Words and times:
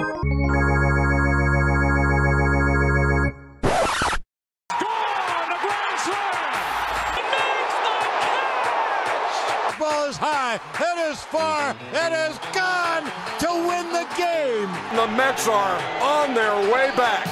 Ball 0.00 0.08
is 10.08 10.16
high, 10.16 10.58
it 10.78 11.10
is 11.10 11.22
far, 11.24 11.76
it 11.92 12.12
is 12.12 12.38
gone 12.54 13.04
to 13.40 13.48
win 13.68 13.92
the 13.92 14.06
game. 14.16 14.70
The 14.96 15.06
Mets 15.16 15.46
are 15.46 15.76
on 16.00 16.32
their 16.32 16.56
way 16.72 16.90
back. 16.96 17.26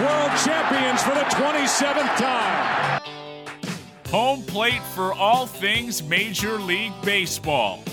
World 0.00 0.32
champions 0.42 1.02
for 1.02 1.10
the 1.10 1.24
27th 1.36 2.16
time. 2.16 3.02
Home 4.06 4.42
plate 4.44 4.82
for 4.94 5.12
all 5.12 5.46
things 5.46 6.02
Major 6.02 6.58
League 6.58 6.94
Baseball. 7.04 7.84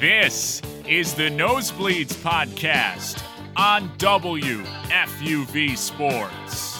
This 0.00 0.62
is 0.88 1.14
the 1.14 1.30
Nosebleeds 1.30 2.14
Podcast 2.14 3.22
on 3.56 3.88
WFUV 3.98 5.76
Sports. 5.76 6.78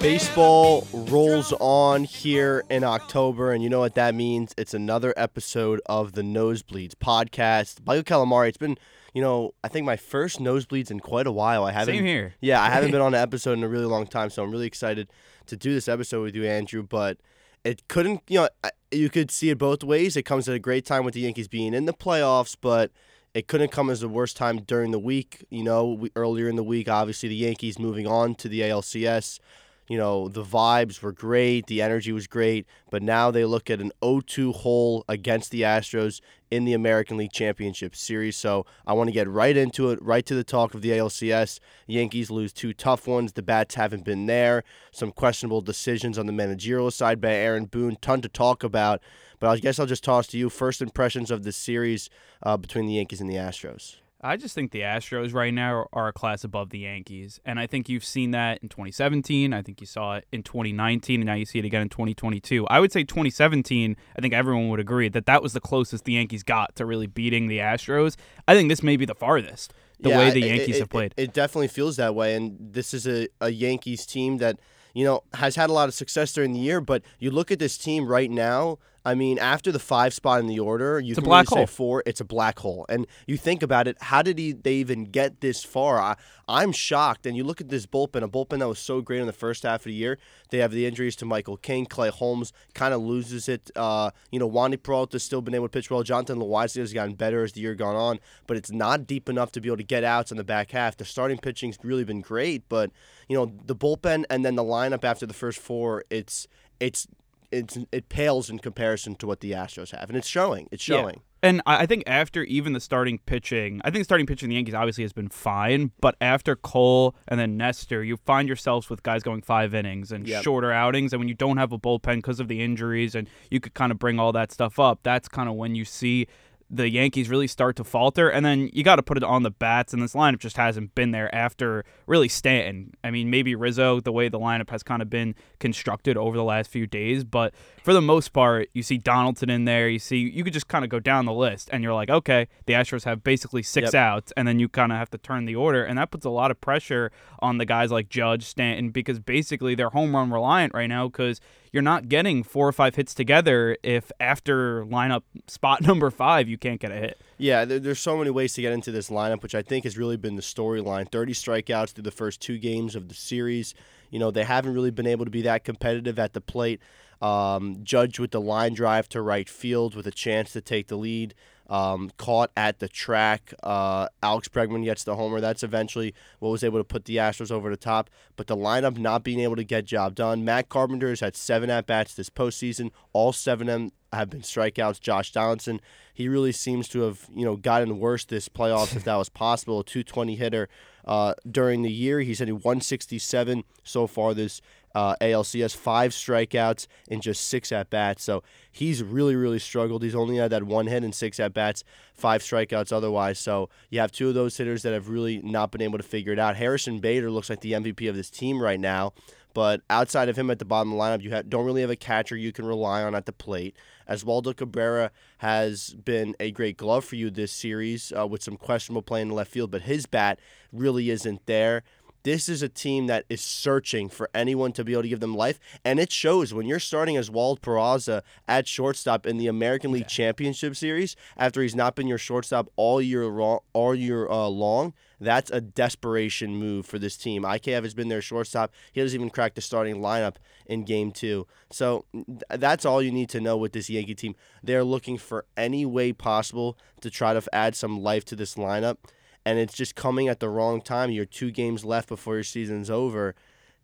Baseball 0.00 0.86
rolls 0.92 1.52
on 1.60 2.04
here 2.04 2.64
in 2.70 2.82
October, 2.82 3.52
and 3.52 3.62
you 3.62 3.68
know 3.68 3.78
what 3.78 3.94
that 3.94 4.14
means? 4.14 4.52
It's 4.56 4.74
another 4.74 5.14
episode 5.16 5.80
of 5.86 6.12
the 6.12 6.22
Nosebleeds 6.22 6.94
podcast. 6.94 7.86
Michael 7.86 8.02
Calamari, 8.02 8.48
it's 8.48 8.58
been, 8.58 8.76
you 9.14 9.22
know, 9.22 9.54
I 9.62 9.68
think 9.68 9.86
my 9.86 9.96
first 9.96 10.40
Nosebleeds 10.40 10.90
in 10.90 10.98
quite 10.98 11.28
a 11.28 11.32
while. 11.32 11.64
I 11.64 11.70
haven't. 11.72 11.94
Same 11.94 12.04
here. 12.04 12.34
Yeah, 12.40 12.60
I 12.60 12.70
haven't 12.70 12.90
been 12.92 13.00
on 13.00 13.14
an 13.14 13.20
episode 13.20 13.52
in 13.52 13.62
a 13.62 13.68
really 13.68 13.86
long 13.86 14.06
time, 14.06 14.30
so 14.30 14.42
I'm 14.42 14.50
really 14.50 14.66
excited 14.66 15.08
to 15.46 15.56
do 15.56 15.72
this 15.72 15.86
episode 15.86 16.22
with 16.22 16.34
you, 16.34 16.46
Andrew. 16.46 16.82
But 16.82 17.18
it 17.64 17.86
couldn't, 17.86 18.22
you 18.28 18.40
know, 18.40 18.48
you 18.90 19.08
could 19.08 19.30
see 19.30 19.50
it 19.50 19.58
both 19.58 19.84
ways. 19.84 20.16
It 20.16 20.24
comes 20.24 20.48
at 20.48 20.54
a 20.56 20.58
great 20.58 20.84
time 20.84 21.04
with 21.04 21.14
the 21.14 21.20
Yankees 21.20 21.46
being 21.46 21.74
in 21.74 21.84
the 21.84 21.94
playoffs, 21.94 22.56
but 22.60 22.90
it 23.34 23.48
couldn't 23.48 23.70
come 23.70 23.88
as 23.90 24.00
the 24.00 24.08
worst 24.08 24.36
time 24.36 24.58
during 24.62 24.90
the 24.90 24.98
week. 24.98 25.44
You 25.50 25.64
know, 25.64 25.88
we, 25.88 26.10
earlier 26.16 26.48
in 26.48 26.56
the 26.56 26.62
week, 26.62 26.88
obviously 26.88 27.28
the 27.28 27.34
Yankees 27.36 27.78
moving 27.78 28.06
on 28.06 28.34
to 28.36 28.48
the 28.48 28.60
ALCS. 28.60 29.38
You 29.88 29.98
know, 29.98 30.28
the 30.28 30.44
vibes 30.44 31.02
were 31.02 31.12
great, 31.12 31.66
the 31.66 31.82
energy 31.82 32.12
was 32.12 32.26
great, 32.26 32.66
but 32.90 33.02
now 33.02 33.30
they 33.30 33.44
look 33.44 33.68
at 33.68 33.80
an 33.80 33.90
0-2 34.00 34.54
hole 34.54 35.04
against 35.08 35.50
the 35.50 35.62
Astros 35.62 36.20
in 36.52 36.64
the 36.64 36.72
American 36.72 37.16
League 37.16 37.32
Championship 37.32 37.96
Series. 37.96 38.36
So 38.36 38.64
I 38.86 38.92
want 38.92 39.08
to 39.08 39.12
get 39.12 39.28
right 39.28 39.56
into 39.56 39.90
it, 39.90 40.00
right 40.02 40.24
to 40.26 40.34
the 40.34 40.44
talk 40.44 40.74
of 40.74 40.82
the 40.82 40.90
ALCS. 40.90 41.58
Yankees 41.86 42.30
lose 42.30 42.52
two 42.52 42.72
tough 42.72 43.08
ones. 43.08 43.32
The 43.32 43.42
bats 43.42 43.74
haven't 43.74 44.04
been 44.04 44.26
there. 44.26 44.62
Some 44.92 45.12
questionable 45.12 45.62
decisions 45.62 46.18
on 46.18 46.26
the 46.26 46.32
managerial 46.32 46.90
side 46.90 47.20
by 47.20 47.32
Aaron 47.32 47.64
Boone. 47.64 47.96
Ton 48.00 48.20
to 48.20 48.28
talk 48.28 48.62
about. 48.62 49.00
But 49.40 49.48
I 49.48 49.56
guess 49.56 49.78
I'll 49.78 49.86
just 49.86 50.04
toss 50.04 50.26
to 50.28 50.38
you 50.38 50.50
first 50.50 50.80
impressions 50.80 51.30
of 51.30 51.42
the 51.42 51.52
series 51.52 52.08
uh, 52.42 52.56
between 52.56 52.86
the 52.86 52.94
Yankees 52.94 53.20
and 53.20 53.28
the 53.28 53.36
Astros. 53.36 54.01
I 54.24 54.36
just 54.36 54.54
think 54.54 54.70
the 54.70 54.80
Astros 54.82 55.34
right 55.34 55.52
now 55.52 55.88
are 55.92 56.06
a 56.08 56.12
class 56.12 56.44
above 56.44 56.70
the 56.70 56.78
Yankees. 56.78 57.40
And 57.44 57.58
I 57.58 57.66
think 57.66 57.88
you've 57.88 58.04
seen 58.04 58.30
that 58.30 58.58
in 58.62 58.68
2017. 58.68 59.52
I 59.52 59.62
think 59.62 59.80
you 59.80 59.86
saw 59.86 60.14
it 60.16 60.26
in 60.30 60.44
2019, 60.44 61.20
and 61.20 61.26
now 61.26 61.34
you 61.34 61.44
see 61.44 61.58
it 61.58 61.64
again 61.64 61.82
in 61.82 61.88
2022. 61.88 62.64
I 62.68 62.78
would 62.78 62.92
say 62.92 63.02
2017, 63.02 63.96
I 64.16 64.20
think 64.20 64.32
everyone 64.32 64.68
would 64.68 64.78
agree 64.78 65.08
that 65.08 65.26
that 65.26 65.42
was 65.42 65.54
the 65.54 65.60
closest 65.60 66.04
the 66.04 66.12
Yankees 66.12 66.44
got 66.44 66.76
to 66.76 66.86
really 66.86 67.08
beating 67.08 67.48
the 67.48 67.58
Astros. 67.58 68.14
I 68.46 68.54
think 68.54 68.68
this 68.68 68.82
may 68.82 68.96
be 68.96 69.04
the 69.06 69.14
farthest, 69.16 69.72
the 69.98 70.10
Yeah, 70.10 70.18
way 70.18 70.30
the 70.30 70.44
it- 70.44 70.56
Yankees 70.56 70.76
it- 70.76 70.80
have 70.80 70.88
played. 70.90 71.14
It, 71.16 71.22
it 71.30 71.32
definitely 71.32 71.68
feels 71.68 71.96
that 71.96 72.14
way, 72.14 72.36
and 72.36 72.56
this 72.60 72.94
is 72.94 73.08
a, 73.08 73.26
a 73.40 73.50
Yankees 73.50 74.06
team 74.06 74.36
that 74.38 74.60
you 74.94 75.04
know 75.04 75.24
has 75.34 75.56
had 75.56 75.68
a 75.68 75.72
lot 75.72 75.88
of 75.88 75.94
success 75.94 76.32
during 76.32 76.52
the 76.52 76.60
year. 76.60 76.80
But 76.80 77.02
you 77.18 77.32
look 77.32 77.50
at 77.50 77.58
this 77.58 77.76
team 77.76 78.06
right 78.06 78.30
now. 78.30 78.78
I 79.04 79.14
mean, 79.14 79.38
after 79.38 79.72
the 79.72 79.78
five 79.80 80.14
spot 80.14 80.40
in 80.40 80.46
the 80.46 80.60
order, 80.60 81.00
you 81.00 81.10
It's 81.10 81.18
a 81.18 81.22
can 81.22 81.28
black 81.28 81.50
really 81.50 81.60
hole. 81.62 81.66
say 81.66 81.72
four. 81.72 82.02
It's 82.06 82.20
a 82.20 82.24
black 82.24 82.60
hole, 82.60 82.86
and 82.88 83.06
you 83.26 83.36
think 83.36 83.62
about 83.62 83.88
it. 83.88 83.96
How 84.00 84.22
did 84.22 84.38
he, 84.38 84.52
they 84.52 84.74
even 84.74 85.04
get 85.06 85.40
this 85.40 85.64
far? 85.64 85.98
I, 85.98 86.16
I'm 86.46 86.70
shocked. 86.72 87.26
And 87.26 87.36
you 87.36 87.42
look 87.44 87.60
at 87.60 87.68
this 87.68 87.86
bullpen, 87.86 88.22
a 88.22 88.28
bullpen 88.28 88.60
that 88.60 88.68
was 88.68 88.78
so 88.78 89.00
great 89.00 89.20
in 89.20 89.26
the 89.26 89.32
first 89.32 89.64
half 89.64 89.80
of 89.80 89.84
the 89.84 89.92
year. 89.94 90.18
They 90.50 90.58
have 90.58 90.70
the 90.70 90.86
injuries 90.86 91.16
to 91.16 91.24
Michael 91.24 91.56
King, 91.56 91.86
Clay 91.86 92.10
Holmes 92.10 92.52
kind 92.74 92.94
of 92.94 93.00
loses 93.02 93.48
it. 93.48 93.70
Uh, 93.74 94.10
you 94.30 94.38
know, 94.38 94.48
Wandy 94.48 94.76
Peralta's 94.76 95.22
still 95.22 95.42
been 95.42 95.54
able 95.54 95.66
to 95.66 95.70
pitch 95.72 95.90
well. 95.90 96.02
Jonathan 96.02 96.38
Loaisiga 96.38 96.80
has 96.80 96.92
gotten 96.92 97.14
better 97.14 97.42
as 97.42 97.52
the 97.52 97.60
year 97.60 97.74
gone 97.74 97.96
on, 97.96 98.20
but 98.46 98.56
it's 98.56 98.70
not 98.70 99.06
deep 99.06 99.28
enough 99.28 99.50
to 99.52 99.60
be 99.60 99.68
able 99.68 99.78
to 99.78 99.82
get 99.82 100.04
outs 100.04 100.30
in 100.30 100.36
the 100.36 100.44
back 100.44 100.70
half. 100.70 100.96
The 100.96 101.04
starting 101.04 101.38
pitching's 101.38 101.78
really 101.82 102.04
been 102.04 102.20
great, 102.20 102.68
but 102.68 102.90
you 103.28 103.36
know 103.36 103.52
the 103.64 103.74
bullpen 103.74 104.24
and 104.30 104.44
then 104.44 104.54
the 104.54 104.64
lineup 104.64 105.04
after 105.04 105.26
the 105.26 105.34
first 105.34 105.58
four, 105.58 106.04
it's 106.10 106.46
it's 106.78 107.06
it's 107.52 107.78
it 107.92 108.08
pales 108.08 108.50
in 108.50 108.58
comparison 108.58 109.14
to 109.16 109.26
what 109.26 109.40
the 109.40 109.52
Astros 109.52 109.90
have, 109.96 110.08
and 110.08 110.16
it's 110.16 110.26
showing. 110.28 110.68
It's 110.72 110.86
Yeah. 110.88 110.96
showing. 111.02 111.20
And 111.44 111.60
I 111.66 111.82
I 111.82 111.86
think 111.86 112.04
after 112.06 112.44
even 112.44 112.72
the 112.72 112.80
starting 112.80 113.18
pitching, 113.26 113.80
I 113.84 113.90
think 113.90 114.04
starting 114.04 114.26
pitching 114.26 114.48
the 114.48 114.54
Yankees 114.54 114.74
obviously 114.74 115.02
has 115.04 115.12
been 115.12 115.28
fine, 115.28 115.90
but 116.00 116.14
after 116.20 116.54
Cole 116.56 117.14
and 117.28 117.38
then 117.38 117.56
Nestor, 117.56 118.02
you 118.04 118.16
find 118.16 118.46
yourselves 118.48 118.88
with 118.88 119.02
guys 119.02 119.22
going 119.22 119.42
five 119.42 119.74
innings 119.74 120.12
and 120.12 120.26
Yep. 120.26 120.44
shorter 120.44 120.70
outings. 120.72 121.12
And 121.12 121.20
when 121.20 121.28
you 121.28 121.34
don't 121.34 121.56
have 121.56 121.72
a 121.72 121.78
bullpen 121.78 122.16
because 122.16 122.38
of 122.40 122.46
the 122.48 122.62
injuries 122.62 123.14
and 123.16 123.28
you 123.50 123.58
could 123.60 123.74
kind 123.74 123.90
of 123.92 123.98
bring 123.98 124.18
all 124.20 124.32
that 124.32 124.52
stuff 124.52 124.78
up, 124.78 125.00
that's 125.02 125.28
kind 125.28 125.48
of 125.48 125.56
when 125.56 125.74
you 125.74 125.84
see 125.84 126.26
the 126.74 126.88
Yankees 126.88 127.28
really 127.28 127.46
start 127.46 127.76
to 127.76 127.84
falter. 127.84 128.30
And 128.30 128.46
then 128.46 128.70
you 128.72 128.82
got 128.82 128.96
to 128.96 129.02
put 129.02 129.18
it 129.18 129.22
on 129.22 129.42
the 129.42 129.50
bats, 129.50 129.92
and 129.92 130.02
this 130.02 130.14
lineup 130.14 130.38
just 130.38 130.56
hasn't 130.56 130.94
been 130.94 131.10
there 131.10 131.32
after 131.34 131.84
really 132.06 132.28
Stanton. 132.28 132.94
I 133.04 133.10
mean, 133.10 133.28
maybe 133.28 133.54
Rizzo, 133.54 134.00
the 134.00 134.10
way 134.10 134.30
the 134.30 134.40
lineup 134.40 134.70
has 134.70 134.82
kind 134.82 135.02
of 135.02 135.10
been 135.10 135.34
constructed 135.60 136.16
over 136.16 136.34
the 136.34 136.42
last 136.42 136.70
few 136.70 136.86
days, 136.86 137.24
but 137.24 137.52
for 137.84 137.92
the 137.92 138.00
most 138.00 138.32
part, 138.32 138.70
you 138.72 138.82
see 138.82 138.96
Donaldson 138.96 139.50
in 139.50 139.66
there. 139.66 139.86
You 139.86 139.98
see, 139.98 140.16
you 140.16 140.42
could 140.42 140.54
just 140.54 140.66
kind 140.66 140.82
of 140.82 140.90
go 140.90 140.98
down 140.98 141.26
the 141.26 141.34
list, 141.34 141.68
and 141.72 141.84
you're 141.84 141.92
like, 141.92 142.08
okay, 142.08 142.48
the 142.64 142.72
Astros 142.72 143.04
have 143.04 143.22
basically 143.22 143.62
six 143.62 143.92
Yep. 143.92 143.94
outs, 143.94 144.32
and 144.34 144.48
then 144.48 144.58
you 144.58 144.68
kind 144.70 144.92
of 144.92 144.98
have 144.98 145.10
to 145.10 145.18
turn 145.18 145.44
the 145.44 145.54
order, 145.54 145.84
and 145.84 145.98
that 145.98 146.10
puts 146.10 146.24
a 146.24 146.30
lot 146.30 146.50
of 146.50 146.58
pressure 146.62 147.12
on 147.40 147.58
the 147.58 147.66
guys 147.66 147.90
like 147.90 148.08
Judge, 148.08 148.44
Stanton, 148.44 148.90
because 148.90 149.18
basically 149.18 149.74
they're 149.74 149.90
home 149.90 150.14
run 150.16 150.30
reliant 150.32 150.72
right 150.72 150.86
now 150.86 151.06
because 151.08 151.38
you're 151.72 151.82
not 151.82 152.08
getting 152.08 152.42
four 152.42 152.68
or 152.68 152.72
five 152.72 152.94
hits 152.94 153.14
together 153.14 153.76
if 153.82 154.12
after 154.20 154.84
lineup 154.84 155.22
spot 155.48 155.80
number 155.86 156.10
five 156.10 156.48
you 156.48 156.58
can't 156.58 156.80
get 156.80 156.92
a 156.92 156.96
hit. 156.96 157.20
Yeah, 157.38 157.64
there, 157.64 157.80
there's 157.80 157.98
so 157.98 158.16
many 158.16 158.30
ways 158.30 158.54
to 158.54 158.62
get 158.62 158.72
into 158.72 158.92
this 158.92 159.10
lineup, 159.10 159.42
which 159.42 159.54
I 159.54 159.62
think 159.62 159.84
has 159.84 159.98
really 159.98 160.16
been 160.16 160.36
the 160.36 160.42
storyline. 160.42 161.10
30 161.10 161.32
strikeouts 161.32 161.92
through 161.92 162.04
the 162.04 162.10
first 162.10 162.40
two 162.40 162.58
games 162.58 162.94
of 162.94 163.08
the 163.08 163.14
series. 163.14 163.74
You 164.10 164.18
know, 164.18 164.30
they 164.30 164.44
haven't 164.44 164.74
really 164.74 164.90
been 164.90 165.06
able 165.06 165.24
to 165.24 165.30
be 165.30 165.42
that 165.42 165.64
competitive 165.64 166.18
at 166.18 166.34
the 166.34 166.40
plate. 166.40 166.80
Um, 167.22 167.78
Judge 167.84 168.18
with 168.18 168.32
the 168.32 168.40
line 168.40 168.74
drive 168.74 169.08
to 169.10 169.22
right 169.22 169.48
field 169.48 169.94
with 169.94 170.06
a 170.06 170.10
chance 170.10 170.52
to 170.52 170.60
take 170.60 170.88
the 170.88 170.96
lead. 170.96 171.34
Um, 171.70 172.10
caught 172.18 172.50
at 172.54 172.80
the 172.80 172.88
track. 172.88 173.54
Uh, 173.62 174.08
Alex 174.22 174.48
Bregman 174.48 174.84
gets 174.84 175.04
the 175.04 175.16
homer. 175.16 175.40
That's 175.40 175.62
eventually 175.62 176.12
what 176.38 176.50
was 176.50 176.62
able 176.62 176.78
to 176.78 176.84
put 176.84 177.06
the 177.06 177.16
Astros 177.16 177.50
over 177.50 177.70
the 177.70 177.78
top. 177.78 178.10
But 178.36 178.48
the 178.48 178.56
lineup 178.56 178.98
not 178.98 179.22
being 179.22 179.40
able 179.40 179.56
to 179.56 179.64
get 179.64 179.86
job 179.86 180.14
done. 180.14 180.44
Matt 180.44 180.68
Carpenter 180.68 181.08
has 181.08 181.20
had 181.20 181.34
seven 181.34 181.70
at 181.70 181.86
bats 181.86 182.14
this 182.14 182.28
postseason. 182.28 182.90
All 183.14 183.32
seven 183.32 183.70
of 183.70 183.80
them 183.80 183.92
have 184.12 184.28
been 184.28 184.42
strikeouts. 184.42 185.00
Josh 185.00 185.32
Donaldson, 185.32 185.80
he 186.12 186.28
really 186.28 186.52
seems 186.52 186.88
to 186.88 187.02
have 187.02 187.26
you 187.34 187.44
know 187.44 187.56
gotten 187.56 187.98
worse 187.98 188.24
this 188.24 188.48
playoffs 188.48 188.94
if 188.94 189.04
that 189.04 189.16
was 189.16 189.28
possible. 189.28 189.80
A 189.80 189.84
220 189.84 190.36
hitter 190.36 190.68
uh, 191.06 191.34
during 191.50 191.82
the 191.82 191.92
year. 191.92 192.20
He's 192.20 192.40
hitting 192.40 192.56
167 192.56 193.64
so 193.82 194.06
far 194.06 194.34
this 194.34 194.60
uh, 194.94 195.16
ALCS, 195.20 195.74
five 195.74 196.12
strikeouts 196.12 196.86
in 197.08 197.20
just 197.20 197.48
six 197.48 197.72
at 197.72 197.90
bats. 197.90 198.22
So 198.22 198.42
he's 198.70 199.02
really, 199.02 199.36
really 199.36 199.58
struggled. 199.58 200.02
He's 200.02 200.14
only 200.14 200.36
had 200.36 200.50
that 200.50 200.64
one 200.64 200.86
hit 200.86 201.04
and 201.04 201.14
six 201.14 201.40
at 201.40 201.54
bats, 201.54 201.84
five 202.14 202.42
strikeouts 202.42 202.92
otherwise. 202.92 203.38
So 203.38 203.68
you 203.90 204.00
have 204.00 204.12
two 204.12 204.28
of 204.28 204.34
those 204.34 204.56
hitters 204.56 204.82
that 204.82 204.92
have 204.92 205.08
really 205.08 205.40
not 205.42 205.70
been 205.72 205.82
able 205.82 205.98
to 205.98 206.04
figure 206.04 206.32
it 206.32 206.38
out. 206.38 206.56
Harrison 206.56 206.98
Bader 206.98 207.30
looks 207.30 207.50
like 207.50 207.60
the 207.60 207.72
MVP 207.72 208.08
of 208.08 208.16
this 208.16 208.30
team 208.30 208.60
right 208.60 208.80
now. 208.80 209.12
But 209.54 209.82
outside 209.90 210.28
of 210.28 210.36
him 210.36 210.50
at 210.50 210.58
the 210.58 210.64
bottom 210.64 210.92
of 210.92 210.98
the 210.98 211.04
lineup, 211.04 211.22
you 211.22 211.42
don't 211.48 211.66
really 211.66 211.82
have 211.82 211.90
a 211.90 211.96
catcher 211.96 212.36
you 212.36 212.52
can 212.52 212.64
rely 212.64 213.02
on 213.02 213.14
at 213.14 213.26
the 213.26 213.32
plate. 213.32 213.76
Oswaldo 214.08 214.56
Cabrera 214.56 215.10
has 215.38 215.94
been 215.94 216.34
a 216.40 216.50
great 216.50 216.76
glove 216.76 217.04
for 217.04 217.16
you 217.16 217.30
this 217.30 217.52
series 217.52 218.12
uh, 218.18 218.26
with 218.26 218.42
some 218.42 218.56
questionable 218.56 219.02
play 219.02 219.20
in 219.20 219.28
the 219.28 219.34
left 219.34 219.50
field, 219.50 219.70
but 219.70 219.82
his 219.82 220.06
bat 220.06 220.38
really 220.72 221.10
isn't 221.10 221.44
there. 221.46 221.82
This 222.24 222.48
is 222.48 222.62
a 222.62 222.68
team 222.68 223.08
that 223.08 223.24
is 223.28 223.40
searching 223.40 224.08
for 224.08 224.30
anyone 224.32 224.72
to 224.72 224.84
be 224.84 224.92
able 224.92 225.02
to 225.02 225.08
give 225.08 225.20
them 225.20 225.34
life, 225.34 225.58
and 225.84 225.98
it 225.98 226.12
shows 226.12 226.54
when 226.54 226.66
you're 226.66 226.78
starting 226.78 227.18
Oswald 227.18 227.60
Peraza 227.62 228.22
at 228.46 228.68
shortstop 228.68 229.26
in 229.26 229.38
the 229.38 229.48
American 229.48 229.90
League 229.90 230.06
Championship 230.06 230.76
Series 230.76 231.16
after 231.36 231.62
he's 231.62 231.74
not 231.74 231.96
been 231.96 232.06
your 232.06 232.18
shortstop 232.18 232.68
all 232.76 233.02
year 233.02 233.26
long. 233.26 233.58
All 233.72 233.94
year 233.94 234.28
uh, 234.28 234.46
long, 234.46 234.94
that's 235.20 235.50
a 235.50 235.60
desperation 235.60 236.56
move 236.56 236.86
for 236.86 236.98
this 236.98 237.16
team. 237.16 237.42
IKF 237.42 237.82
has 237.82 237.94
been 237.94 238.08
their 238.08 238.22
shortstop. 238.22 238.72
He 238.92 239.00
doesn't 239.00 239.18
even 239.18 239.30
crack 239.30 239.54
the 239.54 239.60
starting 239.60 239.96
lineup 239.96 240.36
in 240.66 240.84
Game 240.84 241.10
Two, 241.10 241.48
so 241.70 242.04
th- 242.12 242.42
that's 242.50 242.84
all 242.84 243.02
you 243.02 243.10
need 243.10 243.30
to 243.30 243.40
know 243.40 243.56
with 243.56 243.72
this 243.72 243.90
Yankee 243.90 244.14
team. 244.14 244.36
They're 244.62 244.84
looking 244.84 245.18
for 245.18 245.44
any 245.56 245.84
way 245.84 246.12
possible 246.12 246.78
to 247.00 247.10
try 247.10 247.34
to 247.34 247.42
add 247.52 247.74
some 247.74 248.00
life 248.00 248.24
to 248.26 248.36
this 248.36 248.54
lineup 248.54 248.98
and 249.44 249.58
it's 249.58 249.74
just 249.74 249.94
coming 249.94 250.28
at 250.28 250.40
the 250.40 250.48
wrong 250.48 250.80
time. 250.80 251.10
You're 251.10 251.24
two 251.24 251.50
games 251.50 251.84
left 251.84 252.08
before 252.08 252.34
your 252.34 252.44
season's 252.44 252.90
over. 252.90 253.34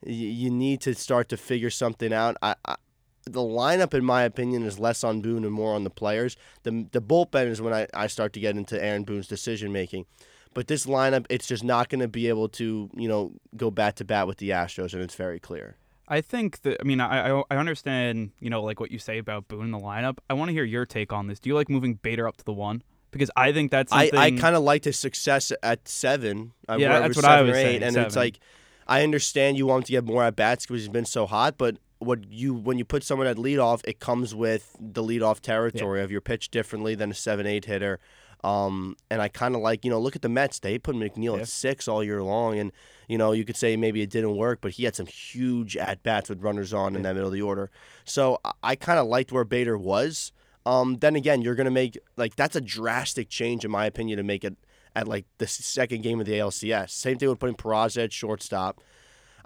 Y- 0.05 0.13
You 0.13 0.51
need 0.51 0.81
to 0.83 0.95
start 0.95 1.29
to 1.31 1.37
figure 1.37 1.71
something 1.71 2.13
out. 2.13 2.37
I, 2.43 2.55
I, 2.65 2.77
the 3.25 3.41
lineup, 3.41 3.93
in 3.95 4.05
my 4.05 4.23
opinion, 4.23 4.63
is 4.63 4.79
less 4.79 5.05
on 5.05 5.21
Boone 5.21 5.45
and 5.45 5.53
more 5.53 5.75
on 5.75 5.85
the 5.85 5.91
players. 5.91 6.37
The 6.63 6.87
the 6.93 7.03
bullpen 7.03 7.47
is 7.49 7.61
when 7.61 7.75
I, 7.75 7.87
I 7.93 8.07
start 8.07 8.33
to 8.35 8.41
get 8.41 8.57
into 8.57 8.83
Aaron 8.83 9.05
Boone's 9.05 9.29
decision 9.29 9.73
making. 9.73 10.07
But 10.55 10.67
this 10.67 10.87
lineup, 10.87 11.27
it's 11.29 11.47
just 11.47 11.63
not 11.63 11.89
going 11.91 12.01
to 12.01 12.09
be 12.09 12.27
able 12.29 12.49
to, 12.51 12.89
you 12.97 13.07
know, 13.09 13.33
go 13.57 13.71
bat 13.71 13.97
to 13.97 14.05
bat 14.05 14.27
with 14.27 14.39
the 14.39 14.49
Astros, 14.51 14.95
and 14.95 15.03
it's 15.03 15.15
very 15.15 15.39
clear. 15.39 15.77
I 16.09 16.23
think 16.23 16.63
that 16.63 16.79
I 16.81 16.85
mean 16.85 17.01
I 17.03 17.31
I- 17.41 17.43
I 17.51 17.57
understand 17.59 18.31
you 18.41 18.49
know 18.49 18.63
like 18.63 18.81
what 18.81 18.91
you 18.91 18.99
say 18.99 19.19
about 19.19 19.47
Boone 19.49 19.67
in 19.67 19.71
the 19.73 19.79
lineup. 19.79 20.19
I 20.31 20.35
want 20.35 20.49
to 20.49 20.53
hear 20.55 20.65
your 20.65 20.87
take 20.87 21.13
on 21.13 21.27
this. 21.27 21.39
Do 21.39 21.51
you 21.51 21.55
like 21.55 21.69
moving 21.69 21.95
Bader 21.95 22.27
up 22.27 22.39
to 22.39 22.45
the 22.45 22.53
one? 22.55 22.83
Because 23.11 23.31
I 23.37 23.53
think 23.53 23.71
that's 23.71 23.93
I, 23.93 24.09
something. 24.09 24.19
I 24.19 24.31
kind 24.39 24.55
of 24.55 24.63
liked 24.63 24.85
his 24.85 24.99
success 24.99 25.53
at 25.63 25.89
seven. 25.89 26.53
uh, 26.69 26.77
Yeah, 26.79 27.01
that's 27.01 27.17
what 27.17 27.25
I 27.25 27.43
was 27.43 27.57
eight, 27.57 27.81
saying, 27.81 27.83
And 27.83 27.97
it's 27.97 28.17
like, 28.17 28.39
I 28.87 29.03
understand 29.03 29.57
you 29.57 29.67
want 29.67 29.83
him 29.83 29.87
to 29.87 29.93
get 29.93 30.05
more 30.05 30.25
at 30.25 30.37
bats 30.37 30.67
because 30.67 30.83
he's 30.83 30.89
been 30.89 31.05
so 31.05 31.27
hot, 31.27 31.57
but 31.59 31.77
what 31.99 32.31
you 32.31 32.55
when 32.55 32.79
you 32.79 32.85
put 32.85 33.03
someone 33.03 33.27
at 33.27 33.37
leadoff, 33.37 33.81
it 33.85 33.99
comes 33.99 34.35
with 34.35 34.77
the 34.79 35.03
leadoff 35.03 35.41
territory 35.41 36.01
of 36.03 36.11
your 36.11 36.21
pitch 36.21 36.51
differently 36.51 36.95
than 36.95 37.11
a 37.11 37.15
seven 37.15 37.47
eight 37.47 37.65
hitter. 37.65 37.99
Um, 38.45 38.95
and 39.11 39.21
I 39.21 39.27
kind 39.27 39.57
of 39.57 39.63
like 39.63 39.85
you 39.85 39.91
know 39.91 39.99
look 39.99 40.15
at 40.15 40.23
the 40.23 40.29
Mets. 40.29 40.61
They 40.61 40.79
put 40.79 40.95
McNeil 40.95 41.35
Yeah. 41.37 41.43
at 41.43 41.49
six 41.49 41.89
all 41.89 42.05
year 42.05 42.23
long, 42.23 42.59
and 42.59 42.71
you 43.09 43.19
know 43.19 43.33
you 43.33 43.45
could 43.45 43.57
say 43.57 43.77
maybe 43.77 44.01
it 44.01 44.11
didn't 44.11 44.37
work, 44.37 44.61
but 44.61 44.73
he 44.73 44.85
had 44.85 44.95
some 44.95 45.07
huge 45.07 45.77
at 45.77 46.03
bats 46.05 46.29
with 46.29 46.41
runners 46.41 46.73
on 46.73 46.95
in 46.95 47.03
that 47.03 47.15
middle 47.15 47.29
of 47.29 47.35
the 47.35 47.43
order. 47.43 47.71
So 48.05 48.39
I, 48.45 48.53
I 48.63 48.77
kind 48.77 48.99
of 49.01 49.09
liked 49.09 49.33
where 49.33 49.45
Bader 49.45 49.77
was. 49.77 50.33
Um, 50.69 50.99
then 50.99 51.17
again, 51.17 51.41
you're 51.41 51.55
gonna 51.55 51.71
make 51.71 51.99
like 52.19 52.37
that's 52.37 52.55
a 52.55 52.61
drastic 52.61 53.31
change 53.31 53.65
in 53.65 53.71
my 53.71 53.87
opinion 53.87 54.19
to 54.19 54.23
make 54.23 54.45
it 54.45 54.55
at 54.95 55.09
like 55.09 55.25
the 55.39 55.47
second 55.47 56.03
game 56.03 56.21
of 56.21 56.27
the 56.27 56.33
ALCS. 56.33 56.91
Same 56.91 57.17
thing 57.17 57.31
with 57.31 57.39
putting 57.39 57.57
Peraza 57.57 58.05
at 58.05 58.13
shortstop. 58.13 58.83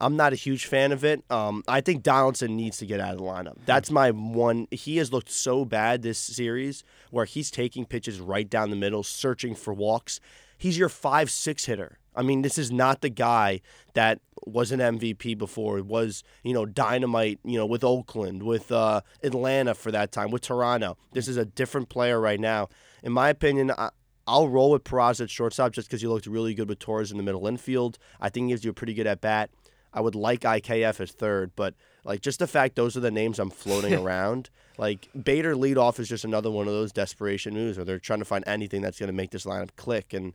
I'm 0.00 0.16
not 0.16 0.32
a 0.32 0.36
huge 0.36 0.66
fan 0.66 0.90
of 0.90 1.04
it. 1.04 1.22
Um, 1.30 1.62
I 1.69 1.80
think 1.80 2.02
Donaldson 2.02 2.56
needs 2.56 2.78
to 2.78 2.86
get 2.86 2.98
out 2.98 3.12
of 3.12 3.19
the 3.19 3.24
lineup. 3.24 3.56
That's 3.66 3.88
my 3.88 4.10
one. 4.10 4.66
He 4.72 4.96
has 4.96 5.12
looked 5.12 5.30
so 5.30 5.64
bad 5.64 6.02
this 6.02 6.19
series 6.19 6.82
where 7.10 7.24
he's 7.24 7.52
taking 7.52 7.84
pitches 7.84 8.19
right 8.19 8.50
down 8.50 8.70
the 8.70 8.76
middle, 8.76 9.04
searching 9.04 9.54
for 9.54 9.72
walks. 9.72 10.19
He's 10.62 10.78
your 10.78 10.88
five 10.88 11.28
six 11.28 11.64
hitter. 11.64 11.98
I 12.14 12.22
mean, 12.22 12.42
this 12.42 12.56
is 12.56 12.70
not 12.70 13.00
the 13.00 13.08
guy 13.08 13.62
that 13.94 14.20
was 14.46 14.70
an 14.70 14.78
MVP 14.78 15.36
before. 15.36 15.78
It 15.78 15.86
was 15.86 16.22
you 16.44 16.54
know 16.54 16.66
dynamite. 16.66 17.40
You 17.44 17.58
know 17.58 17.66
with 17.66 17.82
Oakland, 17.82 18.44
with 18.44 18.70
uh, 18.70 19.00
Atlanta 19.24 19.74
for 19.74 19.90
that 19.90 20.12
time, 20.12 20.30
with 20.30 20.42
Toronto. 20.42 20.96
This 21.14 21.26
is 21.26 21.36
a 21.36 21.44
different 21.44 21.88
player 21.88 22.20
right 22.20 22.38
now. 22.38 22.68
In 23.02 23.10
my 23.10 23.28
opinion, 23.28 23.72
I, 23.76 23.90
I'll 24.24 24.48
roll 24.48 24.70
with 24.70 24.84
Peraza 24.84 25.22
at 25.22 25.30
shortstop 25.30 25.72
just 25.72 25.88
because 25.88 26.00
he 26.00 26.06
looked 26.06 26.26
really 26.26 26.54
good 26.54 26.68
with 26.68 26.78
Torres 26.78 27.10
in 27.10 27.16
the 27.16 27.24
middle 27.24 27.44
infield. 27.48 27.98
I 28.20 28.28
think 28.28 28.46
he 28.46 28.52
gives 28.52 28.64
you 28.64 28.70
a 28.70 28.74
pretty 28.74 28.94
good 28.94 29.08
at 29.08 29.20
bat. 29.20 29.50
I 29.92 30.00
would 30.00 30.14
like 30.14 30.42
IKF 30.42 31.00
as 31.00 31.10
third, 31.10 31.50
but 31.56 31.74
like 32.04 32.20
just 32.20 32.38
the 32.38 32.46
fact 32.46 32.76
those 32.76 32.96
are 32.96 33.00
the 33.00 33.10
names 33.10 33.38
I'm 33.38 33.50
floating 33.50 33.94
around. 34.04 34.50
Like 34.78 35.08
Bader 35.20 35.54
leadoff 35.54 35.99
is 36.00 36.08
just 36.08 36.25
another 36.25 36.50
one 36.50 36.66
of 36.66 36.72
those 36.72 36.93
desperation 36.93 37.54
moves 37.54 37.76
where 37.76 37.84
they're 37.84 37.99
trying 37.99 38.19
to 38.20 38.25
find 38.25 38.43
anything 38.46 38.81
that's 38.82 38.99
going 38.99 39.08
to 39.08 39.12
make 39.12 39.31
this 39.31 39.44
lineup 39.44 39.70
click. 39.76 40.12
And 40.14 40.32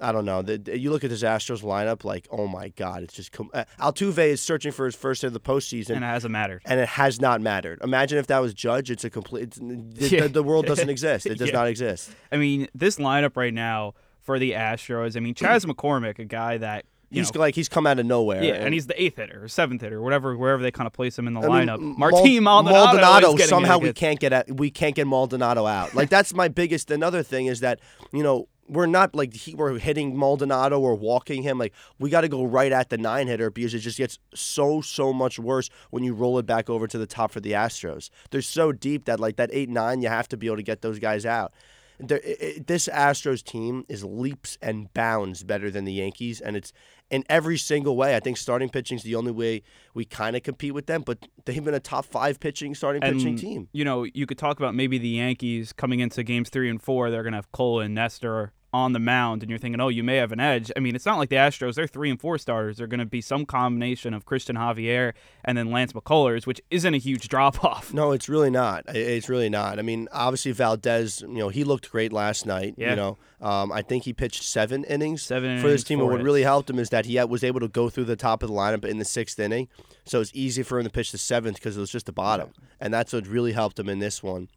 I 0.00 0.10
don't 0.12 0.24
know. 0.24 0.42
The, 0.42 0.78
you 0.78 0.90
look 0.90 1.02
at 1.04 1.10
this 1.10 1.22
Astros 1.22 1.62
lineup, 1.62 2.04
like 2.04 2.26
oh 2.30 2.46
my 2.46 2.68
god, 2.70 3.02
it's 3.02 3.14
just 3.14 3.32
com- 3.32 3.50
uh, 3.52 3.64
Altuve 3.80 4.18
is 4.18 4.40
searching 4.40 4.72
for 4.72 4.86
his 4.86 4.94
first 4.94 5.22
hit 5.22 5.28
of 5.28 5.32
the 5.34 5.40
postseason. 5.40 5.90
and 5.96 6.04
it 6.04 6.08
hasn't 6.08 6.32
mattered. 6.32 6.62
and 6.64 6.78
it 6.80 6.88
has 6.88 7.20
not 7.20 7.40
mattered. 7.40 7.80
Imagine 7.82 8.18
if 8.18 8.26
that 8.28 8.38
was 8.38 8.54
Judge. 8.54 8.90
It's 8.90 9.04
a 9.04 9.10
complete. 9.10 9.42
It's, 9.42 9.58
the, 9.58 10.08
Yeah. 10.08 10.22
the, 10.22 10.28
the 10.28 10.42
world 10.42 10.66
doesn't 10.66 10.88
exist. 10.88 11.26
It 11.26 11.34
does 11.38 11.48
Yeah. 11.48 11.54
not 11.54 11.66
exist. 11.68 12.10
I 12.32 12.36
mean, 12.36 12.68
this 12.74 12.96
lineup 12.98 13.36
right 13.36 13.52
now 13.54 13.94
for 14.22 14.38
the 14.38 14.52
Astros. 14.52 15.16
I 15.16 15.20
mean, 15.20 15.34
Chas 15.34 15.64
McCormick, 15.66 16.18
a 16.18 16.24
guy 16.24 16.58
that 16.58 16.84
He's 17.10 17.32
know, 17.34 17.40
like 17.40 17.54
he's 17.54 17.68
come 17.68 17.86
out 17.86 17.98
of 17.98 18.06
nowhere. 18.06 18.42
yeah, 18.42 18.54
and 18.54 18.74
he's 18.74 18.86
the 18.86 19.00
eighth 19.00 19.16
hitter, 19.16 19.44
or 19.44 19.48
seventh 19.48 19.80
hitter, 19.80 20.00
whatever, 20.02 20.36
wherever 20.36 20.62
they 20.62 20.70
kind 20.70 20.86
of 20.86 20.92
place 20.92 21.18
him 21.18 21.26
in 21.26 21.34
the 21.34 21.40
I 21.40 21.44
lineup. 21.44 21.74
M- 21.74 21.98
Martin 21.98 22.44
Mal- 22.44 22.62
Maldonado, 22.62 23.00
Maldonado, 23.00 23.46
somehow 23.46 23.78
we 23.78 23.92
can't 23.92 24.20
get 24.20 24.32
at, 24.32 24.50
we 24.50 24.70
can't 24.70 24.94
get 24.94 25.06
Maldonado 25.06 25.66
out. 25.66 25.94
Like 25.94 26.10
that's 26.10 26.34
my 26.34 26.48
biggest. 26.48 26.90
Another 26.90 27.22
thing 27.22 27.46
is 27.46 27.60
that 27.60 27.80
you 28.12 28.22
know 28.22 28.48
we're 28.68 28.86
not 28.86 29.14
like 29.14 29.34
he, 29.34 29.54
we're 29.54 29.78
hitting 29.78 30.16
Maldonado 30.16 30.78
or 30.78 30.94
walking 30.94 31.42
him. 31.42 31.58
Like 31.58 31.72
we 31.98 32.10
got 32.10 32.20
to 32.22 32.28
go 32.28 32.44
right 32.44 32.70
at 32.70 32.90
the 32.90 32.98
nine 32.98 33.26
hitter 33.26 33.50
because 33.50 33.74
it 33.74 33.80
just 33.80 33.98
gets 33.98 34.18
so 34.34 34.80
so 34.80 35.12
much 35.12 35.38
worse 35.38 35.70
when 35.90 36.04
you 36.04 36.14
roll 36.14 36.38
it 36.38 36.46
back 36.46 36.68
over 36.68 36.86
to 36.86 36.98
the 36.98 37.06
top 37.06 37.30
for 37.30 37.40
the 37.40 37.52
Astros. 37.52 38.10
They're 38.30 38.42
so 38.42 38.72
deep 38.72 39.06
that 39.06 39.18
like 39.18 39.36
that 39.36 39.50
eight 39.52 39.70
nine 39.70 40.02
you 40.02 40.08
have 40.08 40.28
to 40.28 40.36
be 40.36 40.46
able 40.46 40.56
to 40.56 40.62
get 40.62 40.82
those 40.82 40.98
guys 40.98 41.24
out. 41.24 41.52
There, 41.98 42.20
i 42.24 42.36
i 42.40 42.58
this 42.66 42.88
Astros 42.88 43.42
team 43.42 43.84
is 43.88 44.04
leaps 44.04 44.56
and 44.62 44.92
bounds 44.94 45.42
better 45.42 45.70
than 45.70 45.84
the 45.84 45.92
Yankees, 45.92 46.40
and 46.40 46.56
it's 46.56 46.72
in 47.10 47.24
every 47.28 47.56
single 47.58 47.96
way. 47.96 48.14
I 48.14 48.20
think 48.20 48.36
starting 48.36 48.68
pitching 48.68 48.96
is 48.98 49.02
the 49.02 49.14
only 49.14 49.32
way 49.32 49.62
we 49.94 50.04
kind 50.04 50.36
of 50.36 50.42
compete 50.42 50.74
with 50.74 50.86
them, 50.86 51.02
but 51.02 51.26
they've 51.44 51.64
been 51.64 51.74
a 51.74 51.80
top 51.80 52.04
five 52.04 52.38
pitching 52.38 52.74
starting 52.74 53.02
pitching 53.02 53.36
team. 53.36 53.68
You 53.72 53.84
know, 53.84 54.04
you 54.04 54.26
could 54.26 54.38
talk 54.38 54.58
about 54.58 54.74
maybe 54.74 54.98
the 54.98 55.08
Yankees 55.08 55.72
coming 55.72 56.00
into 56.00 56.22
games 56.22 56.50
three 56.50 56.70
and 56.70 56.80
four. 56.80 57.10
They're 57.10 57.22
going 57.22 57.32
to 57.32 57.38
have 57.38 57.50
Cole 57.52 57.80
and 57.80 57.94
Nestor 57.94 58.52
on 58.78 58.92
the 58.92 58.98
mound, 58.98 59.42
and 59.42 59.50
you're 59.50 59.58
thinking, 59.58 59.80
oh, 59.80 59.88
you 59.88 60.02
may 60.02 60.16
have 60.16 60.32
an 60.32 60.40
edge. 60.40 60.70
I 60.76 60.80
mean, 60.80 60.94
it's 60.94 61.06
not 61.06 61.18
like 61.18 61.28
the 61.28 61.36
Astros. 61.36 61.74
They're 61.74 61.86
three 61.86 62.10
and 62.10 62.20
four 62.20 62.38
starters. 62.38 62.78
They're 62.78 62.86
going 62.86 63.00
to 63.00 63.06
be 63.06 63.20
some 63.20 63.44
combination 63.44 64.14
of 64.14 64.24
Cristian 64.24 64.56
Javier 64.56 65.12
and 65.44 65.58
then 65.58 65.70
Lance 65.70 65.92
McCullers, 65.92 66.46
which 66.46 66.60
isn't 66.70 66.94
a 66.94 66.98
huge 66.98 67.28
drop 67.28 67.64
off. 67.64 67.92
No, 67.92 68.12
it's 68.12 68.28
really 68.28 68.50
not. 68.50 68.84
It's 68.88 69.28
really 69.28 69.48
not. 69.48 69.78
I 69.78 69.82
mean, 69.82 70.08
obviously 70.12 70.52
Valdez, 70.52 71.20
you 71.22 71.28
know, 71.28 71.48
he 71.48 71.64
looked 71.64 71.90
great 71.90 72.12
last 72.12 72.46
night. 72.46 72.74
Yeah. 72.76 72.90
You 72.90 72.96
know, 72.96 73.18
um, 73.40 73.70
I 73.72 73.82
think 73.82 74.04
he 74.04 74.12
pitched 74.12 74.42
seven 74.42 74.84
innings. 74.84 75.22
Seven 75.22 75.60
for 75.60 75.68
this 75.68 75.84
team. 75.84 76.00
And 76.00 76.08
what 76.08 76.22
really 76.22 76.42
helped 76.42 76.70
him 76.70 76.78
is 76.78 76.90
that 76.90 77.06
he 77.06 77.22
was 77.24 77.44
able 77.44 77.60
to 77.60 77.68
go 77.68 77.88
through 77.88 78.04
the 78.04 78.16
top 78.16 78.42
of 78.42 78.48
the 78.48 78.54
lineup 78.54 78.84
in 78.84 78.98
the 78.98 79.04
sixth 79.04 79.38
inning, 79.38 79.68
so 80.04 80.20
it's 80.20 80.30
easy 80.34 80.62
for 80.62 80.78
him 80.78 80.84
to 80.84 80.90
pitch 80.90 81.12
the 81.12 81.18
seventh 81.18 81.56
because 81.56 81.76
it 81.76 81.80
was 81.80 81.90
just 81.90 82.06
the 82.06 82.12
bottom, 82.12 82.52
and 82.80 82.92
that's 82.92 83.12
what 83.12 83.26
really 83.26 83.52
helped 83.52 83.78
him 83.78 83.88
in 83.88 83.98
this 83.98 84.22
one. 84.22 84.48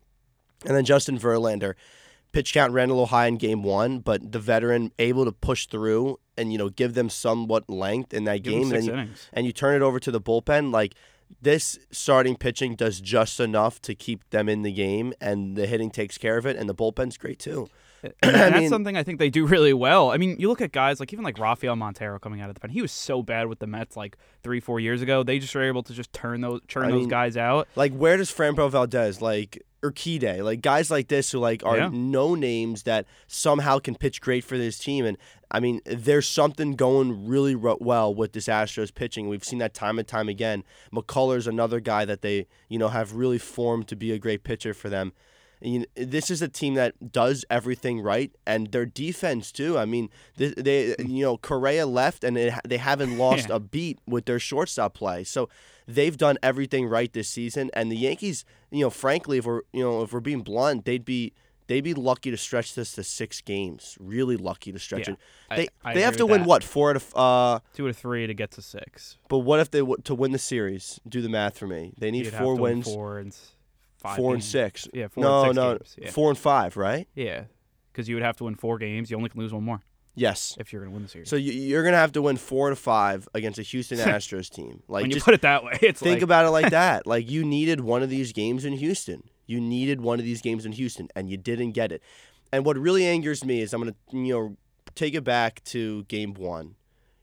And 0.65 0.75
then 0.75 0.85
Justin 0.85 1.17
Verlander, 1.17 1.73
pitch 2.31 2.53
count 2.53 2.73
ran 2.73 2.89
a 2.89 2.93
little 2.93 3.07
high 3.07 3.27
in 3.27 3.37
game 3.37 3.63
one, 3.63 3.99
but 3.99 4.31
the 4.31 4.39
veteran 4.39 4.91
able 4.99 5.25
to 5.25 5.31
push 5.31 5.67
through 5.67 6.19
and 6.37 6.51
you 6.51 6.57
know 6.57 6.69
give 6.69 6.93
them 6.93 7.09
somewhat 7.09 7.69
length 7.69 8.13
in 8.13 8.23
that 8.25 8.43
Give 8.43 8.53
game. 8.53 8.71
and, 8.73 8.85
you, 8.85 9.07
and 9.33 9.45
you 9.45 9.51
turn 9.51 9.75
it 9.75 9.81
over 9.83 9.99
to 9.99 10.11
the 10.11 10.21
bullpen, 10.21 10.71
like 10.71 10.95
this 11.41 11.79
starting 11.91 12.35
pitching 12.35 12.75
does 12.75 12.99
just 12.99 13.39
enough 13.39 13.81
to 13.83 13.95
keep 13.95 14.29
them 14.31 14.49
in 14.49 14.63
the 14.63 14.71
game, 14.71 15.13
and 15.21 15.55
the 15.55 15.65
hitting 15.65 15.89
takes 15.91 16.17
care 16.17 16.37
of 16.37 16.45
it, 16.45 16.55
and 16.57 16.67
the 16.67 16.75
bullpen's 16.75 17.17
great 17.17 17.39
too. 17.39 17.69
And 18.23 18.33
that's 18.33 18.59
mean- 18.61 18.69
something 18.69 18.97
I 18.97 19.03
think 19.03 19.19
they 19.19 19.29
do 19.29 19.45
really 19.45 19.73
well. 19.73 20.09
I 20.09 20.17
mean, 20.17 20.35
you 20.39 20.47
look 20.49 20.59
at 20.61 20.71
guys 20.71 20.99
like 20.99 21.13
even 21.13 21.23
like 21.23 21.37
Rafael 21.37 21.75
Montero 21.75 22.17
coming 22.17 22.41
out 22.41 22.49
of 22.49 22.55
the 22.55 22.59
pen. 22.59 22.71
He 22.71 22.81
was 22.81 22.91
so 22.91 23.21
bad 23.21 23.45
with 23.45 23.59
the 23.59 23.67
Mets 23.67 23.95
like 23.95 24.17
three, 24.41 24.59
four 24.59 24.79
years 24.79 25.03
ago. 25.03 25.21
They 25.21 25.37
just 25.37 25.53
were 25.53 25.61
able 25.61 25.83
to 25.83 25.93
just 25.93 26.11
turn 26.11 26.41
those 26.41 26.61
turn 26.67 26.85
I 26.85 26.89
those 26.89 27.01
mean, 27.01 27.09
guys 27.09 27.37
out. 27.37 27.67
Like 27.75 27.93
where 27.93 28.17
does 28.17 28.31
Framber 28.31 28.67
Valdez 28.71 29.21
like 29.21 29.61
Urquidy, 29.83 30.43
like 30.43 30.61
guys 30.61 30.91
like 30.91 31.07
this 31.07 31.31
who 31.31 31.39
like 31.39 31.65
are 31.65 31.77
Yeah. 31.77 31.89
no 31.91 32.35
names 32.35 32.83
that 32.83 33.05
somehow 33.27 33.79
can 33.79 33.95
pitch 33.95 34.21
great 34.21 34.43
for 34.43 34.57
this 34.57 34.77
team 34.77 35.05
and 35.05 35.17
I 35.49 35.59
mean 35.59 35.81
there's 35.85 36.27
something 36.27 36.75
going 36.75 37.27
really 37.27 37.55
well 37.55 38.13
with 38.13 38.33
this 38.33 38.47
Astros 38.47 38.93
pitching. 38.93 39.27
We've 39.27 39.43
seen 39.43 39.59
that 39.59 39.73
time 39.73 39.99
and 39.99 40.07
time 40.07 40.29
again. 40.29 40.63
McCullers 40.93 41.47
another 41.47 41.79
guy 41.79 42.05
that 42.05 42.21
they, 42.21 42.47
you 42.69 42.77
know, 42.79 42.89
have 42.89 43.13
really 43.13 43.37
formed 43.39 43.87
to 43.89 43.95
be 43.95 44.11
a 44.11 44.19
great 44.19 44.43
pitcher 44.43 44.73
for 44.73 44.87
them. 44.89 45.13
And, 45.63 45.73
you 45.73 45.79
know, 45.81 45.85
this 45.95 46.31
is 46.31 46.41
a 46.41 46.47
team 46.47 46.73
that 46.75 47.11
does 47.11 47.45
everything 47.49 48.01
right, 48.01 48.31
and 48.47 48.71
their 48.71 48.85
defense 48.85 49.51
too. 49.51 49.77
I 49.77 49.85
mean, 49.85 50.09
they, 50.37 50.47
they 50.57 50.95
you 50.99 51.23
know, 51.23 51.37
Correa 51.37 51.85
left, 51.85 52.23
and 52.23 52.35
it, 52.37 52.53
they 52.67 52.77
haven't 52.77 53.17
lost 53.25 53.49
Yeah. 53.49 53.57
a 53.57 53.59
beat 53.59 53.99
with 54.07 54.25
their 54.25 54.39
shortstop 54.39 54.95
play. 54.95 55.23
So 55.23 55.49
they've 55.87 56.17
done 56.17 56.37
everything 56.43 56.87
right 56.87 57.11
this 57.13 57.27
season. 57.29 57.69
And 57.73 57.91
the 57.91 57.97
Yankees, 57.97 58.45
you 58.71 58.81
know, 58.81 58.89
frankly, 58.89 59.37
if 59.37 59.45
we're 59.45 59.61
you 59.73 59.83
know 59.83 60.01
if 60.03 60.13
we're 60.13 60.19
being 60.19 60.41
blunt, 60.41 60.85
they'd 60.85 61.05
be 61.05 61.33
they'd 61.67 61.81
be 61.81 61.93
lucky 61.93 62.31
to 62.31 62.37
stretch 62.37 62.75
this 62.75 62.91
to 62.93 63.03
six 63.03 63.39
games. 63.41 63.97
Really 63.99 64.35
lucky 64.37 64.71
to 64.71 64.79
stretch 64.79 65.07
Yeah, 65.07 65.13
it. 65.13 65.19
I- 65.49 65.55
They 65.57 65.67
I 65.83 65.93
they 65.93 66.01
have 66.01 66.17
to 66.17 66.25
win 66.25 66.41
that. 66.41 66.47
what 66.47 66.63
four 66.63 66.89
out 66.91 66.95
of 66.97 67.15
uh. 67.15 67.59
Two 67.73 67.87
to 67.87 67.93
three 67.93 68.27
to 68.27 68.33
get 68.33 68.51
to 68.51 68.61
six. 68.61 69.17
But 69.29 69.39
what 69.39 69.59
if 69.59 69.71
they 69.71 69.79
w- 69.79 69.97
to 70.03 70.13
win 70.15 70.31
the 70.31 70.39
series? 70.39 70.99
Do 71.07 71.21
the 71.21 71.29
math 71.29 71.57
for 71.57 71.67
me. 71.67 71.93
They 71.97 72.11
need 72.11 72.25
You'd 72.25 72.33
four 72.33 72.55
to 72.55 72.61
win 72.61 72.77
wins, 72.77 72.85
four 72.93 73.19
and 73.19 73.35
five. 73.97 74.17
four 74.17 74.33
and 74.33 74.43
six. 74.43 74.87
Yeah, 74.93 75.07
four 75.07 75.23
no, 75.23 75.39
and 75.43 75.47
six 75.49 75.55
no, 75.55 75.77
games. 75.77 75.95
Yeah. 76.01 76.11
four 76.11 76.29
and 76.29 76.37
five, 76.37 76.75
right? 76.77 77.07
Yeah, 77.15 77.43
because 77.91 78.09
you 78.09 78.15
would 78.15 78.23
have 78.23 78.35
to 78.37 78.43
win 78.45 78.55
four 78.55 78.77
games. 78.77 79.09
You 79.11 79.17
only 79.17 79.29
can 79.29 79.39
lose 79.39 79.53
one 79.53 79.63
more 79.63 79.81
Yes. 80.15 80.57
if 80.59 80.71
you're 80.71 80.81
going 80.81 80.91
to 80.91 80.93
win 80.93 81.03
the 81.03 81.09
series. 81.09 81.29
So 81.29 81.35
you, 81.35 81.51
you're 81.51 81.83
gonna 81.83 81.97
have 81.97 82.11
to 82.13 82.21
win 82.21 82.37
four 82.37 82.69
to 82.69 82.75
five 82.75 83.27
against 83.33 83.59
a 83.59 83.61
Houston 83.63 83.97
Astros 83.99 84.49
team. 84.49 84.83
Like 84.87 85.03
when 85.03 85.11
you 85.11 85.21
put 85.21 85.33
it 85.33 85.41
that 85.41 85.63
way, 85.63 85.77
it's 85.81 85.99
think 85.99 86.17
like, 86.17 86.21
about 86.23 86.45
it 86.45 86.49
like 86.49 86.69
that. 86.71 87.07
Like 87.07 87.29
you 87.29 87.43
needed 87.43 87.81
one 87.81 88.03
of 88.03 88.09
these 88.09 88.33
games 88.33 88.65
in 88.65 88.73
Houston. 88.73 89.23
You 89.45 89.59
needed 89.59 90.01
one 90.01 90.19
of 90.19 90.25
these 90.25 90.41
games 90.41 90.65
in 90.65 90.73
Houston, 90.73 91.09
and 91.15 91.29
you 91.29 91.37
didn't 91.37 91.71
get 91.71 91.91
it. 91.91 92.01
And 92.51 92.65
what 92.65 92.77
really 92.77 93.05
angers 93.05 93.45
me 93.45 93.61
is 93.61 93.73
I'm 93.73 93.81
gonna 93.81 93.95
you 94.11 94.33
know 94.33 94.57
take 94.95 95.13
it 95.13 95.23
back 95.23 95.63
to 95.65 96.03
game 96.05 96.33
one. 96.33 96.75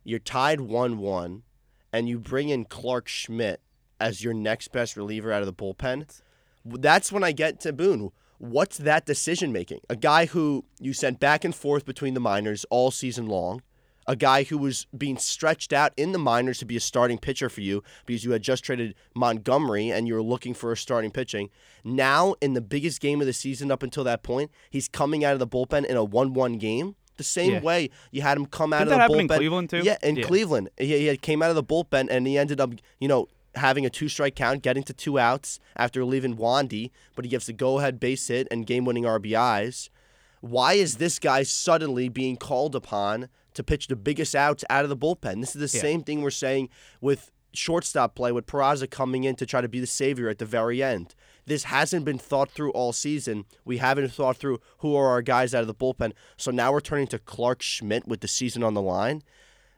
You're 0.04 0.18
tied 0.18 0.60
one 0.60 0.98
one, 0.98 1.42
and 1.92 2.08
you 2.08 2.18
bring 2.18 2.48
in 2.48 2.64
Clarke 2.64 3.08
Schmidt 3.08 3.60
as 4.00 4.22
your 4.22 4.34
next 4.34 4.72
best 4.72 4.96
reliever 4.96 5.32
out 5.32 5.42
of 5.42 5.46
the 5.46 5.52
bullpen. 5.52 6.20
That's 6.64 7.12
when 7.12 7.24
I 7.24 7.32
get 7.32 7.60
to 7.60 7.72
Boone. 7.72 8.10
What's 8.38 8.78
that 8.78 9.04
decision 9.04 9.52
making? 9.52 9.80
A 9.90 9.96
guy 9.96 10.26
who 10.26 10.64
you 10.80 10.92
sent 10.92 11.18
back 11.20 11.44
and 11.44 11.54
forth 11.54 11.84
between 11.84 12.14
the 12.14 12.20
minors 12.20 12.64
all 12.70 12.90
season 12.90 13.26
long, 13.26 13.62
a 14.06 14.16
guy 14.16 14.44
who 14.44 14.56
was 14.56 14.86
being 14.96 15.18
stretched 15.18 15.72
out 15.72 15.92
in 15.96 16.12
the 16.12 16.18
minors 16.18 16.58
to 16.60 16.64
be 16.64 16.76
a 16.76 16.80
starting 16.80 17.18
pitcher 17.18 17.48
for 17.48 17.60
you 17.60 17.82
because 18.06 18.24
you 18.24 18.30
had 18.30 18.42
just 18.42 18.64
traded 18.64 18.94
Montgomery 19.14 19.90
and 19.90 20.06
you 20.08 20.14
were 20.14 20.22
looking 20.22 20.54
for 20.54 20.72
a 20.72 20.76
starting 20.76 21.10
pitching. 21.10 21.50
Now, 21.84 22.34
in 22.40 22.54
the 22.54 22.60
biggest 22.60 23.00
game 23.00 23.20
of 23.20 23.26
the 23.26 23.32
season 23.32 23.70
up 23.70 23.82
until 23.82 24.04
that 24.04 24.22
point, 24.22 24.50
he's 24.70 24.88
coming 24.88 25.24
out 25.24 25.34
of 25.34 25.40
the 25.40 25.46
bullpen 25.46 25.84
in 25.84 25.96
a 25.96 26.04
1 26.04 26.32
1 26.32 26.54
game 26.58 26.94
The 27.18 27.24
same 27.24 27.54
Yeah. 27.54 27.60
way 27.62 27.90
you 28.12 28.22
had 28.22 28.38
him 28.38 28.46
come 28.46 28.72
out 28.72 28.84
Didn't 28.84 29.00
of 29.00 29.08
the 29.10 29.14
bullpen. 29.16 29.20
in 29.22 29.28
Cleveland, 29.28 29.70
too? 29.70 29.78
Yeah, 29.84 29.96
in 30.04 30.14
Yeah. 30.16 30.22
Cleveland, 30.24 30.70
he, 30.78 31.08
he 31.10 31.16
came 31.16 31.42
out 31.42 31.50
of 31.50 31.56
the 31.56 31.64
bullpen 31.64 32.06
and 32.08 32.28
he 32.28 32.38
ended 32.38 32.60
up, 32.60 32.70
you 33.00 33.08
know, 33.08 33.26
having 33.58 33.84
a 33.86 33.90
two 33.90 34.08
strike 34.08 34.34
count, 34.34 34.62
getting 34.62 34.82
to 34.84 34.92
two 34.92 35.18
outs 35.18 35.60
after 35.76 36.04
leaving 36.04 36.36
Wandy, 36.36 36.90
but 37.14 37.24
he 37.24 37.28
gives 37.30 37.46
the 37.46 37.52
go 37.52 37.78
ahead 37.78 38.00
base 38.00 38.26
hit 38.28 38.48
and 38.50 38.66
game 38.66 38.84
winning 38.84 39.04
RBIs. 39.04 39.88
Why 40.40 40.74
is 40.74 40.96
this 40.96 41.18
guy 41.18 41.42
suddenly 41.42 42.08
being 42.08 42.36
called 42.36 42.74
upon 42.76 43.28
to 43.54 43.64
pitch 43.64 43.88
the 43.88 43.96
biggest 43.96 44.34
outs 44.34 44.64
out 44.70 44.84
of 44.84 44.88
the 44.88 44.96
bullpen? 44.96 45.40
This 45.40 45.56
is 45.56 45.70
the 45.72 45.76
Yeah. 45.76 45.82
same 45.82 46.02
thing 46.02 46.22
we're 46.22 46.30
saying 46.30 46.68
with 47.00 47.30
shortstop 47.52 48.14
play 48.14 48.30
with 48.30 48.46
Peraza 48.46 48.88
coming 48.88 49.24
in 49.24 49.34
to 49.36 49.46
try 49.46 49.60
to 49.60 49.68
be 49.68 49.80
the 49.80 49.86
savior 49.86 50.28
at 50.28 50.38
the 50.38 50.44
very 50.44 50.82
end. 50.82 51.14
This 51.46 51.64
hasn't 51.64 52.04
been 52.04 52.18
thought 52.18 52.50
through 52.50 52.70
all 52.72 52.92
season. 52.92 53.46
We 53.64 53.78
haven't 53.78 54.12
thought 54.12 54.36
through 54.36 54.60
who 54.78 54.94
are 54.94 55.08
our 55.08 55.22
guys 55.22 55.54
out 55.54 55.62
of 55.62 55.66
the 55.66 55.74
bullpen. 55.74 56.12
So 56.36 56.50
now 56.50 56.70
we're 56.72 56.80
turning 56.80 57.06
to 57.08 57.18
Clarke 57.18 57.62
Schmidt 57.62 58.06
with 58.06 58.20
the 58.20 58.28
season 58.28 58.62
on 58.62 58.74
the 58.74 58.82
line. 58.82 59.22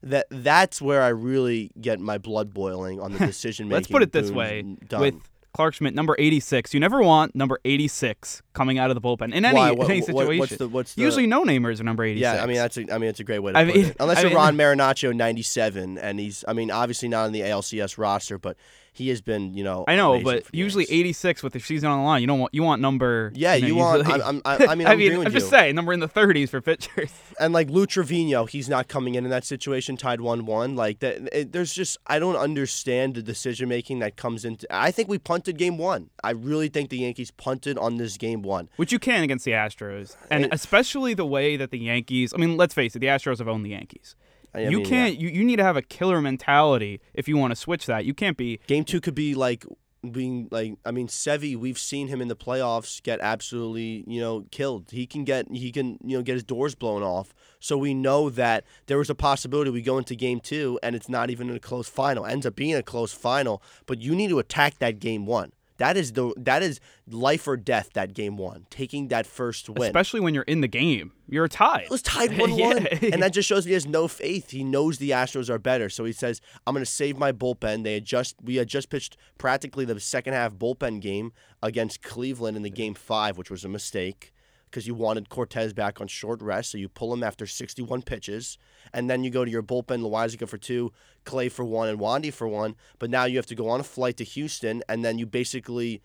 That 0.03 0.27
that's 0.31 0.81
where 0.81 1.03
I 1.03 1.09
really 1.09 1.71
get 1.81 2.01
my 2.01 2.17
blood 2.19 2.55
boiling 2.55 3.01
on 3.01 3.13
the 3.13 3.19
decision 3.27 3.69
making. 3.69 3.77
Let's 3.77 3.89
put 3.89 4.03
it 4.03 4.13
this 4.13 4.31
way 4.31 4.65
with 4.99 5.15
Clarke 5.53 5.75
Schmidt, 5.75 5.95
number 5.95 6.15
86. 6.19 6.73
You 6.73 6.81
never 6.81 7.03
want 7.03 7.35
number 7.35 7.59
86 7.65 8.41
coming 8.53 8.79
out 8.79 8.91
of 8.91 8.95
the 8.95 9.01
bullpen 9.01 9.35
in 9.35 9.45
any, 9.45 9.57
Why? 9.57 9.71
in 9.73 9.77
What- 9.79 9.91
any 9.91 10.01
situation. 10.01 10.39
what's 10.39 10.57
the- 10.57 10.69
what's 10.69 10.95
the- 10.95 11.03
Usually 11.03 11.27
no 11.27 11.43
namers 11.45 11.81
are 11.81 11.85
number 11.85 12.05
86. 12.05 12.23
Yeah, 12.23 12.43
I 12.43 12.47
mean 12.47 12.57
that's 12.57 12.79
a, 12.79 12.93
I 12.95 12.99
mean 12.99 13.11
it's 13.11 13.21
a 13.21 13.25
great 13.25 13.41
way 13.41 13.53
to 13.53 13.59
I 13.59 13.65
put 13.65 13.75
mean- 13.75 13.85
it. 13.87 13.97
Unless 14.01 14.19
I 14.19 14.21
you're 14.23 14.31
mean- 14.31 14.37
Ron 14.37 14.57
Marinaccio, 14.57 15.15
97, 15.15 15.99
and 15.99 16.21
he's 16.21 16.45
I 16.49 16.53
mean 16.53 16.71
obviously 16.71 17.09
not 17.09 17.27
on 17.27 17.33
the 17.33 17.41
ALCS 17.43 17.99
roster, 17.99 18.39
but 18.39 18.57
he 18.93 19.09
has 19.11 19.21
been 19.21 19.55
you 19.55 19.65
know 19.65 19.85
I 19.89 19.97
know, 19.97 20.21
but 20.23 20.45
usually 20.53 20.85
Yankees. 20.85 21.01
86 21.01 21.43
with 21.43 21.53
the 21.55 21.61
season 21.61 21.89
on 21.91 21.99
the 21.99 22.05
line. 22.05 22.21
You 22.21 22.27
don't 22.27 22.39
want 22.41 22.55
you 22.55 22.63
want 22.63 22.83
number. 22.83 23.33
Yeah, 23.35 23.57
know, 23.59 23.67
you 23.67 23.75
want- 23.77 23.99
usually- 24.07 24.23
I'm- 24.23 24.43
I'm- 24.45 24.61
I- 24.61 24.67
I 24.67 24.75
mean, 24.77 24.87
I'm 24.87 24.93
agreeing 24.95 25.19
with 25.19 25.27
I'm 25.29 25.33
just 25.33 25.47
you. 25.47 25.51
saying 25.51 25.75
number 25.75 25.93
in 25.93 26.01
the 26.01 26.09
30s 26.09 26.49
for 26.51 26.61
pitchers. 26.71 27.11
and 27.39 27.53
like 27.53 27.71
Lou 27.71 27.87
Trivino, 27.87 28.49
he's 28.49 28.69
not 28.69 28.89
coming 28.89 29.15
in 29.15 29.25
in 29.25 29.31
that 29.31 29.45
situation 29.45 29.97
tied 29.97 30.21
one 30.21 30.45
one. 30.47 30.77
Like 30.77 30.99
that, 31.01 31.29
it, 31.35 31.53
there's 31.53 31.73
just 31.73 31.99
I 32.07 32.19
don't 32.19 32.37
understand 32.37 33.15
the 33.15 33.23
decision 33.23 33.69
making 33.69 34.01
that 34.01 34.17
comes 34.17 34.45
into. 34.45 34.67
I 34.71 34.91
think 34.91 35.09
we 35.09 35.19
punted 35.19 35.57
game 35.59 35.79
one. 35.79 36.11
I 36.23 36.31
really 36.33 36.69
think 36.69 36.91
the 36.91 36.99
Yankees 36.99 37.31
punted 37.31 37.79
on 37.79 37.97
this 37.97 38.17
game 38.17 38.43
one. 38.43 38.69
Which 38.77 38.93
you 38.93 38.99
can 38.99 39.23
against 39.23 39.45
the 39.45 39.53
Astros, 39.53 40.17
and 40.31 40.45
It- 40.47 40.53
especially 40.55 41.15
the 41.15 41.27
way 41.27 41.57
that 41.57 41.71
the 41.71 41.79
Yankees. 41.79 42.33
I 42.35 42.39
mean, 42.39 42.57
let's 42.57 42.75
face 42.75 42.95
it, 42.97 42.99
the 42.99 43.07
Astros 43.07 43.39
have 43.39 43.49
owned 43.49 43.65
the 43.65 43.71
Yankees. 43.71 44.17
I 44.55 44.61
you 44.61 44.79
mean, 44.79 44.87
can't. 44.87 45.17
You, 45.17 45.29
you 45.29 45.45
need 45.45 45.57
to 45.57 45.65
have 45.65 45.77
a 45.77 45.83
killer 45.83 46.21
mentality 46.21 47.01
if 47.15 47.29
you 47.29 47.37
want 47.37 47.53
to 47.53 47.57
switch 47.57 47.87
that. 47.87 48.05
You 48.05 48.15
can't 48.15 48.37
be. 48.37 48.61
Game 48.67 48.85
two 48.85 49.01
could 49.01 49.15
be 49.15 49.35
like 49.35 49.65
being 50.11 50.49
like 50.51 50.75
I 50.85 50.91
mean 50.91 51.09
Sevi. 51.09 51.57
We've 51.57 51.79
seen 51.79 52.09
him 52.09 52.21
in 52.21 52.29
the 52.29 52.37
playoffs 52.37 53.03
get 53.03 53.21
absolutely 53.21 54.05
you 54.07 54.21
know 54.21 54.47
killed. 54.51 54.91
He 54.91 55.07
can 55.07 55.25
get 55.25 55.51
he 55.51 55.71
can 55.71 55.99
you 56.03 56.17
know 56.17 56.23
get 56.23 56.35
his 56.35 56.45
doors 56.45 56.75
blown 56.75 57.03
off. 57.03 57.35
So 57.61 57.77
we 57.77 57.95
know 57.95 58.31
that 58.31 58.65
there 58.87 58.99
was 58.99 59.11
a 59.11 59.15
possibility 59.15 59.71
we 59.71 59.83
go 59.83 59.99
into 59.99 60.15
game 60.15 60.41
two 60.41 60.79
and 60.83 60.97
it's 60.97 61.09
not 61.09 61.31
even 61.31 61.51
in 61.51 61.57
a 61.57 61.61
close 61.61 61.89
final. 61.89 62.27
Ends 62.27 62.47
up 62.47 62.57
being 62.57 62.75
a 62.75 62.83
close 62.83 63.13
final, 63.13 63.63
but 63.87 64.01
you 64.01 64.15
need 64.15 64.29
to 64.29 64.39
attack 64.39 64.79
that 64.79 64.99
game 64.99 65.27
one. 65.27 65.53
That 65.81 65.97
is 65.97 66.13
the 66.13 66.35
that 66.37 66.63
is 66.63 66.79
life 67.09 67.49
or 67.49 67.57
death. 67.57 67.95
That 67.95 68.13
game 68.13 68.37
one, 68.37 68.67
taking 68.69 69.09
that 69.09 69.27
first 69.27 69.71
win. 69.71 69.85
Especially 69.85 70.21
when 70.21 70.35
you're 70.35 70.43
in 70.43 70.61
the 70.61 70.69
game, 70.69 71.13
you're 71.27 71.49
tied. 71.49 71.85
It 71.85 71.91
was 71.91 72.03
tied 72.03 72.37
one 72.39 72.51
one, 72.59 72.87
and 72.87 73.23
that 73.23 73.33
just 73.33 73.49
shows 73.49 73.65
he 73.65 73.73
has 73.73 73.87
no 73.87 74.07
faith. 74.07 74.51
He 74.51 74.63
knows 74.63 74.99
the 74.99 75.11
Astros 75.11 75.49
are 75.49 75.59
better, 75.59 75.89
so 75.89 76.05
he 76.05 76.13
says, 76.13 76.43
"I'm 76.67 76.75
going 76.75 76.85
to 76.85 76.91
save 76.91 77.17
my 77.17 77.33
bullpen." 77.33 77.83
They 77.83 77.95
had 77.95 78.05
just 78.05 78.37
we 78.43 78.57
had 78.57 78.69
just 78.69 78.91
pitched 78.91 79.17
practically 79.39 79.87
the 79.87 79.99
second 79.99 80.35
half 80.35 80.53
bullpen 80.53 81.01
game 81.01 81.33
against 81.63 82.03
Cleveland 82.03 82.59
in 82.59 82.63
the 82.63 82.71
game 82.71 82.93
five, 82.93 83.39
which 83.39 83.51
was 83.51 83.65
a 83.65 83.69
mistake 83.69 84.35
because 84.71 84.87
you 84.87 84.95
wanted 84.95 85.29
Cortes 85.29 85.73
back 85.73 86.01
on 86.01 86.07
short 86.07 86.41
rest, 86.41 86.71
so 86.71 86.79
you 86.79 86.89
pull 86.89 87.13
him 87.13 87.23
after 87.23 87.47
61 87.47 88.03
pitches, 88.03 88.57
and 88.93 89.11
then 89.11 89.25
you 89.25 89.31
go 89.31 89.45
to 89.45 89.51
your 89.51 89.63
bullpen, 89.63 90.03
Loaisiga 90.03 90.49
for 90.49 90.59
two, 90.59 90.93
Clay 91.25 91.49
for 91.49 91.65
one, 91.65 91.89
and 91.89 91.99
Wandy 91.99 92.33
for 92.33 92.47
one. 92.47 92.77
But 92.99 93.11
now 93.11 93.25
you 93.25 93.37
have 93.37 93.47
to 93.47 93.55
go 93.55 93.69
on 93.69 93.81
a 93.81 93.85
flight 93.85 94.17
to 94.19 94.25
Houston, 94.25 94.83
and 94.89 95.05
then 95.05 95.19
you 95.19 95.27
basically, 95.27 96.03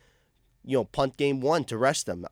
you 0.63 0.77
know, 0.77 0.85
punt 0.85 1.17
game 1.17 1.41
one 1.41 1.63
to 1.65 1.77
rest 1.77 2.07
them. 2.07 2.25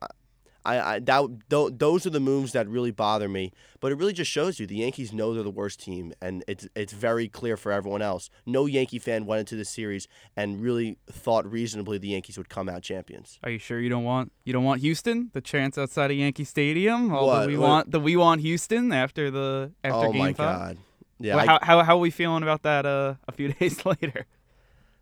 I, 0.64 0.94
I, 0.94 0.98
that 1.00 1.28
th- 1.50 1.72
those 1.76 2.06
are 2.06 2.10
the 2.10 2.20
moves 2.20 2.52
that 2.52 2.66
really 2.68 2.90
bother 2.90 3.28
me. 3.28 3.52
But 3.80 3.92
it 3.92 3.98
really 3.98 4.14
just 4.14 4.30
shows 4.30 4.58
you 4.58 4.66
the 4.66 4.76
Yankees 4.76 5.12
know 5.12 5.34
they're 5.34 5.42
the 5.42 5.50
worst 5.50 5.80
team, 5.80 6.12
and 6.22 6.42
it's 6.48 6.66
it's 6.74 6.92
very 6.94 7.28
clear 7.28 7.56
for 7.56 7.70
everyone 7.70 8.00
else. 8.00 8.30
No 8.46 8.64
Yankee 8.66 8.98
fan 8.98 9.26
went 9.26 9.40
into 9.40 9.56
the 9.56 9.64
series 9.64 10.08
and 10.36 10.62
really 10.62 10.96
thought 11.06 11.44
reasonably 11.50 11.98
the 11.98 12.08
Yankees 12.08 12.38
would 12.38 12.48
come 12.48 12.68
out 12.68 12.82
champions. 12.82 13.38
Are 13.42 13.50
you 13.50 13.58
sure 13.58 13.78
you 13.80 13.90
don't 13.90 14.04
want 14.04 14.32
you 14.44 14.52
don't 14.54 14.64
want 14.64 14.80
Houston? 14.80 15.30
The 15.34 15.40
chance 15.42 15.76
outside 15.76 16.10
of 16.10 16.16
Yankee 16.16 16.44
Stadium? 16.44 17.10
What? 17.10 17.46
we 17.46 17.58
What? 17.58 17.68
want 17.68 17.90
the 17.90 18.00
we 18.00 18.16
want 18.16 18.40
Houston 18.40 18.92
after 18.92 19.30
the 19.30 19.72
after 19.84 20.06
oh 20.08 20.12
game 20.12 20.18
my 20.22 20.32
five. 20.32 20.58
God! 20.58 20.78
Yeah, 21.20 21.36
Well, 21.36 21.44
I- 21.44 21.46
how, 21.46 21.58
how 21.62 21.82
how 21.84 21.96
are 21.96 22.00
we 22.00 22.10
feeling 22.10 22.42
about 22.42 22.62
that 22.62 22.86
uh, 22.86 23.14
a 23.28 23.32
few 23.32 23.52
days 23.52 23.84
later? 23.84 24.26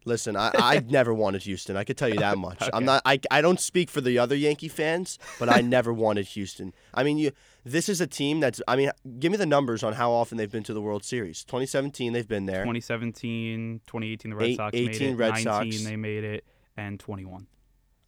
Listen, 0.05 0.37
I, 0.37 0.51
I 0.55 0.81
never 0.89 1.15
wanted 1.15 1.43
Houston. 1.43 1.77
I 1.77 1.85
could 1.85 1.97
tell 1.97 2.09
you 2.09 2.19
that 2.19 2.39
much. 2.39 2.63
I'm 2.73 2.85
not. 2.85 3.03
I, 3.05 3.21
I 3.31 3.41
don't 3.41 3.61
speak 3.61 3.89
for 3.91 4.01
the 4.01 4.19
other 4.19 4.35
Yankee 4.37 4.69
fans, 4.69 5.19
but 5.39 5.49
I 5.49 5.61
never 5.61 5.93
wanted 5.93 6.27
Houston. 6.27 6.73
I 6.95 7.03
mean, 7.05 7.19
you. 7.19 7.33
This 7.65 7.89
is 7.89 8.01
a 8.01 8.07
team 8.07 8.41
that's. 8.41 8.61
I 8.67 8.77
mean, 8.77 8.91
give 9.19 9.31
me 9.31 9.39
the 9.39 9.47
numbers 9.47 9.83
on 9.83 9.93
how 9.93 10.11
often 10.11 10.37
they've 10.39 10.51
been 10.51 10.65
to 10.65 10.75
the 10.75 10.81
World 10.83 11.05
Series. 11.05 11.45
2017, 11.45 12.13
they've 12.13 12.27
been 12.27 12.47
there. 12.47 12.65
2017, 12.65 13.81
2018, 13.87 14.31
the 14.31 14.37
Red 14.37 14.49
Eight- 14.49 14.57
Sox 14.57 14.73
made 14.75 14.89
18 14.89 15.09
it. 15.11 15.17
Red 15.17 15.29
19, 15.45 15.45
Sox. 15.45 15.85
they 15.85 15.97
made 15.97 16.25
it, 16.25 16.45
and 16.77 16.99
21. 16.99 17.47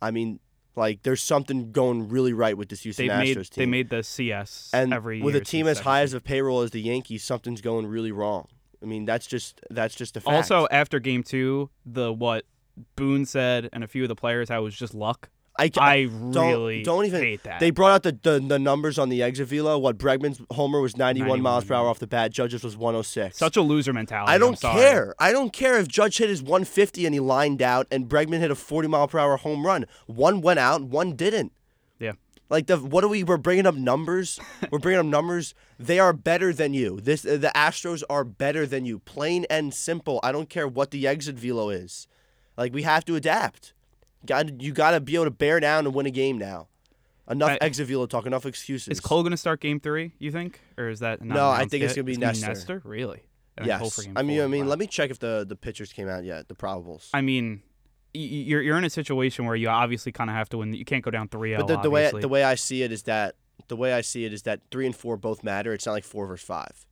I 0.02 0.10
mean, 0.10 0.40
like 0.76 1.02
there's 1.02 1.22
something 1.22 1.70
going 1.72 2.08
really 2.08 2.32
right 2.32 2.56
with 2.58 2.68
this 2.68 2.82
Houston 2.82 3.06
They 3.06 3.12
Astros 3.12 3.36
made 3.36 3.36
team. 3.36 3.46
they 3.56 3.66
made 3.66 3.90
the 3.90 4.02
CS 4.02 4.70
and 4.72 4.92
every 4.92 5.22
with 5.22 5.36
a 5.36 5.40
team 5.40 5.66
as 5.68 5.80
high 5.80 6.02
as 6.02 6.10
17. 6.10 6.16
a 6.16 6.20
payroll 6.28 6.60
as 6.62 6.72
the 6.72 6.80
Yankees, 6.80 7.22
something's 7.24 7.60
going 7.60 7.86
really 7.86 8.12
wrong. 8.12 8.48
I 8.85 8.87
mean, 8.87 9.07
that's 9.07 9.26
just 9.26 9.61
that's 9.71 9.95
just 9.95 10.17
a 10.17 10.21
fact. 10.21 10.37
Also, 10.37 10.69
after 10.71 11.00
game 11.00 11.23
two, 11.23 11.71
the 11.87 12.12
what 12.12 12.45
Boone 12.97 13.25
said 13.25 13.71
and 13.73 13.83
a 13.83 13.88
few 13.88 14.03
of 14.03 14.09
the 14.09 14.14
players, 14.14 14.49
how 14.50 14.61
it 14.61 14.64
was 14.64 14.76
just 14.76 14.95
luck. 14.95 15.31
I, 15.57 15.71
I 15.79 16.05
don't, 16.07 16.33
really 16.33 16.83
don't 16.83 17.07
even 17.07 17.23
hate 17.23 17.45
that. 17.45 17.61
They 17.61 17.71
brought 17.71 17.93
out 17.93 18.03
the, 18.03 18.19
the, 18.23 18.41
the 18.41 18.59
numbers 18.59 18.99
on 18.99 19.09
the 19.09 19.23
exit 19.23 19.47
velo. 19.47 19.79
What 19.79 19.99
Bregman's 19.99 20.41
homer 20.50 20.81
was 20.81 20.97
91, 20.97 21.41
miles 21.41 21.64
per 21.64 21.75
hour 21.75 21.88
off 21.88 22.00
the 22.00 22.09
bat. 22.09 22.33
Judges 22.33 22.64
was 22.64 22.76
106. 22.76 23.38
Such 23.38 23.57
a 23.57 23.62
loser 23.62 23.93
mentality. 23.93 24.33
I 24.33 24.38
don't 24.38 24.61
care. 24.61 25.14
I 25.21 25.31
don't 25.31 25.53
care 25.53 25.79
if 25.79 25.87
Judge 25.87 26.19
hit 26.19 26.29
his 26.29 26.43
150 26.43 27.07
and 27.07 27.14
he 27.14 27.21
lined 27.21 27.62
out, 27.62 27.87
and 27.93 28.09
Bregman 28.09 28.41
hit 28.41 28.50
a 28.50 28.57
40 28.57 28.88
mile 28.88 29.07
per 29.07 29.21
hour 29.21 29.37
home 29.37 29.64
run. 29.64 29.87
One 30.07 30.41
went 30.41 30.59
out, 30.59 30.83
one 30.83 31.14
didn't. 31.14 31.53
Like 32.54 32.68
the 32.68 32.76
what 32.78 33.02
are 33.02 33.08
we? 33.08 33.25
We're 33.25 33.37
bringing 33.37 33.66
up 33.66 33.75
numbers. 33.75 34.38
we're 34.70 34.78
bringing 34.78 35.00
up 35.00 35.06
numbers. 35.06 35.56
They 35.76 35.99
are 35.99 36.12
better 36.12 36.52
than 36.52 36.73
you. 36.73 37.00
This 37.00 37.26
uh, 37.26 37.37
the 37.37 37.50
Astros 37.52 38.04
are 38.08 38.23
better 38.23 38.64
than 38.64 38.84
you. 38.84 39.00
Plain 39.00 39.44
and 39.50 39.75
simple. 39.75 40.20
I 40.23 40.30
don't 40.30 40.49
care 40.49 40.68
what 40.68 40.92
the 40.92 41.04
exit 41.04 41.34
velo 41.37 41.68
is. 41.70 42.06
Like 42.56 42.73
we 42.73 42.82
have 42.84 43.04
to 43.06 43.16
adapt. 43.16 43.73
God, 44.25 44.62
you 44.62 44.70
got 44.70 44.92
to 44.92 45.00
be 45.00 45.16
able 45.16 45.25
to 45.25 45.32
bear 45.32 45.58
down 45.58 45.84
and 45.84 45.92
win 45.96 46.06
a 46.06 46.12
game 46.12 46.38
now. 46.38 46.68
Enough 47.28 47.50
I- 47.50 47.58
exit 47.61 47.88
velo 47.88 48.06
talk. 48.06 48.25
Enough 48.25 48.46
excuses. 48.46 48.87
Is 48.87 49.00
Cole 49.00 49.23
going 49.25 49.32
to 49.32 49.37
start 49.37 49.61
game 49.61 49.80
three? 49.80 50.12
You 50.20 50.30
think, 50.30 50.61
or 50.78 50.90
is 50.90 51.00
that 51.00 51.23
No, 51.23 51.50
I 51.50 51.64
think 51.64 51.82
it's 51.82 51.94
gonna 51.94 52.04
be 52.04 52.14
gonna 52.16 52.38
Nestor. 52.38 52.82
Really? 52.84 53.25
And 53.58 53.68
then 53.68 53.80
Cole 53.80 53.90
for 53.90 54.02
Yes. 54.02 54.12
I 54.14 54.23
mean. 54.23 54.40
I 54.40 54.46
mean, 54.46 54.66
Wow. 54.66 54.70
let 54.70 54.78
me 54.78 54.87
check 54.87 55.11
if 55.11 55.18
the 55.18 55.44
the 55.44 55.56
pitchers 55.56 55.92
came 55.92 56.08
out 56.08 56.23
yet. 56.23 56.46
The 56.46 56.54
probables. 56.54 57.08
I 57.12 57.20
mean, 57.20 57.62
you're 58.14 58.62
you're 58.62 58.78
in 58.78 58.85
a 58.85 58.90
situation 58.90 59.44
where 59.44 59.56
you 59.56 59.68
obviously 59.68 60.12
kind 60.12 60.30
of 60.30 60.37
have 60.37 60.49
to 60.50 60.59
win. 60.59 60.73
You 60.73 60.85
can't 60.85 61.04
go 61.04 61.11
down 61.11 61.28
3-0. 61.28 61.56
But 61.56 61.64
oh, 61.64 61.66
the, 61.66 61.83
the 61.83 61.90
way 61.90 62.06
obviously. 62.06 62.21
the 62.23 62.28
way 62.28 62.44
I 62.44 62.54
see 62.54 62.83
it 62.83 62.92
is 62.92 63.02
that 63.04 63.35
the 63.68 63.76
way 63.76 63.92
I 63.92 64.00
see 64.00 64.25
it 64.25 64.33
is 64.33 64.42
that 64.42 64.61
three 64.71 64.87
and 64.87 64.94
four 64.94 65.16
both 65.16 65.42
matter. 65.42 65.73
It's 65.73 65.87
not 65.87 65.92
like 65.92 66.04
four 66.04 66.26
versus 66.26 66.47
five. 66.47 66.87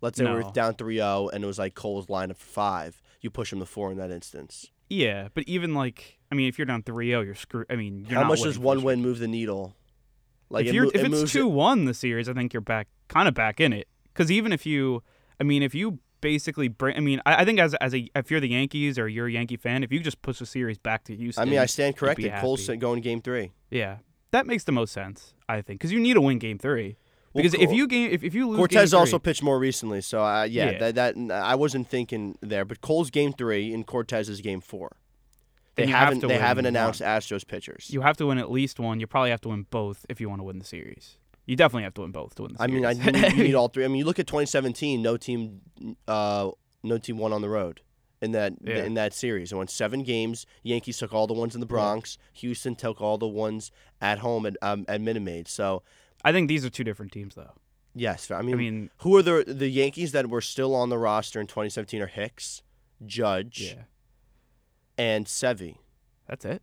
Let's 0.00 0.18
say 0.18 0.24
we're 0.24 0.42
down 0.52 0.74
3-0 0.74 1.32
and 1.32 1.42
it 1.42 1.46
was 1.46 1.58
like 1.58 1.74
Cole's 1.74 2.06
lineup 2.06 2.36
for 2.36 2.46
five. 2.46 3.02
You 3.20 3.30
push 3.30 3.52
him 3.52 3.58
to 3.58 3.66
four 3.66 3.90
in 3.90 3.98
that 3.98 4.12
instance. 4.12 4.70
yeah, 4.88 5.28
but 5.34 5.42
even 5.48 5.74
like, 5.74 6.18
I 6.30 6.36
mean, 6.36 6.48
if 6.48 6.56
you're 6.56 6.66
down 6.66 6.84
3-0, 6.84 7.24
you're 7.24 7.34
screwed. 7.34 7.66
I 7.68 7.74
mean, 7.74 8.06
you're 8.08 8.20
How 8.20 8.28
much 8.28 8.42
does 8.42 8.58
one 8.60 8.82
win 8.82 9.02
move 9.02 9.18
the 9.18 9.26
needle? 9.26 9.74
Like 10.50 10.66
if 10.66 10.74
it 10.74 10.80
mo- 10.80 10.90
if 10.94 11.04
it 11.04 11.12
it's 11.12 11.32
two 11.32 11.48
one 11.48 11.84
the 11.84 11.94
series, 11.94 12.28
I 12.28 12.32
think 12.32 12.54
you're 12.54 12.60
back 12.60 12.86
kind 13.08 13.28
of 13.28 13.34
back 13.34 13.60
in 13.60 13.72
it. 13.72 13.88
Because 14.04 14.30
even 14.30 14.52
if 14.52 14.64
you, 14.64 15.02
I 15.40 15.44
mean, 15.44 15.62
if 15.62 15.74
you 15.74 15.98
basically 16.20 16.68
bring, 16.68 16.96
I 16.96 17.00
mean, 17.00 17.20
I, 17.26 17.42
I 17.42 17.44
think 17.44 17.58
as 17.60 17.74
as 17.74 17.94
a 17.94 18.08
if 18.14 18.30
you're 18.30 18.40
the 18.40 18.48
Yankees 18.48 18.98
or 18.98 19.08
you're 19.08 19.26
a 19.26 19.32
Yankee 19.32 19.56
fan, 19.56 19.82
if 19.82 19.92
you 19.92 20.00
just 20.00 20.20
push 20.22 20.38
the 20.38 20.46
series 20.46 20.78
back 20.78 21.04
to 21.04 21.16
Houston, 21.16 21.42
I 21.42 21.50
mean, 21.50 21.58
I 21.58 21.66
stand 21.66 21.96
corrected. 21.96 22.32
Cole's 22.40 22.68
going 22.68 23.00
game 23.00 23.20
three. 23.20 23.52
Yeah, 23.70 23.98
that 24.30 24.46
makes 24.46 24.64
the 24.64 24.72
most 24.72 24.92
sense, 24.92 25.34
I 25.48 25.62
think, 25.62 25.80
because 25.80 25.92
you 25.92 26.00
need 26.00 26.14
to 26.14 26.20
win 26.20 26.38
Game 26.38 26.58
Three. 26.58 26.96
Well, 27.32 27.42
Because 27.42 27.60
if 27.60 27.70
you 27.70 27.86
game, 27.86 28.10
if, 28.10 28.24
if 28.24 28.34
you 28.34 28.48
lose, 28.48 28.56
Cortes 28.58 28.90
game 28.90 28.98
also 28.98 29.18
pitched 29.18 29.42
more 29.42 29.58
recently, 29.58 30.00
so 30.00 30.22
uh, 30.24 30.44
yeah, 30.44 30.70
Yeah. 30.70 30.90
That, 30.90 31.14
that 31.16 31.30
I 31.30 31.54
wasn't 31.54 31.88
thinking 31.88 32.38
there. 32.40 32.64
But 32.64 32.80
Cole's 32.80 33.10
game 33.10 33.32
three 33.32 33.72
and 33.72 33.86
Cortes's 33.86 34.40
game 34.40 34.60
four. 34.60 34.96
They 35.74 35.86
have 35.86 36.06
haven't 36.06 36.20
to 36.20 36.26
they 36.26 36.38
haven't 36.38 36.64
one. 36.64 36.74
announced 36.74 37.00
Astros 37.02 37.46
pitchers. 37.46 37.88
you 37.90 38.00
have 38.00 38.16
to 38.16 38.26
win 38.26 38.38
at 38.38 38.50
least 38.50 38.80
one. 38.80 38.98
You 38.98 39.06
probably 39.06 39.30
have 39.30 39.42
to 39.42 39.50
win 39.50 39.66
both 39.70 40.06
if 40.08 40.20
you 40.20 40.28
want 40.28 40.40
to 40.40 40.44
win 40.44 40.58
the 40.58 40.64
series. 40.64 41.17
You 41.48 41.56
definitely 41.56 41.84
have 41.84 41.94
to 41.94 42.02
win 42.02 42.12
both 42.12 42.34
to 42.36 42.42
win 42.42 42.52
the 42.54 42.62
I 42.62 42.66
mean, 42.68 42.84
I 42.84 42.92
you 42.92 43.10
need, 43.10 43.36
need 43.38 43.54
all 43.60 43.68
three. 43.68 43.84
I 43.84 43.88
mean, 43.88 43.96
you 43.96 44.04
look 44.04 44.18
at 44.20 44.26
2017. 44.28 45.02
No 45.02 45.16
team, 45.16 45.62
uh, 46.06 46.50
no 46.84 46.98
team 46.98 47.18
won 47.18 47.32
on 47.32 47.40
the 47.42 47.48
road 47.48 47.80
in 48.20 48.32
that 48.32 48.52
Yeah. 48.62 48.84
in 48.84 48.94
that 48.94 49.14
series. 49.14 49.50
It 49.50 49.56
won 49.56 49.66
seven 49.66 50.02
games. 50.02 50.46
Yankees 50.62 50.98
took 50.98 51.12
all 51.12 51.26
the 51.26 51.34
ones 51.34 51.54
in 51.54 51.60
the 51.60 51.66
Bronx. 51.66 52.18
Houston 52.34 52.76
took 52.76 53.00
all 53.00 53.16
the 53.18 53.26
ones 53.26 53.70
at 54.00 54.18
home 54.18 54.44
at 54.46 54.56
um, 54.62 54.84
at 54.88 55.00
Minute 55.00 55.22
Maid. 55.22 55.48
So 55.48 55.82
I 56.22 56.32
think 56.32 56.48
these 56.48 56.64
are 56.64 56.70
two 56.70 56.84
different 56.84 57.12
teams, 57.12 57.34
though. 57.34 57.54
Yes, 57.94 58.30
I 58.30 58.42
mean, 58.42 58.54
I 58.54 58.58
mean- 58.58 58.90
who 58.98 59.16
are 59.16 59.22
the 59.22 59.42
the 59.46 59.68
Yankees 59.70 60.12
that 60.12 60.28
were 60.28 60.42
still 60.42 60.74
on 60.74 60.90
the 60.90 60.98
roster 60.98 61.40
in 61.40 61.46
2017 61.46 62.02
are 62.02 62.06
Hicks, 62.08 62.62
Judge, 63.06 63.74
yeah. 63.74 63.82
and 64.98 65.24
Sevy. 65.26 65.76
that's 66.28 66.44
it. 66.44 66.62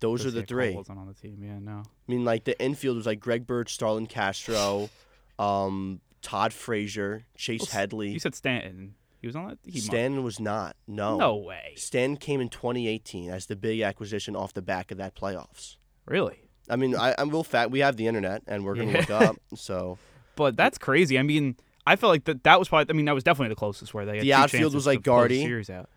Those 0.00 0.26
are 0.26 0.30
the 0.30 0.42
three. 0.42 0.74
wasn't 0.74 0.98
on 0.98 1.06
the 1.08 1.14
team. 1.14 1.42
Yeah, 1.42 1.58
no. 1.58 1.78
I 1.78 1.82
mean, 2.12 2.24
like 2.24 2.44
the 2.44 2.60
infield 2.62 2.96
was 2.96 3.06
like 3.06 3.20
Greg 3.20 3.46
Bird, 3.46 3.68
Starlin 3.68 4.06
Castro, 4.06 4.90
um, 5.38 6.00
Todd 6.22 6.52
Frazier, 6.52 7.24
Chase 7.36 7.60
Well, 7.62 7.68
Headley. 7.80 8.10
You 8.10 8.18
said 8.18 8.34
Stanton. 8.34 8.94
He 9.20 9.26
was 9.26 9.34
on 9.36 9.48
that. 9.48 9.58
He 9.64 9.80
Stanton 9.80 10.22
was 10.22 10.38
not. 10.38 10.76
No. 10.86 11.16
No 11.16 11.36
way. 11.36 11.72
Stanton 11.76 12.16
came 12.18 12.40
in 12.40 12.48
2018 12.48 13.30
as 13.30 13.46
the 13.46 13.56
big 13.56 13.80
acquisition 13.80 14.36
off 14.36 14.52
the 14.52 14.62
back 14.62 14.90
of 14.90 14.98
that 14.98 15.14
playoffs. 15.16 15.76
Really? 16.06 16.42
I 16.68 16.76
mean, 16.76 16.94
I, 16.94 17.14
I'm 17.18 17.30
real 17.30 17.42
fat. 17.44 17.70
We 17.70 17.80
have 17.80 17.96
the 17.96 18.06
internet, 18.06 18.42
and 18.46 18.64
we're 18.64 18.74
gonna 18.74 18.90
Yeah. 18.92 18.98
look 18.98 19.10
up. 19.10 19.36
So 19.54 19.98
But 20.36 20.56
that's 20.56 20.78
crazy. 20.78 21.18
I 21.18 21.22
mean, 21.22 21.56
I 21.86 21.96
felt 21.96 22.10
like 22.10 22.24
that 22.24 22.44
that 22.44 22.58
was 22.58 22.68
probably. 22.68 22.92
I 22.92 22.96
mean, 22.96 23.06
that 23.06 23.14
was 23.14 23.24
definitely 23.24 23.48
the 23.50 23.58
closest 23.58 23.94
where 23.94 24.04
they 24.04 24.16
had 24.16 24.22
The 24.24 24.32
outfield 24.34 24.74
was 24.74 24.86
like 24.86 24.98
to 24.98 25.02
close 25.10 25.14
the 25.28 25.36
Gardy. 25.36 25.42
Series 25.42 25.70
out. 25.70 25.88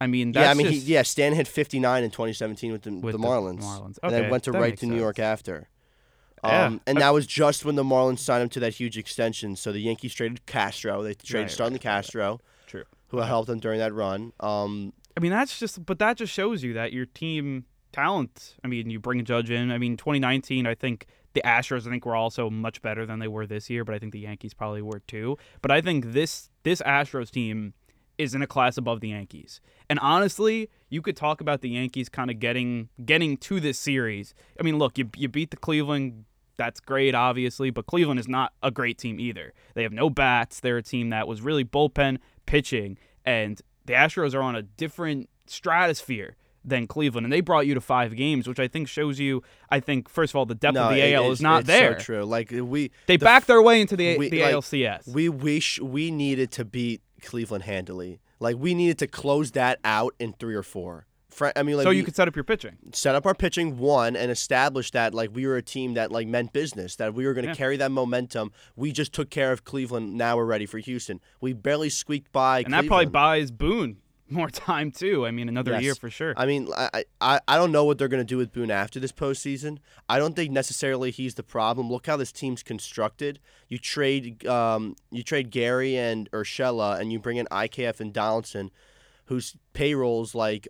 I 0.00 0.06
mean, 0.06 0.32
that's 0.32 0.44
yeah, 0.44 0.50
I 0.50 0.54
mean, 0.54 0.72
just, 0.72 0.86
he, 0.86 0.94
yeah, 0.94 1.02
Stanton 1.02 1.36
hit 1.36 1.46
59 1.46 2.04
in 2.04 2.10
2017 2.10 2.72
with 2.72 2.82
the, 2.82 2.90
With 2.92 3.12
the 3.12 3.18
the 3.18 3.24
Marlins, 3.26 3.60
Marlins. 3.62 3.98
and 4.02 4.12
then 4.12 4.30
went 4.30 4.44
to 4.44 4.52
right 4.52 4.76
to 4.78 4.86
New 4.86 4.96
York 4.98 5.16
sense. 5.16 5.24
after. 5.26 5.68
Yeah. 6.42 6.64
Um, 6.66 6.80
and 6.86 6.98
that 6.98 7.10
was 7.12 7.26
just 7.26 7.66
when 7.66 7.74
the 7.74 7.84
Marlins 7.84 8.20
signed 8.20 8.42
him 8.44 8.48
to 8.50 8.60
that 8.60 8.74
huge 8.74 8.96
extension. 8.96 9.56
So 9.56 9.72
the 9.72 9.80
Yankees 9.80 10.14
traded 10.14 10.46
Castro. 10.46 11.02
They 11.02 11.12
traded 11.14 11.44
Right, 11.44 11.50
Starlin 11.50 11.74
right, 11.74 11.84
right, 11.84 11.96
Castro, 11.96 12.40
True. 12.66 12.84
who 13.08 13.18
helped 13.18 13.48
them 13.48 13.58
during 13.60 13.78
that 13.80 13.92
run. 13.92 14.32
Um, 14.40 14.94
I 15.16 15.20
mean, 15.20 15.32
that's 15.32 15.58
just, 15.58 15.84
but 15.84 15.98
that 15.98 16.16
just 16.16 16.32
shows 16.32 16.62
you 16.62 16.72
that 16.74 16.94
your 16.94 17.04
team 17.04 17.66
talent. 17.92 18.56
I 18.64 18.68
mean, 18.68 18.88
you 18.88 18.98
bring 18.98 19.20
a 19.20 19.22
Judge 19.22 19.50
in. 19.50 19.70
I 19.70 19.76
mean, 19.76 19.98
2019, 19.98 20.66
I 20.66 20.74
think 20.74 21.06
the 21.34 21.42
Astros, 21.44 21.86
I 21.86 21.90
think, 21.90 22.06
were 22.06 22.16
also 22.16 22.48
much 22.48 22.80
better 22.80 23.04
than 23.04 23.18
they 23.18 23.28
were 23.28 23.46
this 23.46 23.68
year, 23.68 23.84
but 23.84 23.94
I 23.94 23.98
think 23.98 24.12
the 24.12 24.20
Yankees 24.20 24.54
probably 24.54 24.80
were 24.82 25.00
too. 25.00 25.36
But 25.60 25.70
I 25.70 25.80
think 25.82 26.12
this 26.12 26.48
this 26.62 26.80
Astros 26.82 27.30
team 27.30 27.74
is 28.20 28.34
in 28.34 28.42
a 28.42 28.46
class 28.46 28.76
above 28.76 29.00
the 29.00 29.08
Yankees. 29.08 29.60
And 29.88 29.98
honestly, 30.00 30.68
you 30.90 31.00
could 31.00 31.16
talk 31.16 31.40
about 31.40 31.62
the 31.62 31.70
Yankees 31.70 32.08
kind 32.08 32.30
of 32.30 32.38
getting 32.38 32.90
getting 33.04 33.36
to 33.38 33.60
this 33.60 33.78
series. 33.78 34.34
I 34.58 34.62
mean, 34.62 34.78
look, 34.78 34.98
you 34.98 35.08
you 35.16 35.28
beat 35.28 35.50
the 35.50 35.56
Cleveland. 35.56 36.24
That's 36.56 36.78
great, 36.78 37.14
obviously, 37.14 37.70
but 37.70 37.86
Cleveland 37.86 38.20
is 38.20 38.28
not 38.28 38.52
a 38.62 38.70
great 38.70 38.98
team 38.98 39.18
either. 39.18 39.54
They 39.74 39.82
have 39.82 39.92
no 39.92 40.10
bats. 40.10 40.60
They're 40.60 40.76
a 40.76 40.82
team 40.82 41.08
that 41.08 41.26
was 41.26 41.40
really 41.40 41.64
bullpen 41.64 42.18
pitching, 42.44 42.98
and 43.24 43.58
the 43.86 43.94
Astros 43.94 44.34
are 44.34 44.42
on 44.42 44.54
a 44.54 44.62
different 44.62 45.30
stratosphere 45.46 46.36
than 46.62 46.86
Cleveland, 46.86 47.24
and 47.24 47.32
they 47.32 47.40
brought 47.40 47.66
you 47.66 47.72
to 47.72 47.80
five 47.80 48.14
games, 48.14 48.46
which 48.46 48.60
I 48.60 48.68
think 48.68 48.88
shows 48.88 49.18
you. 49.18 49.42
I 49.70 49.80
think 49.80 50.10
first 50.10 50.32
of 50.32 50.36
all, 50.36 50.44
the 50.44 50.54
depth 50.54 50.74
no, 50.74 50.88
of 50.90 50.94
the 50.94 51.00
it- 51.00 51.14
AL 51.14 51.30
is 51.32 51.40
not 51.40 51.64
there. 51.64 51.98
So 51.98 52.04
true. 52.04 52.24
Like 52.24 52.50
we, 52.50 52.90
They 53.06 53.16
the 53.16 53.24
backed 53.24 53.46
their 53.46 53.62
way 53.62 53.80
into 53.80 53.96
the, 53.96 54.18
we- 54.18 54.28
the 54.28 54.42
like, 54.42 54.54
ALCS. 54.54 55.08
We 55.08 55.30
wish 55.30 55.80
we 55.80 56.10
needed 56.10 56.50
to 56.52 56.64
beat 56.66 57.00
Cleveland 57.20 57.64
handily. 57.64 58.20
Like 58.40 58.56
we 58.56 58.74
needed 58.74 58.98
to 58.98 59.06
close 59.06 59.52
that 59.52 59.78
out 59.84 60.14
in 60.18 60.32
three 60.34 60.54
or 60.54 60.62
four. 60.62 61.06
Fr- 61.30 61.48
I 61.54 61.62
mean, 61.62 61.76
like 61.76 61.84
so 61.84 61.90
you 61.90 62.02
could 62.02 62.16
set 62.16 62.26
up 62.26 62.34
your 62.34 62.42
pitching. 62.44 62.76
set 62.92 63.14
up 63.14 63.24
our 63.24 63.34
pitching 63.34 63.78
one 63.78 64.16
and 64.16 64.32
establish 64.32 64.90
that 64.90 65.14
like 65.14 65.30
we 65.32 65.46
were 65.46 65.56
a 65.56 65.62
team 65.62 65.94
that 65.94 66.10
like 66.10 66.26
meant 66.26 66.52
business. 66.52 66.96
That 66.96 67.14
we 67.14 67.24
were 67.26 67.34
going 67.34 67.44
to 67.44 67.50
Yeah. 67.52 67.54
carry 67.54 67.76
that 67.76 67.92
momentum. 67.92 68.50
We 68.74 68.90
just 68.90 69.12
took 69.12 69.30
care 69.30 69.52
of 69.52 69.62
Cleveland. 69.64 70.14
Now 70.14 70.36
we're 70.36 70.44
ready 70.44 70.66
for 70.66 70.78
Houston. 70.78 71.20
We 71.40 71.52
barely 71.52 71.88
squeaked 71.88 72.32
by. 72.32 72.60
and 72.62 72.72
that 72.74 72.86
probably 72.88 73.06
buys 73.06 73.50
Boone 73.52 73.98
more 74.40 74.48
time 74.48 74.90
too. 74.90 75.26
I 75.26 75.30
mean, 75.30 75.48
another 75.48 75.72
Yes. 75.72 75.82
year 75.82 75.94
for 75.94 76.08
sure. 76.10 76.34
I 76.36 76.46
mean, 76.46 76.68
I, 76.76 77.04
I 77.20 77.40
I 77.48 77.56
don't 77.56 77.72
know 77.72 77.84
what 77.84 77.98
they're 77.98 78.08
going 78.08 78.22
to 78.22 78.24
do 78.24 78.36
with 78.36 78.52
Boone 78.52 78.70
after 78.70 79.00
this 79.00 79.12
postseason. 79.12 79.78
I 80.08 80.18
don't 80.18 80.34
think 80.36 80.50
necessarily 80.52 81.10
he's 81.10 81.34
the 81.34 81.42
problem. 81.42 81.90
Look 81.90 82.06
how 82.06 82.16
this 82.16 82.32
team's 82.32 82.62
constructed. 82.62 83.40
You 83.68 83.78
trade 83.78 84.46
um 84.46 84.96
you 85.10 85.22
trade 85.22 85.50
Gary 85.50 85.96
and 85.96 86.30
Urshela, 86.30 86.98
and 87.00 87.12
you 87.12 87.18
bring 87.18 87.36
in 87.38 87.46
IKF 87.50 88.00
and 88.00 88.12
Donaldson, 88.12 88.70
whose 89.26 89.56
payroll's 89.72 90.34
like 90.34 90.68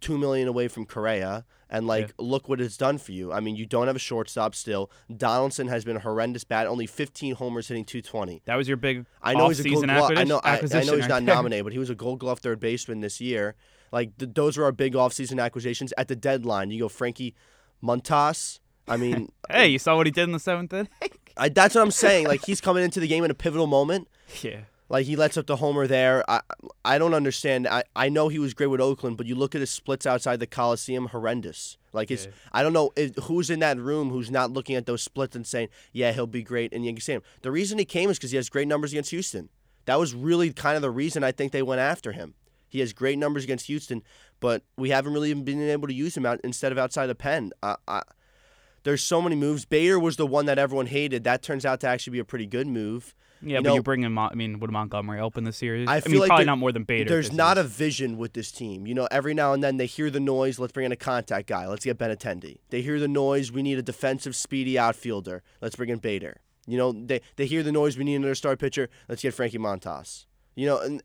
two 0.00 0.18
million 0.18 0.48
away 0.48 0.68
from 0.68 0.86
Correa. 0.86 1.44
And 1.70 1.86
like, 1.86 2.14
look 2.18 2.48
what 2.48 2.62
it's 2.62 2.78
done 2.78 2.96
for 2.96 3.12
you. 3.12 3.30
I 3.30 3.40
mean, 3.40 3.54
you 3.54 3.66
don't 3.66 3.88
have 3.88 3.96
a 3.96 3.98
shortstop 3.98 4.54
still. 4.54 4.90
Donaldson 5.14 5.68
has 5.68 5.84
been 5.84 5.96
a 5.96 6.00
horrendous 6.00 6.42
bat. 6.42 6.66
Only 6.66 6.86
15 6.86 7.34
homers, 7.34 7.68
hitting 7.68 7.84
220. 7.84 8.40
that 8.46 8.56
was 8.56 8.66
your 8.68 8.78
big 8.78 9.04
I 9.22 9.34
know 9.34 9.48
he's 9.48 9.60
a 9.60 9.68
gold 9.68 9.84
glove. 9.84 10.12
I 10.12 10.22
acquisition. 10.22 10.28
know, 10.28 10.40
I, 10.42 10.60
I 10.80 10.84
know 10.84 10.96
he's 10.96 11.08
not 11.08 11.22
nominated, 11.22 11.64
but 11.64 11.74
he 11.74 11.78
was 11.78 11.90
a 11.90 11.94
Gold 11.94 12.20
Glove 12.20 12.38
third 12.38 12.58
baseman 12.58 13.00
this 13.00 13.20
year. 13.20 13.54
Like 13.92 14.16
th- 14.16 14.30
those 14.34 14.56
were 14.56 14.64
our 14.64 14.72
big 14.72 14.94
offseason 14.94 15.42
acquisitions. 15.42 15.92
At 15.98 16.08
the 16.08 16.16
deadline, 16.16 16.70
you 16.70 16.78
go 16.80 16.88
Frankie 16.88 17.34
Montas. 17.82 18.60
I 18.86 18.96
mean, 18.96 19.30
Hey, 19.50 19.68
you 19.68 19.78
saw 19.78 19.96
what 19.96 20.06
he 20.06 20.10
did 20.10 20.24
in 20.24 20.32
the 20.32 20.38
seventh 20.40 20.72
inning? 20.72 20.88
I, 21.36 21.48
that's 21.50 21.74
what 21.74 21.82
I'm 21.82 21.90
saying. 21.90 22.26
Like 22.26 22.44
he's 22.44 22.60
coming 22.60 22.82
into 22.82 22.98
the 23.00 23.06
game 23.06 23.24
in 23.24 23.30
a 23.30 23.34
pivotal 23.34 23.66
moment. 23.66 24.08
yeah. 24.42 24.60
Like 24.88 25.06
he 25.06 25.16
lets 25.16 25.36
up 25.36 25.46
the 25.46 25.56
homer 25.56 25.86
there. 25.86 26.24
I 26.30 26.40
I 26.84 26.98
don't 26.98 27.14
understand. 27.14 27.68
I, 27.68 27.84
I 27.94 28.08
know 28.08 28.28
he 28.28 28.38
was 28.38 28.54
great 28.54 28.68
with 28.68 28.80
Oakland, 28.80 29.16
but 29.18 29.26
you 29.26 29.34
look 29.34 29.54
at 29.54 29.60
his 29.60 29.70
splits 29.70 30.06
outside 30.06 30.40
the 30.40 30.46
Coliseum, 30.46 31.06
horrendous. 31.06 31.76
Like 31.92 32.10
it's 32.10 32.24
Yeah. 32.26 32.32
I 32.52 32.62
don't 32.62 32.72
know 32.72 32.92
if, 32.96 33.14
who's 33.24 33.50
in 33.50 33.60
that 33.60 33.78
room 33.78 34.10
who's 34.10 34.30
not 34.30 34.50
looking 34.50 34.76
at 34.76 34.86
those 34.86 35.02
splits 35.02 35.36
and 35.36 35.46
saying, 35.46 35.68
yeah, 35.92 36.12
he'll 36.12 36.26
be 36.26 36.42
great 36.42 36.72
in 36.72 36.84
Yankee 36.84 37.00
Stadium. 37.00 37.22
The 37.42 37.50
reason 37.50 37.78
he 37.78 37.84
came 37.84 38.08
is 38.08 38.18
because 38.18 38.30
he 38.30 38.36
has 38.36 38.48
great 38.48 38.68
numbers 38.68 38.92
against 38.92 39.10
Houston. 39.10 39.50
That 39.84 39.98
was 39.98 40.14
really 40.14 40.52
kind 40.52 40.76
of 40.76 40.82
the 40.82 40.90
reason 40.90 41.24
I 41.24 41.32
think 41.32 41.52
they 41.52 41.62
went 41.62 41.80
after 41.80 42.12
him. 42.12 42.34
He 42.68 42.80
has 42.80 42.92
great 42.92 43.18
numbers 43.18 43.44
against 43.44 43.66
Houston, 43.66 44.02
but 44.40 44.62
we 44.76 44.90
haven't 44.90 45.14
really 45.14 45.30
even 45.30 45.44
been 45.44 45.62
able 45.62 45.88
to 45.88 45.94
use 45.94 46.16
him 46.16 46.26
out 46.26 46.40
instead 46.44 46.72
of 46.72 46.78
outside 46.78 47.06
the 47.06 47.14
pen. 47.14 47.52
I, 47.62 47.76
I, 47.86 48.02
there's 48.84 49.02
so 49.02 49.22
many 49.22 49.36
moves. 49.36 49.64
Bader 49.64 49.98
was 49.98 50.16
the 50.16 50.26
one 50.26 50.46
that 50.46 50.58
everyone 50.58 50.86
hated. 50.86 51.24
That 51.24 51.42
turns 51.42 51.64
out 51.64 51.80
to 51.80 51.88
actually 51.88 52.12
be 52.12 52.18
a 52.18 52.24
pretty 52.24 52.46
good 52.46 52.66
move. 52.66 53.14
Yeah, 53.40 53.58
You 53.58 53.62
but 53.62 53.68
know- 53.68 53.74
you 53.74 53.82
bring 53.82 54.02
in. 54.02 54.12
Mon- 54.12 54.30
I 54.32 54.34
mean, 54.34 54.58
would 54.60 54.70
Montgomery 54.70 55.20
open 55.20 55.44
the 55.44 55.52
series? 55.52 55.88
I 55.88 56.00
feel 56.00 56.12
mean, 56.12 56.20
like 56.20 56.28
probably 56.28 56.44
not 56.46 56.58
more 56.58 56.72
than 56.72 56.84
Bader. 56.84 57.08
There's 57.08 57.32
not 57.32 57.56
a 57.58 57.62
vision 57.62 58.18
with 58.18 58.32
this 58.32 58.50
team. 58.50 58.86
You 58.86 58.94
know, 58.94 59.06
every 59.10 59.34
now 59.34 59.52
and 59.52 59.62
then 59.62 59.76
they 59.76 59.86
hear 59.86 60.10
the 60.10 60.20
noise. 60.20 60.58
Let's 60.58 60.72
bring 60.72 60.86
in 60.86 60.92
a 60.92 60.96
contact 60.96 61.48
guy. 61.48 61.66
Let's 61.66 61.84
get 61.84 61.98
Benintendi. 61.98 62.58
They 62.70 62.82
hear 62.82 62.98
the 62.98 63.08
noise. 63.08 63.52
We 63.52 63.62
need 63.62 63.78
a 63.78 63.82
defensive, 63.82 64.34
speedy 64.34 64.78
outfielder. 64.78 65.42
Let's 65.60 65.76
bring 65.76 65.90
in 65.90 65.98
Bader. 65.98 66.40
You 66.66 66.76
know, 66.78 66.92
they 66.92 67.20
they 67.36 67.46
hear 67.46 67.62
the 67.62 67.72
noise. 67.72 67.96
We 67.96 68.04
need 68.04 68.16
another 68.16 68.34
star 68.34 68.56
pitcher. 68.56 68.90
Let's 69.08 69.22
get 69.22 69.34
Frankie 69.34 69.58
Montas. 69.58 70.26
You 70.54 70.66
know, 70.66 70.80
and 70.80 71.00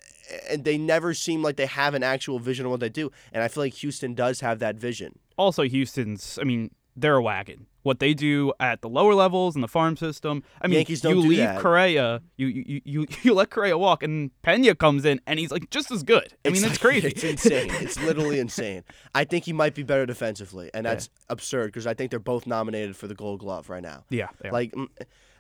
and 0.50 0.64
they 0.64 0.78
never 0.80 1.14
seem 1.14 1.44
like 1.44 1.58
they 1.58 1.68
have 1.68 1.94
an 1.94 2.02
actual 2.04 2.40
vision 2.40 2.66
of 2.66 2.72
what 2.72 2.80
they 2.80 2.90
do. 2.90 3.12
And 3.32 3.44
I 3.44 3.48
feel 3.48 3.64
like 3.64 3.76
Houston 3.76 4.14
does 4.16 4.40
have 4.42 4.60
that 4.60 4.76
vision. 4.78 5.20
also 5.38 5.64
Houston's. 5.64 6.38
I 6.42 6.44
mean, 6.44 6.72
they're 6.96 7.16
a 7.16 7.22
wagon. 7.22 7.68
What 7.84 8.00
they 8.00 8.14
do 8.14 8.54
at 8.62 8.82
the 8.82 8.88
lower 8.88 9.14
levels 9.14 9.56
in 9.56 9.62
the 9.62 9.68
farm 9.68 9.98
system. 9.98 10.42
I 10.62 10.68
mean, 10.68 10.78
Yankees 10.78 11.04
you 11.04 11.16
leave 11.16 11.40
that. 11.40 11.60
Correa, 11.60 12.22
you, 12.38 12.48
you 12.48 12.82
you 12.86 13.08
you 13.24 13.34
let 13.34 13.50
Correa 13.50 13.78
walk, 13.78 14.04
and 14.04 14.32
Pena 14.42 14.74
comes 14.74 15.04
in, 15.04 15.20
and 15.28 15.38
he's 15.38 15.52
like 15.52 15.70
just 15.70 15.92
as 15.92 16.02
good. 16.02 16.34
I 16.46 16.50
mean, 16.50 16.64
it's 16.64 16.78
crazy. 16.88 17.10
It's 17.10 17.24
insane. 17.26 17.70
It's 17.74 18.02
literally 18.02 18.40
insane. 18.40 18.84
I 19.14 19.26
think 19.26 19.44
he 19.44 19.52
might 19.52 19.76
be 19.76 19.84
better 19.84 20.06
defensively, 20.06 20.70
and 20.74 20.86
that's 20.86 21.10
absurd 21.30 21.68
because 21.68 21.86
I 21.86 21.94
think 21.94 22.10
they're 22.12 22.20
both 22.20 22.48
nominated 22.48 22.96
for 22.96 23.08
the 23.08 23.16
Gold 23.16 23.42
Glove 23.42 23.70
right 23.70 23.84
now. 23.84 24.06
yeah. 24.10 24.30
Like, 24.50 24.74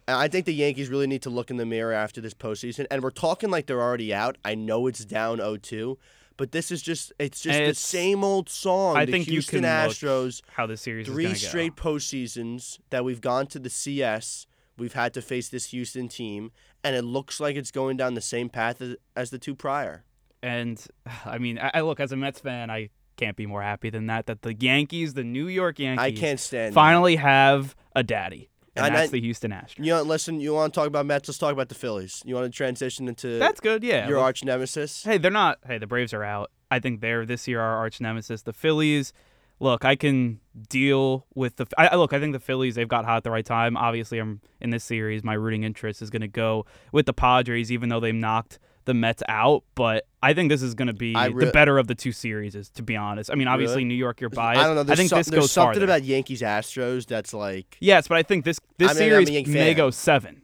I 0.07 0.27
think 0.27 0.45
the 0.45 0.53
Yankees 0.53 0.89
really 0.89 1.07
need 1.07 1.21
to 1.21 1.29
look 1.29 1.49
in 1.49 1.55
the 1.57 1.65
mirror 1.65 1.93
after 1.93 2.19
this 2.19 2.33
postseason. 2.33 2.87
And 2.91 3.01
we're 3.01 3.09
talking 3.09 3.49
like 3.49 3.67
they're 3.67 3.81
already 3.81 4.13
out. 4.13 4.37
I 4.43 4.53
know 4.55 4.87
it's 4.87 5.05
down 5.05 5.37
0-2, 5.37 5.95
but 6.37 6.51
this 6.51 6.71
is 6.71 6.81
just 6.81 7.13
it's 7.19 7.41
just 7.41 7.59
It's- 7.59 7.75
the 7.77 7.79
same 7.81 8.23
old 8.23 8.49
song. 8.49 8.97
I 8.97 9.05
the 9.05 9.11
think 9.11 9.27
Houston 9.27 9.63
Astros, 9.63 10.41
how 10.53 10.65
the 10.65 10.77
series 10.77 11.07
three 11.07 11.33
straight 11.35 11.75
Go. 11.75 11.91
postseasons 11.91 12.79
that 12.89 13.03
we've 13.05 13.21
gone 13.21 13.47
to 13.47 13.59
the 13.59 13.69
CS. 13.69 14.45
We've 14.77 14.93
had 14.93 15.13
to 15.13 15.21
face 15.21 15.49
this 15.49 15.67
Houston 15.67 16.07
team, 16.07 16.51
and 16.83 16.95
it 16.95 17.03
looks 17.03 17.39
like 17.39 17.55
it's 17.55 17.69
going 17.71 17.95
down 17.97 18.15
the 18.15 18.21
same 18.21 18.49
path 18.49 18.81
as, 18.81 18.95
as 19.15 19.29
the 19.29 19.37
two 19.37 19.53
prior. 19.55 20.03
And 20.41 20.83
I 21.25 21.37
mean, 21.37 21.59
I, 21.59 21.71
I 21.75 21.81
look 21.81 21.99
as 21.99 22.11
a 22.11 22.15
Mets 22.17 22.39
fan, 22.39 22.69
I 22.71 22.89
can't 23.15 23.37
be 23.37 23.45
more 23.45 23.61
happy 23.61 23.89
than 23.91 24.07
that. 24.07 24.25
That 24.25 24.41
the 24.41 24.55
Yankees, 24.55 25.13
the 25.13 25.23
New 25.23 25.47
York 25.47 25.77
Yankees, 25.77 26.03
I 26.03 26.11
can't 26.11 26.39
stand. 26.39 26.71
that. 26.71 26.75
finally 26.75 27.17
have 27.17 27.75
a 27.95 28.01
daddy, 28.03 28.49
and, 28.75 28.85
And 28.87 28.95
that's 28.95 29.09
I- 29.09 29.11
the 29.11 29.21
Houston 29.21 29.51
Astros. 29.51 29.77
You 29.85 29.93
know, 29.93 30.01
listen. 30.01 30.39
You 30.39 30.53
want 30.53 30.73
to 30.73 30.79
talk 30.79 30.87
about 30.87 31.05
Mets? 31.05 31.27
Let's 31.29 31.37
talk 31.37 31.53
about 31.53 31.69
the 31.69 31.75
Phillies. 31.75 32.21
You 32.25 32.35
want 32.35 32.51
to 32.51 32.55
transition 32.55 33.07
into 33.07 33.37
That's 33.39 33.59
good, 33.59 33.83
yeah. 33.83 34.07
your 34.07 34.19
arch 34.19 34.43
nemesis? 34.43 35.03
Hey, 35.03 35.17
they're 35.17 35.31
not. 35.31 35.59
Hey, 35.65 35.77
the 35.77 35.87
Braves 35.87 36.13
are 36.13 36.23
out. 36.23 36.51
I 36.71 36.79
think 36.79 37.01
they're 37.01 37.25
this 37.25 37.47
year 37.47 37.61
our 37.61 37.77
arch 37.77 38.01
nemesis. 38.01 38.41
The 38.43 38.53
Phillies. 38.53 39.13
Look, 39.59 39.85
I 39.85 39.95
can 39.95 40.39
deal 40.69 41.25
with 41.35 41.55
the. 41.57 41.67
I, 41.77 41.89
I 41.89 41.95
look. 41.95 42.11
I 42.13 42.19
think 42.19 42.33
the 42.33 42.39
Phillies. 42.39 42.75
They've 42.75 42.87
got 42.87 43.05
hot 43.05 43.17
at 43.17 43.23
the 43.23 43.31
right 43.31 43.45
time. 43.45 43.77
Obviously, 43.77 44.17
I'm 44.19 44.41
in 44.59 44.71
this 44.71 44.83
series. 44.83 45.23
My 45.23 45.35
rooting 45.35 45.63
interest 45.63 46.01
is 46.01 46.09
going 46.09 46.21
to 46.23 46.27
go 46.27 46.65
with 46.91 47.05
the 47.05 47.13
Padres, 47.13 47.71
even 47.71 47.89
though 47.89 47.99
they've 47.99 48.13
knocked 48.15 48.59
the 48.85 48.93
Mets 48.93 49.23
out. 49.27 49.63
But 49.75 50.05
I 50.21 50.33
think 50.33 50.49
this 50.49 50.61
is 50.61 50.73
going 50.75 50.87
to 50.87 50.93
be 50.93 51.15
I 51.15 51.29
the 51.29 51.51
better 51.53 51.77
of 51.77 51.87
the 51.87 51.95
two 51.95 52.11
series. 52.11 52.55
Is 52.55 52.69
to 52.71 52.83
be 52.83 52.95
honest. 52.95 53.31
I 53.31 53.35
mean, 53.35 53.47
obviously 53.47 53.77
Really? 53.77 53.85
New 53.85 53.95
York, 53.95 54.21
you're 54.21 54.29
biased. 54.29 54.61
I 54.61 54.65
don't 54.67 54.75
know. 54.75 54.83
There's, 54.83 54.99
think 54.99 55.09
some- 55.09 55.19
this 55.19 55.27
there's 55.27 55.41
goes 55.43 55.51
something 55.51 55.73
farther. 55.79 55.85
about 55.85 56.03
Yankees 56.03 56.41
Astros 56.41 57.05
that's 57.07 57.33
like 57.33 57.77
Yes, 57.79 58.07
but 58.07 58.17
I 58.17 58.23
think 58.23 58.45
this 58.45 58.59
this 58.77 58.91
I 58.91 58.93
mean, 58.93 58.97
series 59.25 59.47
may 59.47 59.69
fan. 59.73 59.75
go 59.77 59.89
seven. 59.89 60.41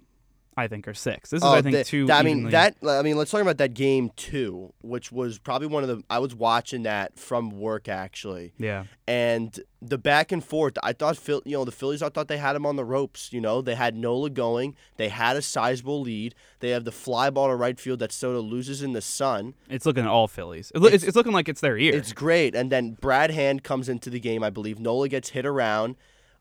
I 0.59 0.67
think, 0.67 0.87
are 0.87 0.93
six. 0.93 1.29
This 1.29 1.39
is, 1.39 1.43
Oh, 1.43 1.51
I 1.53 1.61
think, 1.61 1.75
the- 1.75 1.83
two. 1.83 2.11
I 2.11 2.21
mean 2.23 2.39
evenly- 2.39 2.51
that. 2.51 2.75
I 2.87 3.01
mean, 3.01 3.17
let's 3.17 3.31
talk 3.31 3.41
about 3.41 3.57
that 3.57 3.73
game 3.73 4.11
too, 4.15 4.73
which 4.81 5.11
was 5.11 5.39
probably 5.39 5.67
one 5.67 5.83
of 5.83 5.89
the. 5.89 6.03
I 6.09 6.19
was 6.19 6.35
watching 6.35 6.83
that 6.83 7.17
from 7.17 7.49
work 7.51 7.87
actually, 7.89 8.53
Yeah. 8.57 8.83
and 9.07 9.59
the 9.81 9.97
back 9.97 10.31
and 10.31 10.43
forth. 10.43 10.77
I 10.83 10.91
thought, 10.93 11.15
Phil, 11.17 11.41
you 11.45 11.53
know, 11.57 11.63
the 11.65 11.71
Phillies. 11.71 12.01
I 12.01 12.09
thought 12.09 12.27
they 12.27 12.37
had 12.37 12.53
them 12.53 12.65
on 12.65 12.75
the 12.75 12.83
ropes. 12.85 13.31
You 13.31 13.39
know, 13.41 13.61
they 13.61 13.75
had 13.75 13.95
Nola 13.95 14.29
going. 14.29 14.75
They 14.97 15.09
had 15.09 15.37
a 15.37 15.41
sizable 15.41 16.01
lead. 16.01 16.35
They 16.59 16.69
have 16.71 16.83
the 16.83 16.91
fly 16.91 17.29
ball 17.29 17.47
to 17.47 17.55
right 17.55 17.79
field 17.79 17.99
that 17.99 18.11
Soto 18.11 18.41
loses 18.41 18.81
in 18.83 18.93
the 18.93 19.01
sun. 19.01 19.53
It's 19.69 19.85
looking 19.85 20.03
at 20.03 20.09
all 20.09 20.27
Phillies. 20.27 20.71
It, 20.75 20.79
lo- 20.81 20.89
it's, 20.89 21.03
it's 21.05 21.15
looking 21.15 21.31
like 21.31 21.47
it's 21.47 21.61
their 21.61 21.77
year. 21.77 21.95
It's 21.95 22.11
great. 22.13 22.55
And 22.55 22.69
then 22.71 22.97
Brad 22.99 23.31
Hand 23.31 23.63
comes 23.63 23.87
into 23.87 24.09
the 24.09 24.19
game, 24.19 24.43
I 24.43 24.49
believe. 24.49 24.79
Nola 24.79 25.07
gets 25.07 25.29
hit 25.29 25.45
around. 25.45 25.95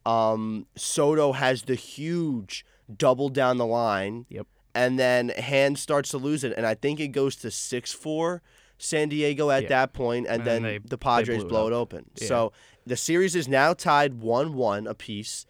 Um, 0.06 0.66
Soto 0.74 1.32
has 1.32 1.62
the 1.62 1.74
huge 1.74 2.64
double 2.96 3.28
down 3.28 3.58
the 3.58 3.66
line. 3.66 4.26
Yep. 4.28 4.46
And 4.74 4.98
then 4.98 5.30
Hand 5.30 5.78
starts 5.78 6.10
to 6.10 6.18
lose 6.18 6.44
it. 6.44 6.52
And 6.56 6.66
I 6.66 6.74
think 6.74 7.00
it 7.00 7.08
goes 7.08 7.36
to 7.36 7.50
6 7.50 7.92
4 7.92 8.42
San 8.78 9.08
Diego 9.08 9.50
at 9.50 9.64
Yeah. 9.64 9.68
that 9.70 9.92
point, 9.92 10.26
And, 10.28 10.36
And 10.42 10.44
then 10.46 10.62
they- 10.62 10.78
the 10.78 10.98
Padres 10.98 11.38
blew 11.38 11.46
it 11.46 11.48
blow 11.48 11.66
it 11.66 11.72
open. 11.72 12.10
Yeah. 12.20 12.28
So 12.28 12.52
the 12.86 12.96
series 12.96 13.34
is 13.34 13.48
now 13.48 13.74
tied 13.74 14.14
1 14.20 14.54
1 14.54 14.86
apiece. 14.86 15.46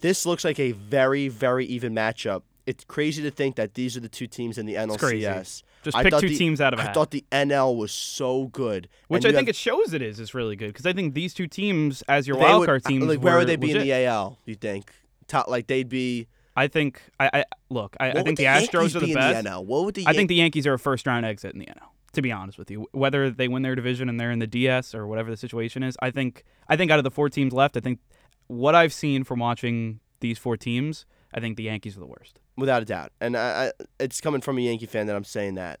This 0.00 0.26
looks 0.26 0.44
like 0.44 0.58
a 0.58 0.72
very, 0.72 1.28
very 1.28 1.64
even 1.66 1.94
matchup. 1.94 2.42
It's 2.66 2.82
crazy 2.84 3.22
to 3.22 3.30
think 3.30 3.56
that 3.56 3.74
these 3.74 3.96
are 3.96 4.00
the 4.00 4.08
two 4.08 4.26
teams 4.26 4.58
in 4.58 4.66
the 4.66 4.74
NLCS. 4.74 5.62
Just 5.84 5.96
pick 5.98 6.14
two 6.18 6.28
the- 6.30 6.36
teams 6.36 6.60
out 6.62 6.72
of 6.72 6.80
I 6.80 6.84
hat. 6.84 6.94
thought 6.94 7.10
the 7.10 7.24
NL 7.30 7.76
was 7.76 7.92
so 7.92 8.46
good. 8.46 8.88
Which 9.08 9.24
I 9.24 9.28
think 9.28 9.48
have- 9.48 9.48
it 9.50 9.56
shows 9.56 9.92
it 9.92 10.00
is 10.02 10.18
is 10.18 10.32
really 10.34 10.56
good 10.56 10.68
because 10.68 10.86
I 10.86 10.94
think 10.94 11.14
these 11.14 11.34
two 11.34 11.46
teams 11.46 12.02
as 12.08 12.26
your 12.26 12.38
they 12.38 12.42
wild 12.42 12.64
card 12.66 12.84
teams. 12.84 13.04
Like, 13.04 13.20
where 13.22 13.36
would 13.38 13.46
they 13.46 13.56
be 13.56 13.70
in 13.72 13.78
the 13.78 13.92
AL? 13.92 14.38
You 14.46 14.54
think? 14.54 14.90
Top, 15.28 15.46
like 15.48 15.66
they'd 15.68 15.88
be. 15.88 16.26
I 16.56 16.68
think 16.68 17.02
I, 17.18 17.30
I 17.32 17.44
look. 17.68 17.96
I, 17.98 18.10
I 18.10 18.22
think 18.22 18.36
the, 18.36 18.44
Yankees 18.44 18.68
Astros 18.70 18.96
are 18.96 19.00
the 19.00 19.14
best. 19.14 19.44
The? 19.44 19.60
What 19.60 19.84
would 19.84 19.94
the? 19.94 20.04
I 20.06 20.12
think 20.12 20.28
the 20.28 20.36
Yankees 20.36 20.66
are 20.66 20.74
a 20.74 20.78
first 20.78 21.06
round 21.06 21.26
exit 21.26 21.52
in 21.52 21.58
the 21.58 21.66
NL. 21.66 21.88
To 22.12 22.22
be 22.22 22.30
honest 22.30 22.58
with 22.58 22.70
you, 22.70 22.86
whether 22.92 23.28
they 23.28 23.48
win 23.48 23.62
their 23.62 23.74
division 23.74 24.08
and 24.08 24.20
they're 24.20 24.30
in 24.30 24.38
the 24.38 24.46
DS 24.46 24.94
or 24.94 25.08
whatever 25.08 25.30
the 25.32 25.36
situation 25.36 25.82
is, 25.82 25.96
I 26.00 26.12
think 26.12 26.44
I 26.68 26.76
think 26.76 26.92
out 26.92 26.98
of 26.98 27.04
the 27.04 27.10
four 27.10 27.28
teams 27.28 27.52
left, 27.52 27.76
I 27.76 27.80
think 27.80 27.98
what 28.46 28.76
I've 28.76 28.92
seen 28.92 29.24
from 29.24 29.40
watching 29.40 29.98
these 30.20 30.38
four 30.38 30.56
teams, 30.56 31.06
I 31.34 31.40
think 31.40 31.56
the 31.56 31.64
Yankees 31.64 31.96
are 31.96 32.00
the 32.00 32.06
worst. 32.06 32.38
without 32.56 32.82
a 32.82 32.84
doubt, 32.84 33.10
and 33.20 33.36
I, 33.36 33.66
I, 33.66 33.72
it's 33.98 34.20
coming 34.20 34.40
from 34.40 34.58
a 34.58 34.60
Yankee 34.60 34.86
fan 34.86 35.08
that 35.08 35.16
I'm 35.16 35.24
saying 35.24 35.54
that. 35.54 35.80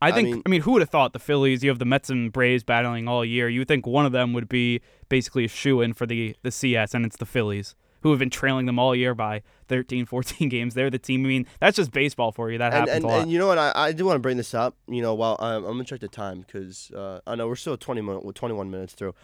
I 0.00 0.10
think. 0.10 0.28
I 0.28 0.32
mean- 0.32 0.42
mean, 0.48 0.60
who 0.62 0.72
would 0.72 0.82
have 0.82 0.88
thought 0.90 1.12
the 1.12 1.18
Phillies? 1.18 1.62
You 1.62 1.68
have 1.68 1.78
the 1.78 1.84
Mets 1.84 2.08
and 2.08 2.32
Braves 2.32 2.64
battling 2.64 3.06
all 3.06 3.22
year. 3.22 3.50
You 3.50 3.60
would 3.60 3.68
think 3.68 3.86
one 3.86 4.06
of 4.06 4.12
them 4.12 4.32
would 4.32 4.48
be 4.48 4.80
basically 5.10 5.44
a 5.44 5.48
shoe 5.48 5.82
in 5.82 5.92
for 5.92 6.06
the 6.06 6.34
the 6.42 6.50
CS, 6.50 6.94
and 6.94 7.04
it's 7.04 7.18
the 7.18 7.26
Phillies 7.26 7.74
who 8.04 8.10
have 8.10 8.20
been 8.20 8.30
trailing 8.30 8.66
them 8.66 8.78
all 8.78 8.94
year 8.94 9.14
by 9.14 9.42
13, 9.68 10.04
14 10.06 10.48
games. 10.48 10.74
They're 10.74 10.90
the 10.90 10.98
team. 10.98 11.24
I 11.24 11.28
mean, 11.28 11.46
that's 11.58 11.76
just 11.76 11.90
baseball 11.90 12.30
for 12.30 12.50
you. 12.52 12.58
That 12.58 12.66
And 12.72 12.74
happens 12.74 12.94
and, 12.96 13.04
a 13.04 13.08
lot. 13.08 13.22
and 13.22 13.32
you 13.32 13.38
know 13.38 13.48
what? 13.48 13.58
I, 13.58 13.72
I 13.74 13.92
do 13.92 14.04
want 14.04 14.14
to 14.16 14.20
bring 14.20 14.36
this 14.36 14.54
up. 14.54 14.76
You 14.86 15.02
know, 15.02 15.14
while 15.14 15.36
um, 15.40 15.64
I'm 15.64 15.72
gonna 15.72 15.84
check 15.84 16.00
the 16.00 16.08
time 16.08 16.42
because 16.42 16.90
uh, 16.92 17.20
I 17.26 17.34
know 17.34 17.48
we're 17.48 17.56
still 17.56 17.76
20 17.76 18.00
minute, 18.02 18.34
21 18.34 18.70
minutes 18.70 18.92
through. 18.92 19.14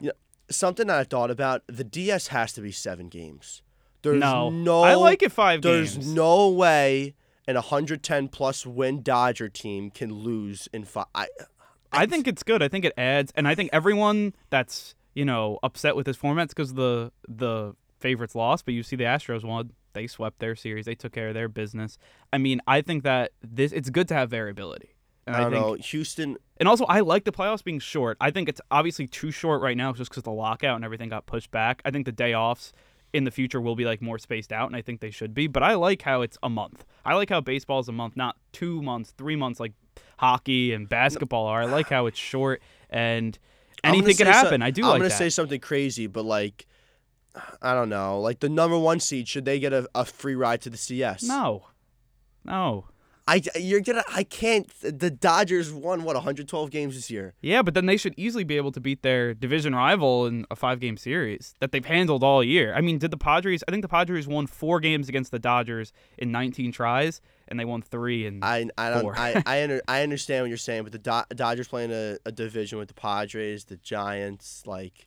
You 0.00 0.08
know, 0.08 0.12
something 0.50 0.86
that 0.88 0.98
I 0.98 1.04
thought 1.04 1.30
about: 1.30 1.62
the 1.68 1.84
DS 1.84 2.28
has 2.28 2.52
to 2.54 2.60
be 2.62 2.72
seven 2.72 3.08
games. 3.08 3.62
There's 4.02 4.18
no, 4.18 4.50
no. 4.50 4.82
I 4.82 4.94
like 4.94 5.22
it 5.22 5.30
five 5.30 5.62
There's 5.62 5.94
games. 5.94 6.12
no 6.12 6.48
way 6.48 7.14
an 7.46 7.54
110 7.54 8.28
plus 8.28 8.64
win 8.66 9.02
Dodger 9.02 9.48
team 9.48 9.90
can 9.90 10.12
lose 10.12 10.68
in 10.72 10.84
five. 10.84 11.06
I, 11.14 11.28
I 11.92 12.06
think 12.06 12.26
it's 12.26 12.42
good. 12.42 12.62
I 12.62 12.68
think 12.68 12.84
it 12.86 12.94
adds, 12.96 13.30
and 13.36 13.46
I 13.46 13.54
think 13.54 13.68
everyone 13.74 14.34
that's 14.48 14.94
you 15.14 15.26
know 15.26 15.58
upset 15.62 15.94
with 15.94 16.06
this 16.06 16.16
format 16.16 16.48
because 16.48 16.72
the 16.74 17.12
the 17.28 17.74
favorites 18.02 18.34
lost, 18.34 18.64
but 18.64 18.74
you 18.74 18.82
see 18.82 18.96
the 18.96 19.04
Astros 19.04 19.44
won. 19.44 19.70
They 19.94 20.06
swept 20.06 20.38
their 20.38 20.56
series. 20.56 20.86
They 20.86 20.94
took 20.94 21.12
care 21.12 21.28
of 21.28 21.34
their 21.34 21.48
business. 21.48 21.98
I 22.32 22.38
mean, 22.38 22.60
I 22.66 22.80
think 22.82 23.02
that 23.04 23.32
this 23.42 23.72
it's 23.72 23.90
good 23.90 24.08
to 24.08 24.14
have 24.14 24.30
variability. 24.30 24.94
And 25.26 25.36
I 25.36 25.40
don't 25.40 25.52
think, 25.52 25.64
know. 25.64 25.74
Houston. 25.74 26.36
And 26.56 26.68
also, 26.68 26.84
I 26.86 27.00
like 27.00 27.24
the 27.24 27.32
playoffs 27.32 27.62
being 27.62 27.78
short. 27.78 28.16
I 28.20 28.30
think 28.30 28.48
it's 28.48 28.60
obviously 28.70 29.06
too 29.06 29.30
short 29.30 29.62
right 29.62 29.76
now 29.76 29.92
just 29.92 30.10
because 30.10 30.24
the 30.24 30.32
lockout 30.32 30.76
and 30.76 30.84
everything 30.84 31.10
got 31.10 31.26
pushed 31.26 31.50
back. 31.52 31.80
I 31.84 31.90
think 31.90 32.06
the 32.06 32.12
day 32.12 32.34
offs 32.34 32.72
in 33.12 33.24
the 33.24 33.30
future 33.30 33.60
will 33.60 33.76
be 33.76 33.84
like 33.84 34.02
more 34.02 34.18
spaced 34.18 34.52
out, 34.52 34.66
and 34.66 34.74
I 34.74 34.82
think 34.82 35.00
they 35.00 35.10
should 35.10 35.32
be. 35.34 35.46
But 35.46 35.62
I 35.62 35.74
like 35.74 36.02
how 36.02 36.22
it's 36.22 36.38
a 36.42 36.48
month. 36.48 36.84
I 37.04 37.14
like 37.14 37.28
how 37.28 37.40
baseball 37.40 37.78
is 37.78 37.88
a 37.88 37.92
month, 37.92 38.16
not 38.16 38.36
two 38.52 38.82
months, 38.82 39.12
three 39.16 39.36
months 39.36 39.60
like 39.60 39.72
hockey 40.18 40.72
and 40.72 40.88
basketball 40.88 41.46
are. 41.46 41.62
I 41.62 41.66
like 41.66 41.88
how 41.88 42.06
it's 42.06 42.18
short 42.18 42.62
and 42.90 43.38
anything 43.84 44.16
can 44.16 44.26
say 44.26 44.32
so- 44.32 44.38
happen. 44.44 44.62
I 44.62 44.70
do 44.70 44.82
I'm 44.82 44.88
like 44.88 44.98
gonna 45.00 45.08
that. 45.10 45.18
say 45.18 45.28
something 45.28 45.60
crazy, 45.60 46.06
but 46.06 46.24
like, 46.24 46.66
I 47.60 47.74
don't 47.74 47.88
know. 47.88 48.20
Like 48.20 48.40
the 48.40 48.48
number 48.48 48.78
one 48.78 49.00
seed, 49.00 49.28
should 49.28 49.44
they 49.44 49.58
get 49.58 49.72
a, 49.72 49.88
a 49.94 50.04
free 50.04 50.34
ride 50.34 50.60
to 50.62 50.70
the 50.70 50.76
CS? 50.76 51.22
no, 51.22 51.66
no. 52.44 52.86
I 53.26 53.40
you're 53.56 53.80
gonna. 53.80 54.02
I 54.12 54.24
can't. 54.24 54.68
The 54.80 55.08
Dodgers 55.08 55.72
won 55.72 56.02
what 56.02 56.16
112 56.16 56.70
games 56.72 56.96
this 56.96 57.08
year. 57.08 57.34
Yeah, 57.40 57.62
but 57.62 57.72
then 57.74 57.86
they 57.86 57.96
should 57.96 58.14
easily 58.16 58.42
be 58.42 58.56
able 58.56 58.72
to 58.72 58.80
beat 58.80 59.02
their 59.02 59.32
division 59.32 59.76
rival 59.76 60.26
in 60.26 60.44
a 60.50 60.56
five 60.56 60.80
game 60.80 60.96
series 60.96 61.54
that 61.60 61.70
they've 61.70 61.84
handled 61.84 62.24
all 62.24 62.42
year. 62.42 62.74
I 62.74 62.80
mean, 62.80 62.98
did 62.98 63.12
the 63.12 63.16
Padres? 63.16 63.62
I 63.68 63.70
think 63.70 63.82
the 63.82 63.88
Padres 63.88 64.26
won 64.26 64.48
four 64.48 64.80
games 64.80 65.08
against 65.08 65.30
the 65.30 65.38
Dodgers 65.38 65.92
in 66.18 66.32
19 66.32 66.72
tries, 66.72 67.20
and 67.46 67.60
they 67.60 67.64
won 67.64 67.80
three 67.80 68.26
and 68.26 68.44
I 68.44 68.66
I 68.76 68.90
don't. 68.90 69.02
Four. 69.02 69.16
I 69.16 69.40
I, 69.46 69.62
under, 69.62 69.80
I 69.86 70.02
understand 70.02 70.42
what 70.42 70.48
you're 70.48 70.58
saying, 70.58 70.82
but 70.82 70.90
the 70.90 70.98
Do- 70.98 71.36
Dodgers 71.36 71.68
playing 71.68 71.92
a, 71.92 72.18
a 72.26 72.32
division 72.32 72.78
with 72.78 72.88
the 72.88 72.94
Padres, 72.94 73.66
the 73.66 73.76
Giants, 73.76 74.64
like 74.66 75.06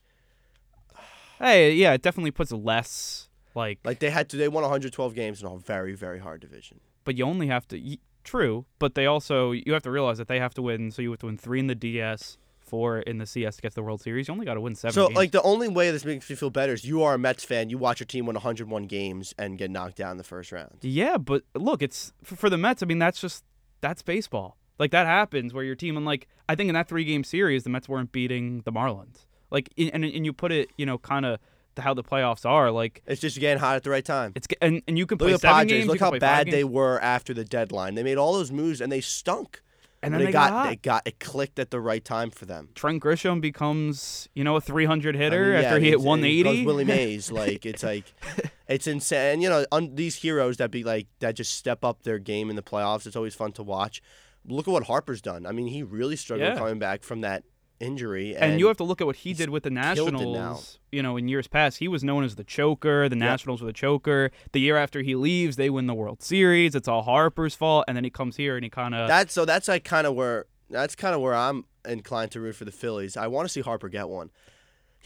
hey, 1.39 1.74
yeah, 1.74 1.93
it 1.93 2.02
definitely 2.02 2.32
puts 2.32 2.52
less 2.52 3.30
like. 3.56 3.80
like 3.84 4.00
they 4.00 4.10
had 4.10 4.30
to. 4.30 4.38
They 4.38 4.48
won 4.48 4.63
112 4.63 5.15
games 5.15 5.41
in 5.41 5.48
a 5.48 5.58
very 5.58 5.93
very 5.95 6.19
hard 6.19 6.41
division. 6.41 6.80
but 7.04 7.15
you 7.17 7.26
only 7.26 7.48
have 7.48 7.67
to. 7.69 7.80
y- 7.80 7.98
True, 8.24 8.65
but 8.80 8.95
they 8.95 9.06
also 9.06 9.52
you 9.52 9.71
have 9.74 9.84
to 9.84 9.91
realize 9.91 10.17
that 10.17 10.28
they 10.28 10.39
have 10.39 10.56
to 10.56 10.62
win. 10.63 10.89
So 10.89 11.04
you 11.04 11.12
have 11.12 11.19
to 11.19 11.28
win 11.28 11.38
three 11.38 11.60
in 11.60 11.67
the 11.67 11.76
DS, 11.76 12.39
four 12.60 12.98
in 13.02 13.19
the 13.19 13.28
CS 13.28 13.58
to 13.58 13.62
get 13.62 13.69
to 13.74 13.76
the 13.76 13.84
World 13.84 14.02
Series. 14.02 14.28
You 14.28 14.32
only 14.34 14.48
got 14.48 14.56
to 14.56 14.62
win 14.62 14.74
seven. 14.74 14.93
So 14.93 15.06
games. 15.10 15.15
like 15.15 15.32
the 15.32 15.43
only 15.43 15.67
way 15.67 15.91
this 15.91 16.04
makes 16.04 16.28
me 16.28 16.36
feel 16.36 16.50
better 16.50 16.74
is 16.74 16.84
you 16.84 17.04
are 17.04 17.13
a 17.13 17.17
Mets 17.19 17.43
fan. 17.45 17.69
You 17.69 17.78
watch 17.78 18.00
your 18.00 18.08
team 18.08 18.26
win 18.26 18.34
101 18.34 18.86
games 18.88 19.36
and 19.38 19.60
get 19.60 19.69
knocked 19.69 19.98
down 19.98 20.10
in 20.13 20.17
the 20.17 20.24
first 20.24 20.52
round. 20.52 20.71
Yeah, 20.82 21.19
but 21.19 21.43
look, 21.54 21.84
it's 21.84 22.13
for, 22.24 22.36
for 22.36 22.50
the 22.50 22.58
Mets. 22.58 22.82
I 22.82 22.88
mean, 22.88 22.98
that's 22.98 23.21
just 23.21 23.43
that's 23.82 24.02
baseball. 24.02 24.58
Like 24.80 24.89
that 24.89 25.06
happens 25.06 25.54
where 25.54 25.63
your 25.63 25.76
team 25.76 25.95
and 25.95 26.04
like 26.04 26.28
I 26.50 26.56
think 26.56 26.69
in 26.69 26.74
that 26.74 26.88
three 26.89 27.04
game 27.06 27.24
series, 27.24 27.63
the 27.63 27.69
Mets 27.69 27.88
weren't 27.88 28.12
beating 28.12 28.63
the 28.65 28.71
Marlins. 28.71 29.28
Like 29.52 29.70
and 29.78 30.04
and 30.06 30.26
you 30.26 30.34
put 30.34 30.52
it, 30.52 30.70
you 30.78 30.86
know, 30.86 30.98
kind 30.98 31.26
of 31.26 31.40
how 31.78 31.94
the 31.94 32.04
playoffs 32.04 32.46
are. 32.46 32.72
Like 32.72 33.02
It's 33.06 33.20
just 33.22 33.40
getting 33.40 33.60
hot 33.60 33.76
at 33.76 33.84
the 33.84 33.90
right 33.90 34.06
time. 34.06 34.32
it's 34.36 34.48
and 34.62 34.82
and 34.88 34.98
you 34.98 35.06
can 35.06 35.18
Look 35.18 35.28
play 35.28 35.34
at 35.34 35.42
the 35.42 35.48
Padres. 35.48 35.72
games. 35.72 35.88
Look 35.88 36.00
how 36.00 36.12
bad 36.18 36.50
they 36.52 36.64
were 36.64 37.00
after 37.02 37.34
the 37.34 37.44
deadline. 37.46 37.96
They 37.96 38.04
made 38.04 38.18
all 38.18 38.34
those 38.34 38.52
moves 38.52 38.82
and 38.82 38.92
they 38.92 39.02
stunk. 39.02 39.62
and 40.04 40.14
then 40.14 40.20
they 40.20 40.28
they 40.28 40.32
got, 40.32 40.50
got, 40.52 40.70
they 40.70 40.76
got 40.76 41.08
it 41.08 41.20
clicked 41.20 41.58
at 41.60 41.72
the 41.72 41.80
right 41.80 42.04
time 42.06 42.30
for 42.32 42.46
them. 42.46 42.70
Trent 42.76 43.02
Grisham 43.04 43.42
becomes 43.42 44.30
you 44.36 44.44
know 44.44 44.56
a 44.56 44.62
300 44.62 45.16
I 45.16 45.20
hitter 45.20 45.44
mean, 45.46 45.52
yeah, 45.54 45.60
after 45.68 45.80
he 45.80 45.86
hit 45.86 45.94
it's- 45.96 46.02
and 46.02 46.08
180. 46.08 46.44
goes 46.44 46.66
Willie 46.66 46.86
Mays, 46.96 47.32
like 47.32 47.66
it's 47.66 47.84
like 47.84 48.06
it's 48.68 48.88
insane. 48.88 49.42
You 49.42 49.50
know, 49.50 49.66
un, 49.72 49.96
these 49.96 50.16
heroes 50.16 50.58
that 50.58 50.72
be 50.72 50.84
like 50.84 51.08
that 51.20 51.36
just 51.36 51.54
step 51.56 51.84
up 51.84 52.04
their 52.04 52.20
game 52.20 52.50
in 52.50 52.56
the 52.56 52.64
playoffs. 52.64 53.06
It's 53.08 53.16
always 53.16 53.36
fun 53.36 53.52
to 53.54 53.64
watch. 53.64 54.02
Look 54.48 54.68
at 54.68 54.72
what 54.72 54.84
Harper's 54.84 55.22
done. 55.22 55.46
I 55.48 55.52
mean, 55.52 55.68
he 55.68 55.82
really 55.82 56.16
struggled 56.16 56.50
Yeah. 56.50 56.56
coming 56.58 56.78
back 56.80 57.02
from 57.04 57.22
that 57.22 57.44
injury. 57.80 58.36
And, 58.36 58.52
and 58.52 58.60
you 58.60 58.68
have 58.68 58.78
to 58.78 58.84
look 58.84 59.02
at 59.02 59.08
what 59.08 59.18
he 59.18 59.34
did 59.34 59.50
with 59.50 59.64
the 59.64 59.70
killed 59.70 60.10
it 60.10 60.12
now. 60.14 60.20
Nationals. 60.20 60.80
You 60.92 61.04
know, 61.04 61.18
in 61.18 61.28
years 61.28 61.48
past, 61.48 61.80
he 61.80 61.88
was 61.88 62.04
known 62.04 62.24
as 62.24 62.36
the 62.36 62.44
choker. 62.44 63.10
The 63.10 63.16
Nationals 63.16 63.62
were 63.62 63.68
the 63.68 63.74
choker. 63.74 64.32
The 64.52 64.60
year 64.60 64.78
after 64.78 65.02
he 65.02 65.16
leaves, 65.16 65.56
they 65.56 65.70
win 65.70 65.88
the 65.88 65.94
World 65.94 66.22
Series. 66.22 66.76
It's 66.76 66.88
all 66.88 67.04
Harper's 67.04 67.56
fault, 67.56 67.86
and 67.88 67.96
then 67.98 68.04
he 68.04 68.10
comes 68.10 68.38
here 68.38 68.56
and 68.56 68.64
he 68.64 68.70
kind 68.70 68.96
of 68.96 69.08
That's 69.08 69.34
so. 69.34 69.46
That's 69.46 69.68
like 69.68 69.84
kind 69.84 70.08
of 70.08 70.16
where 70.16 70.46
that's 70.70 70.96
kind 70.96 71.16
of 71.16 71.22
where 71.22 71.36
I'm 71.36 71.66
inclined 71.88 72.32
to 72.32 72.40
root 72.40 72.56
for 72.56 72.66
the 72.66 72.72
Phillies. 72.72 73.18
I 73.18 73.28
want 73.28 73.46
to 73.46 73.50
see 73.50 73.62
Harper 73.62 73.90
get 73.90 74.10
one. 74.10 74.32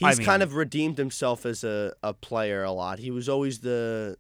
I 0.02 0.10
He's 0.10 0.20
kind 0.20 0.42
of 0.42 0.56
redeemed 0.56 0.98
himself 0.98 1.46
as 1.46 1.64
a, 1.64 1.94
a 2.02 2.14
player 2.14 2.64
a 2.64 2.72
lot. 2.72 3.00
He 3.00 3.12
was 3.12 3.28
always 3.28 3.60
the, 3.60 4.18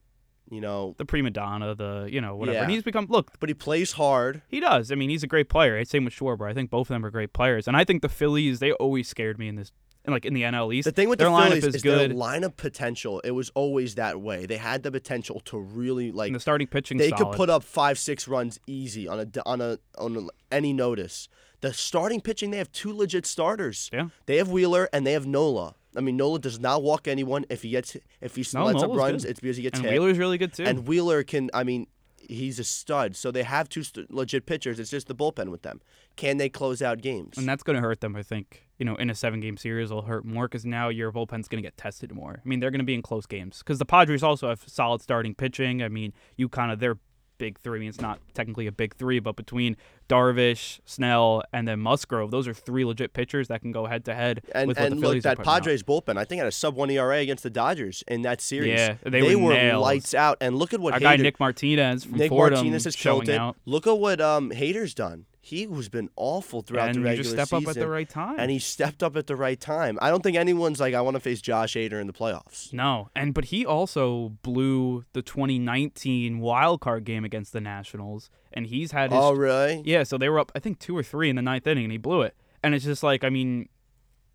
you 0.50 0.62
know, 0.62 0.96
the 0.98 1.06
prima 1.06 1.30
donna, 1.30 1.76
the 1.76 2.08
you 2.12 2.22
know 2.22 2.36
whatever. 2.36 2.58
Yeah. 2.58 2.64
And 2.64 2.72
he's 2.72 2.84
become 2.84 3.08
look. 3.10 3.32
but 3.40 3.50
he 3.50 3.54
plays 3.54 3.94
hard. 3.94 4.42
He 4.48 4.60
does. 4.60 4.92
I 4.92 4.96
mean, 4.96 5.10
he's 5.10 5.24
a 5.24 5.28
great 5.28 5.50
player. 5.50 5.84
Same 5.86 6.06
with 6.06 6.14
Schwarber. 6.14 6.50
I 6.50 6.54
think 6.54 6.70
both 6.70 6.90
of 6.90 6.96
them 6.96 7.06
are 7.06 7.12
great 7.12 7.34
players. 7.34 7.68
And 7.68 7.78
I 7.78 7.84
think 7.84 8.02
the 8.02 8.10
Phillies, 8.10 8.60
they 8.60 8.72
always 8.74 9.08
scared 9.08 9.38
me 9.38 9.48
in 9.48 9.56
this, 9.56 9.72
like 10.08 10.26
in 10.26 10.34
the 10.34 10.44
NL 10.44 10.74
East. 10.74 10.86
The 10.86 10.92
thing 10.92 11.10
with 11.10 11.20
their 11.20 11.30
the 11.30 11.36
lineup 11.36 11.48
Phillies 11.50 11.66
is, 11.66 11.76
is, 11.76 11.82
good. 11.84 12.12
their 12.12 12.18
lineup 12.18 12.58
potential. 12.58 13.20
It 13.22 13.32
was 13.32 13.52
always 13.52 13.96
that 13.96 14.20
way. 14.22 14.46
They 14.46 14.58
had 14.58 14.84
the 14.84 14.92
potential 14.92 15.40
to 15.46 15.60
really 15.60 16.12
like 16.12 16.28
and 16.28 16.36
the 16.36 16.40
starting 16.40 16.68
pitching. 16.68 16.98
they 16.98 17.10
solid. 17.10 17.26
could 17.26 17.38
put 17.38 17.50
up 17.50 17.64
five 17.64 18.00
six 18.00 18.28
runs 18.28 18.60
easy 18.66 19.08
on 19.08 19.20
a 19.20 19.28
on 19.46 19.62
a 19.62 19.78
on 19.98 20.18
a, 20.18 20.54
any 20.54 20.74
notice. 20.74 21.28
The 21.62 21.74
starting 21.74 22.22
pitching, 22.22 22.52
they 22.52 22.58
have 22.58 22.72
two 22.72 22.96
legit 22.96 23.26
starters. 23.26 23.90
Yeah. 23.92 24.08
They 24.28 24.38
have 24.38 24.50
Wheeler 24.50 24.88
and 24.94 25.06
they 25.06 25.12
have 25.12 25.28
Nola. 25.28 25.76
I 26.00 26.02
mean, 26.02 26.16
Nola 26.18 26.40
does 26.40 26.60
not 26.60 26.82
walk 26.82 27.08
anyone. 27.08 27.46
If 27.50 27.62
he 27.62 27.72
gets 27.72 27.96
if 28.22 28.36
he 28.38 28.46
No, 28.54 28.66
lets 28.66 28.82
up 28.82 28.92
runs, 28.92 29.24
good. 29.24 29.32
it's 29.32 29.40
because 29.42 29.58
he 29.58 29.64
gets 29.64 29.78
and 29.80 29.86
hit. 29.88 29.94
Wheeler's 30.00 30.18
really 30.18 30.38
good 30.38 30.54
too. 30.54 30.64
And 30.64 30.88
Wheeler 30.88 31.24
can. 31.24 31.50
I 31.54 31.64
mean, 31.66 31.88
he's 32.18 32.58
a 32.58 32.64
stud. 32.64 33.16
So 33.18 33.32
they 33.32 33.44
have 33.44 33.68
two 33.68 33.84
st- 33.84 34.10
legit 34.10 34.46
pitchers. 34.46 34.80
It's 34.80 34.90
just 34.90 35.08
the 35.08 35.16
bullpen 35.16 35.50
with 35.50 35.64
them. 35.64 35.82
Can 36.16 36.38
they 36.38 36.48
close 36.48 36.82
out 36.82 37.02
games? 37.02 37.38
And 37.38 37.48
that's 37.48 37.64
going 37.64 37.76
to 37.76 37.82
hurt 37.82 38.00
them, 38.02 38.16
I 38.16 38.24
think. 38.24 38.66
You 38.78 38.86
know, 38.86 38.96
in 38.96 39.10
a 39.10 39.16
seven 39.16 39.42
game 39.42 39.58
series, 39.58 39.92
it'll 39.92 40.04
hurt 40.04 40.24
more 40.24 40.48
because 40.48 40.66
now 40.66 40.88
your 40.88 41.12
bullpen's 41.12 41.50
going 41.50 41.62
to 41.62 41.68
get 41.68 41.76
tested 41.76 42.14
more. 42.14 42.42
I 42.44 42.48
mean, 42.48 42.62
they're 42.62 42.72
going 42.72 42.80
to 42.80 42.86
be 42.86 42.94
in 42.94 43.02
close 43.02 43.26
games 43.26 43.58
because 43.60 43.78
the 43.78 43.86
Padres 43.86 44.24
also 44.24 44.48
have 44.48 44.64
solid 44.68 45.02
starting 45.02 45.36
pitching. 45.36 45.84
I 45.84 45.90
mean, 45.90 46.14
you 46.38 46.48
kind 46.48 46.72
of, 46.72 46.80
their 46.80 46.98
big 47.40 47.58
three. 47.58 47.78
I 47.78 47.80
mean, 47.80 47.90
it's 47.90 48.00
not 48.00 48.20
technically 48.36 48.68
a 48.68 48.72
big 48.72 48.96
three, 48.96 49.20
but 49.20 49.36
between 49.36 49.76
Darvish, 50.08 50.80
Snell, 50.86 51.42
and 51.52 51.68
then 51.68 51.80
Musgrove, 51.80 52.30
those 52.30 52.48
are 52.48 52.54
three 52.54 52.86
legit 52.86 53.14
pitchers 53.14 53.48
that 53.48 53.62
can 53.62 53.72
go 53.72 53.88
head 53.88 54.06
to 54.06 54.14
head 54.14 54.44
And, 54.52 54.68
with 54.68 54.78
what 54.78 54.86
and 54.86 54.92
the 54.92 54.96
look, 54.98 55.04
Phillies 55.06 55.26
are 55.26 55.30
that 55.30 55.38
putting 55.38 55.50
out. 55.50 55.54
Padres 55.56 55.84
bullpen, 55.84 56.18
I 56.18 56.26
think 56.26 56.40
had 56.40 56.48
a 56.48 56.52
sub 56.52 56.76
one 56.76 56.92
ERA 56.92 57.18
against 57.18 57.42
the 57.42 57.50
Dodgers 57.50 58.04
in 58.08 58.22
that 58.22 58.42
series. 58.42 58.80
Yeah, 58.80 58.96
they 59.04 59.36
were 59.36 59.42
were 59.50 59.78
lights 59.78 60.14
out. 60.14 60.38
And 60.42 60.56
look 60.56 60.74
at 60.74 60.80
what 60.80 60.94
Our 60.94 61.00
guy 61.00 61.16
Nick 61.16 61.40
Martinez 61.40 62.04
from 62.04 62.18
Nick 62.18 62.30
Fordham 62.30 62.58
Martinez 62.58 62.84
has 62.84 62.96
killed 62.96 63.30
it. 63.30 63.38
out. 63.38 63.56
Look 63.66 63.88
at 63.88 63.98
what 63.98 64.22
um, 64.22 64.52
Hader's 64.52 64.94
done. 64.94 65.26
He 65.42 65.66
has 65.66 65.88
been 65.90 66.10
awful 66.18 66.62
throughout 66.62 66.88
And 66.90 66.96
the 66.96 67.00
you 67.00 67.06
regular 67.06 67.24
just 67.24 67.32
step 67.36 67.48
season. 67.48 67.64
up 67.64 67.70
at 67.70 67.80
the 67.80 67.88
right 67.88 68.10
time. 68.10 68.36
And 68.38 68.52
he 68.52 68.60
stepped 68.60 69.02
up 69.02 69.16
at 69.16 69.28
the 69.28 69.38
right 69.38 69.60
time. 69.60 69.98
I 70.02 70.10
don't 70.10 70.22
think 70.22 70.36
anyone's 70.36 70.80
like, 70.82 70.94
I 70.94 71.00
want 71.02 71.16
to 71.16 71.22
face 71.22 71.42
Josh 71.42 71.76
Hader 71.76 72.00
in 72.02 72.08
the 72.08 72.14
playoffs. 72.14 72.74
No, 72.74 73.10
and 73.16 73.34
but 73.34 73.46
he 73.46 73.66
also 73.66 74.30
blew 74.44 75.06
the 75.14 75.22
2019 75.22 76.40
wild 76.40 76.82
card 76.82 77.06
game 77.06 77.24
against 77.24 77.54
the 77.54 77.62
Nationals, 77.62 78.30
and 78.52 78.68
he's 78.68 78.92
had 78.92 79.12
his 79.12 79.20
Oh, 79.22 79.32
really? 79.34 79.82
yeah. 79.86 80.04
So 80.04 80.18
they 80.18 80.30
were 80.30 80.40
up, 80.40 80.52
I 80.56 80.60
think 80.60 80.80
two 80.80 80.98
or 80.98 81.04
three 81.04 81.30
in 81.30 81.36
the 81.36 81.42
ninth 81.42 81.66
inning, 81.68 81.86
and 81.86 81.92
he 81.92 81.98
blew 81.98 82.22
it. 82.22 82.36
And 82.64 82.76
it's 82.76 82.84
just 82.86 83.04
like, 83.04 83.24
I 83.24 83.30
mean, 83.30 83.70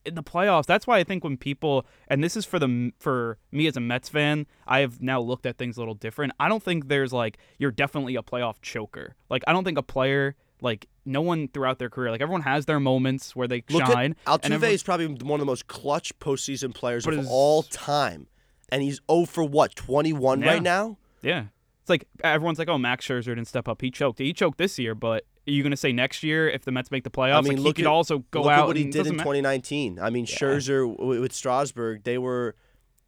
in 0.06 0.14
the 0.14 0.22
playoffs, 0.22 0.66
that's 0.66 0.86
why 0.86 0.98
I 0.98 1.04
think 1.04 1.24
when 1.24 1.36
people, 1.36 1.86
and 2.08 2.22
this 2.24 2.36
is 2.36 2.44
for 2.44 2.58
the 2.58 2.92
for 2.98 3.38
me 3.52 3.66
as 3.66 3.76
a 3.76 3.80
Mets 3.80 4.08
fan, 4.08 4.46
I 4.66 4.80
have 4.80 5.00
now 5.02 5.20
looked 5.20 5.46
at 5.46 5.58
things 5.58 5.76
a 5.76 5.80
little 5.80 5.94
different. 5.94 6.32
I 6.40 6.48
don't 6.48 6.62
think 6.62 6.88
there's 6.88 7.12
like 7.12 7.38
you're 7.58 7.70
definitely 7.70 8.16
a 8.16 8.22
playoff 8.22 8.56
choker. 8.62 9.16
Like 9.28 9.42
I 9.46 9.52
don't 9.52 9.64
think 9.64 9.78
a 9.78 9.82
player 9.82 10.36
like 10.64 10.86
no 11.04 11.20
one 11.20 11.46
throughout 11.48 11.78
their 11.78 11.90
career, 11.90 12.10
like 12.10 12.20
everyone 12.20 12.42
has 12.42 12.66
their 12.66 12.80
moments 12.80 13.36
where 13.36 13.46
they 13.46 13.62
Look 13.70 13.86
shine. 13.86 14.16
at 14.26 14.32
and 14.42 14.42
Altuve 14.42 14.44
everyone- 14.56 14.74
is 14.74 14.82
probably 14.82 15.06
one 15.06 15.38
of 15.38 15.40
the 15.40 15.50
most 15.50 15.66
clutch 15.68 16.18
postseason 16.18 16.74
players 16.74 17.06
of 17.06 17.26
all 17.28 17.62
time. 17.62 18.26
And 18.70 18.82
he's 18.82 19.00
0 19.10 19.26
for 19.26 19.44
what, 19.44 19.76
21 19.76 20.40
Yeah. 20.40 20.48
right 20.48 20.62
now? 20.62 20.96
Yeah. 21.22 21.44
It's 21.82 21.90
like 21.90 22.06
everyone's 22.24 22.58
like, 22.58 22.68
oh, 22.68 22.78
Max 22.78 23.06
Scherzer 23.06 23.26
didn't 23.26 23.46
step 23.46 23.68
up. 23.68 23.82
He 23.82 23.90
choked. 23.90 24.18
He 24.18 24.32
choked 24.32 24.56
this 24.56 24.78
year, 24.78 24.94
but 24.94 25.24
are 25.46 25.50
you 25.50 25.62
going 25.62 25.70
to 25.70 25.76
say 25.76 25.92
next 25.92 26.22
year 26.22 26.48
if 26.48 26.64
the 26.64 26.72
Mets 26.72 26.90
make 26.90 27.04
the 27.04 27.10
playoffs? 27.10 27.34
I 27.36 27.40
mean, 27.42 27.58
like, 27.58 27.64
look 27.64 27.76
he 27.76 27.82
could 27.82 27.88
at, 27.90 27.92
also 27.92 28.24
go 28.30 28.42
look 28.44 28.50
out 28.52 28.60
at 28.60 28.66
what 28.68 28.76
he 28.76 28.84
did 28.84 29.06
in 29.06 29.12
2019. 29.18 29.98
I 30.00 30.08
mean, 30.08 30.24
Scherzer 30.24 30.98
with 30.98 31.34
Strasburg, 31.34 32.02
they 32.04 32.16
were. 32.16 32.54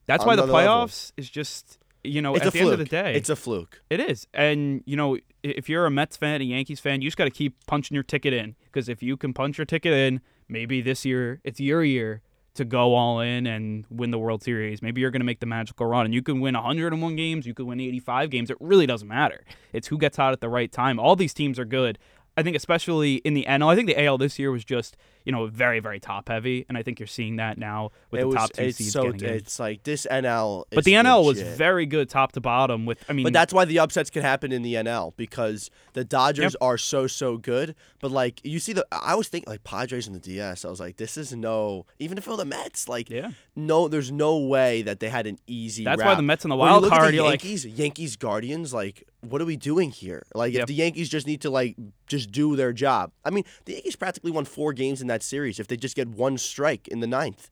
That's 0.05 0.27
why 0.27 0.37
the 0.37 0.42
another 0.45 0.53
level. 0.59 0.85
playoffs 0.85 1.12
is 1.16 1.31
just, 1.31 1.79
you 2.09 2.23
know, 2.23 2.35
It's 2.35 2.47
at 2.47 2.53
the 2.53 2.59
fluke. 2.59 2.73
end 2.73 2.73
of 2.73 2.79
the 2.79 2.85
day, 2.85 3.14
It's 3.14 3.29
a 3.31 3.37
fluke. 3.37 3.83
It 3.90 4.01
is. 4.01 4.27
And, 4.35 4.83
you 4.87 4.97
know, 4.97 5.19
if 5.42 5.69
you're 5.69 5.87
a 5.87 5.90
Mets 5.90 6.16
fan, 6.16 6.40
a 6.40 6.45
Yankees 6.45 6.81
fan, 6.81 7.03
you 7.03 7.09
just 7.09 7.16
got 7.16 7.25
to 7.25 7.31
keep 7.31 7.55
punching 7.66 7.95
your 7.95 8.03
ticket 8.05 8.33
in. 8.33 8.57
Because 8.64 8.88
if 8.88 9.03
you 9.03 9.16
can 9.16 9.33
punch 9.33 9.59
your 9.59 9.64
ticket 9.64 9.92
in, 9.92 10.21
maybe 10.49 10.81
this 10.81 11.05
year 11.05 11.40
it's 11.45 11.61
your 11.61 11.83
year 11.85 12.23
to 12.55 12.64
go 12.64 12.95
all 12.95 13.21
in 13.21 13.47
and 13.47 13.85
win 13.90 14.11
the 14.11 14.19
World 14.19 14.42
Series. 14.42 14.81
Maybe 14.81 15.03
you're 15.03 15.11
going 15.11 15.21
to 15.21 15.27
make 15.27 15.40
the 15.40 15.47
magical 15.47 15.87
run 15.87 16.07
and 16.07 16.14
you 16.14 16.23
can 16.23 16.40
win 16.40 16.55
101 16.55 17.14
games, 17.14 17.47
you 17.47 17.53
could 17.53 17.66
win 17.66 17.81
85 17.81 18.31
games. 18.31 18.51
It 18.51 18.57
really 18.61 18.87
doesn't 18.87 19.07
matter. 19.09 19.45
It's 19.75 19.88
who 19.88 19.99
gets 19.99 20.16
hot 20.16 20.33
at 20.33 20.40
the 20.40 20.49
right 20.49 20.73
time. 20.73 20.99
All 20.99 21.16
these 21.16 21.35
teams 21.35 21.59
are 21.59 21.66
good. 21.66 21.99
I 22.37 22.42
think 22.42 22.57
especially 22.57 23.14
in 23.16 23.35
the 23.35 23.46
NL, 23.49 23.68
I 23.72 23.75
think 23.77 23.88
the 23.88 24.03
AL 24.05 24.18
this 24.18 24.38
year 24.38 24.51
was 24.51 24.64
just, 24.64 24.96
you 25.25 25.33
know, 25.33 25.46
very, 25.46 25.81
very 25.81 25.99
top 25.99 26.29
heavy. 26.29 26.66
And 26.68 26.77
I 26.77 26.83
think 26.83 27.01
you're 27.01 27.07
seeing 27.07 27.37
that 27.37 27.57
now 27.57 27.92
with 28.11 28.20
it 28.20 28.22
the 28.25 28.27
was, 28.29 28.37
top 28.37 28.53
two 28.53 28.62
it's 28.64 28.77
seeds 28.79 28.92
so 28.92 29.05
getting 29.11 29.29
in. 29.29 29.35
it's 29.37 29.59
like 29.59 29.83
this 29.85 30.07
NL. 30.11 30.64
But 30.70 30.85
the 30.85 30.92
NL 30.92 31.25
was 31.25 31.40
very 31.40 31.87
good 31.87 32.09
top 32.11 32.33
to 32.33 32.40
bottom 32.40 32.85
with, 32.85 33.03
I 33.09 33.14
mean, 33.14 33.25
But 33.25 33.33
that's 33.33 33.53
why 33.55 33.64
the 33.64 33.79
upsets 33.79 34.11
can 34.11 34.20
happen 34.22 34.53
in 34.53 34.62
the 34.62 34.75
NL 34.75 35.14
because 35.16 35.70
the 35.94 36.05
Dodgers 36.05 36.53
Yep. 36.53 36.61
are 36.61 36.77
so 36.79 37.07
so 37.07 37.38
good. 37.38 37.75
But 38.01 38.11
like 38.11 38.40
you 38.44 38.59
see 38.59 38.75
the, 38.75 38.87
I 38.92 39.14
was 39.14 39.29
thinking 39.29 39.51
like 39.51 39.64
Padres 39.64 40.07
and 40.07 40.14
the 40.14 40.20
DS. 40.20 40.64
I 40.64 40.68
was 40.68 40.79
like, 40.81 40.96
this 40.99 41.16
is 41.16 41.33
no. 41.35 41.87
Even 41.99 42.18
if 42.18 42.27
it 42.27 42.31
were 42.31 42.37
the 42.37 42.44
Mets, 42.44 42.88
like 42.88 43.09
Yeah. 43.09 43.31
no, 43.57 43.88
there's 43.88 44.12
no 44.12 44.37
way 44.38 44.83
that 44.83 45.01
they 45.01 45.09
had 45.09 45.27
an 45.27 45.38
easy. 45.46 45.85
That's 45.85 46.03
why 46.03 46.14
the 46.14 46.22
Mets 46.22 46.44
in 46.44 46.51
the 46.51 46.57
wild 46.57 46.87
card, 46.88 47.09
the 47.12 47.14
you're 47.16 47.25
like- 47.25 47.42
Yankees, 47.42 47.64
Yankees 47.64 48.16
Guardians, 48.16 48.75
like 48.75 49.05
what 49.31 49.41
are 49.43 49.45
we 49.45 49.57
doing 49.57 49.91
here? 49.91 50.23
Like 50.35 50.55
if 50.55 50.67
the 50.67 50.75
Yankees 50.75 51.09
just 51.09 51.27
need 51.27 51.41
to 51.43 51.51
like 51.51 51.77
just 52.07 52.31
do 52.31 52.57
their 52.57 52.73
job. 52.73 53.12
I 53.25 53.31
mean, 53.31 53.45
the 53.65 53.73
Yankees 53.75 53.97
practically 53.97 54.31
won 54.31 54.45
four 54.45 54.73
games 54.73 55.01
in 55.01 55.07
that 55.09 55.23
series 55.23 55.59
if 55.61 55.67
they 55.69 55.77
just 55.77 55.97
get 55.97 56.09
one 56.09 56.39
strike 56.39 56.89
in 56.89 57.01
the 57.01 57.07
ninth. 57.07 57.51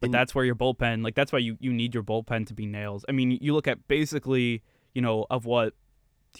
But 0.00 0.12
that's 0.12 0.34
where 0.34 0.44
your 0.44 0.54
bullpen, 0.54 1.02
like 1.02 1.14
that's 1.14 1.32
why 1.32 1.38
you, 1.38 1.56
you 1.58 1.72
need 1.72 1.94
your 1.94 2.02
bullpen 2.02 2.46
to 2.48 2.54
be 2.54 2.66
nails. 2.66 3.04
I 3.08 3.12
mean, 3.12 3.38
you 3.40 3.54
look 3.54 3.66
at 3.66 3.88
basically, 3.88 4.62
you 4.94 5.00
know, 5.02 5.26
of 5.30 5.46
what 5.46 5.72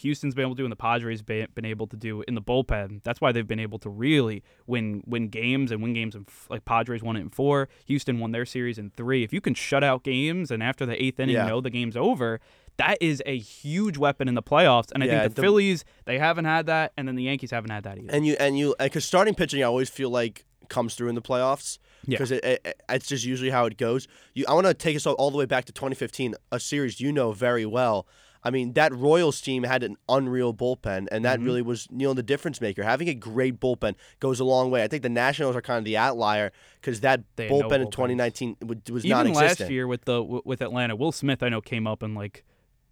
Houston's 0.00 0.34
been 0.34 0.42
able 0.42 0.54
to 0.54 0.60
do 0.60 0.64
and 0.66 0.70
the 0.72 0.76
Padres 0.76 1.22
been, 1.22 1.48
been 1.54 1.64
able 1.64 1.86
to 1.86 1.96
do 1.96 2.22
in 2.28 2.34
the 2.34 2.42
bullpen. 2.42 3.02
That's 3.02 3.18
why 3.18 3.32
they've 3.32 3.46
been 3.46 3.58
able 3.58 3.78
to 3.78 3.88
really 3.88 4.42
win 4.66 5.02
win 5.06 5.28
games 5.28 5.72
and 5.72 5.82
win 5.82 5.94
games. 5.94 6.14
In, 6.14 6.26
like 6.50 6.66
Padres 6.66 7.02
won 7.02 7.16
it 7.16 7.20
in 7.20 7.30
four, 7.30 7.70
Houston 7.86 8.18
won 8.18 8.32
their 8.32 8.44
series 8.44 8.76
in 8.76 8.90
three. 8.90 9.24
If 9.24 9.32
you 9.32 9.40
can 9.40 9.54
shut 9.54 9.82
out 9.82 10.04
games 10.04 10.50
and 10.50 10.62
after 10.62 10.84
the 10.84 11.02
eighth 11.02 11.18
inning, 11.18 11.34
Yeah. 11.36 11.44
you 11.44 11.50
know 11.50 11.60
the 11.62 11.70
game's 11.70 11.96
over. 11.96 12.40
That 12.78 12.98
is 13.00 13.22
a 13.26 13.38
huge 13.38 13.96
weapon 13.96 14.28
in 14.28 14.34
the 14.34 14.42
playoffs, 14.42 14.92
and 14.92 15.02
I 15.02 15.06
Yeah, 15.06 15.20
think 15.22 15.34
the, 15.34 15.40
the- 15.40 15.46
Phillies 15.46 15.84
they 16.04 16.18
haven't 16.18 16.44
had 16.44 16.66
that, 16.66 16.92
and 16.96 17.08
then 17.08 17.16
the 17.16 17.22
Yankees 17.24 17.50
haven't 17.50 17.70
had 17.70 17.84
that 17.84 17.98
either. 17.98 18.10
And 18.10 18.26
you 18.26 18.36
and 18.38 18.58
you 18.58 18.74
because 18.78 19.04
starting 19.04 19.34
pitching, 19.34 19.62
I 19.62 19.66
always 19.66 19.88
feel 19.90 20.10
like 20.10 20.44
comes 20.68 20.94
through 20.94 21.08
in 21.08 21.14
the 21.14 21.22
playoffs. 21.22 21.78
Yeah. 22.04 22.14
Because 22.18 22.30
it, 22.32 22.44
it, 22.44 22.82
it's 22.88 23.08
just 23.08 23.24
usually 23.24 23.50
how 23.50 23.64
it 23.66 23.76
goes. 23.76 24.06
You, 24.34 24.44
I 24.48 24.54
want 24.54 24.66
to 24.68 24.74
take 24.74 24.94
us 24.94 25.06
all, 25.06 25.14
all 25.14 25.32
the 25.32 25.36
way 25.38 25.44
back 25.46 25.64
to 25.64 25.72
2015, 25.72 26.36
a 26.52 26.60
series 26.60 27.00
you 27.00 27.10
know 27.12 27.32
very 27.32 27.66
well. 27.66 28.06
I 28.44 28.50
mean, 28.50 28.74
that 28.74 28.92
Royals 28.94 29.40
team 29.40 29.64
had 29.64 29.82
an 29.82 29.96
unreal 30.08 30.54
bullpen, 30.54 30.86
and 30.98 31.08
Mm-hmm. 31.10 31.22
that 31.24 31.40
really 31.40 31.62
was 31.62 31.88
you 31.90 32.06
know 32.06 32.14
the 32.14 32.22
difference 32.22 32.60
maker. 32.60 32.84
Having 32.84 33.08
a 33.08 33.14
great 33.14 33.58
bullpen 33.58 33.94
goes 34.20 34.38
a 34.38 34.44
long 34.44 34.70
way. 34.70 34.84
I 34.84 34.88
think 34.88 35.02
the 35.02 35.08
Nationals 35.08 35.56
are 35.56 35.62
kind 35.62 35.78
of 35.78 35.84
the 35.84 35.96
outlier 35.96 36.52
because 36.80 37.00
that 37.00 37.24
had 37.38 37.50
no 37.50 37.62
bullpen 37.62 37.80
in 37.80 37.86
bullpens. 37.86 37.92
2019 37.92 38.56
w- 38.60 38.80
was 38.92 39.04
even 39.04 39.16
non-existent. 39.16 39.60
last 39.60 39.70
year 39.70 39.88
with 39.88 40.04
the 40.04 40.22
with 40.22 40.60
Atlanta, 40.60 40.94
Will 40.94 41.10
Smith 41.12 41.42
I 41.42 41.48
know 41.48 41.60
came 41.60 41.88
up 41.88 42.02
and 42.04 42.14
like 42.14 42.44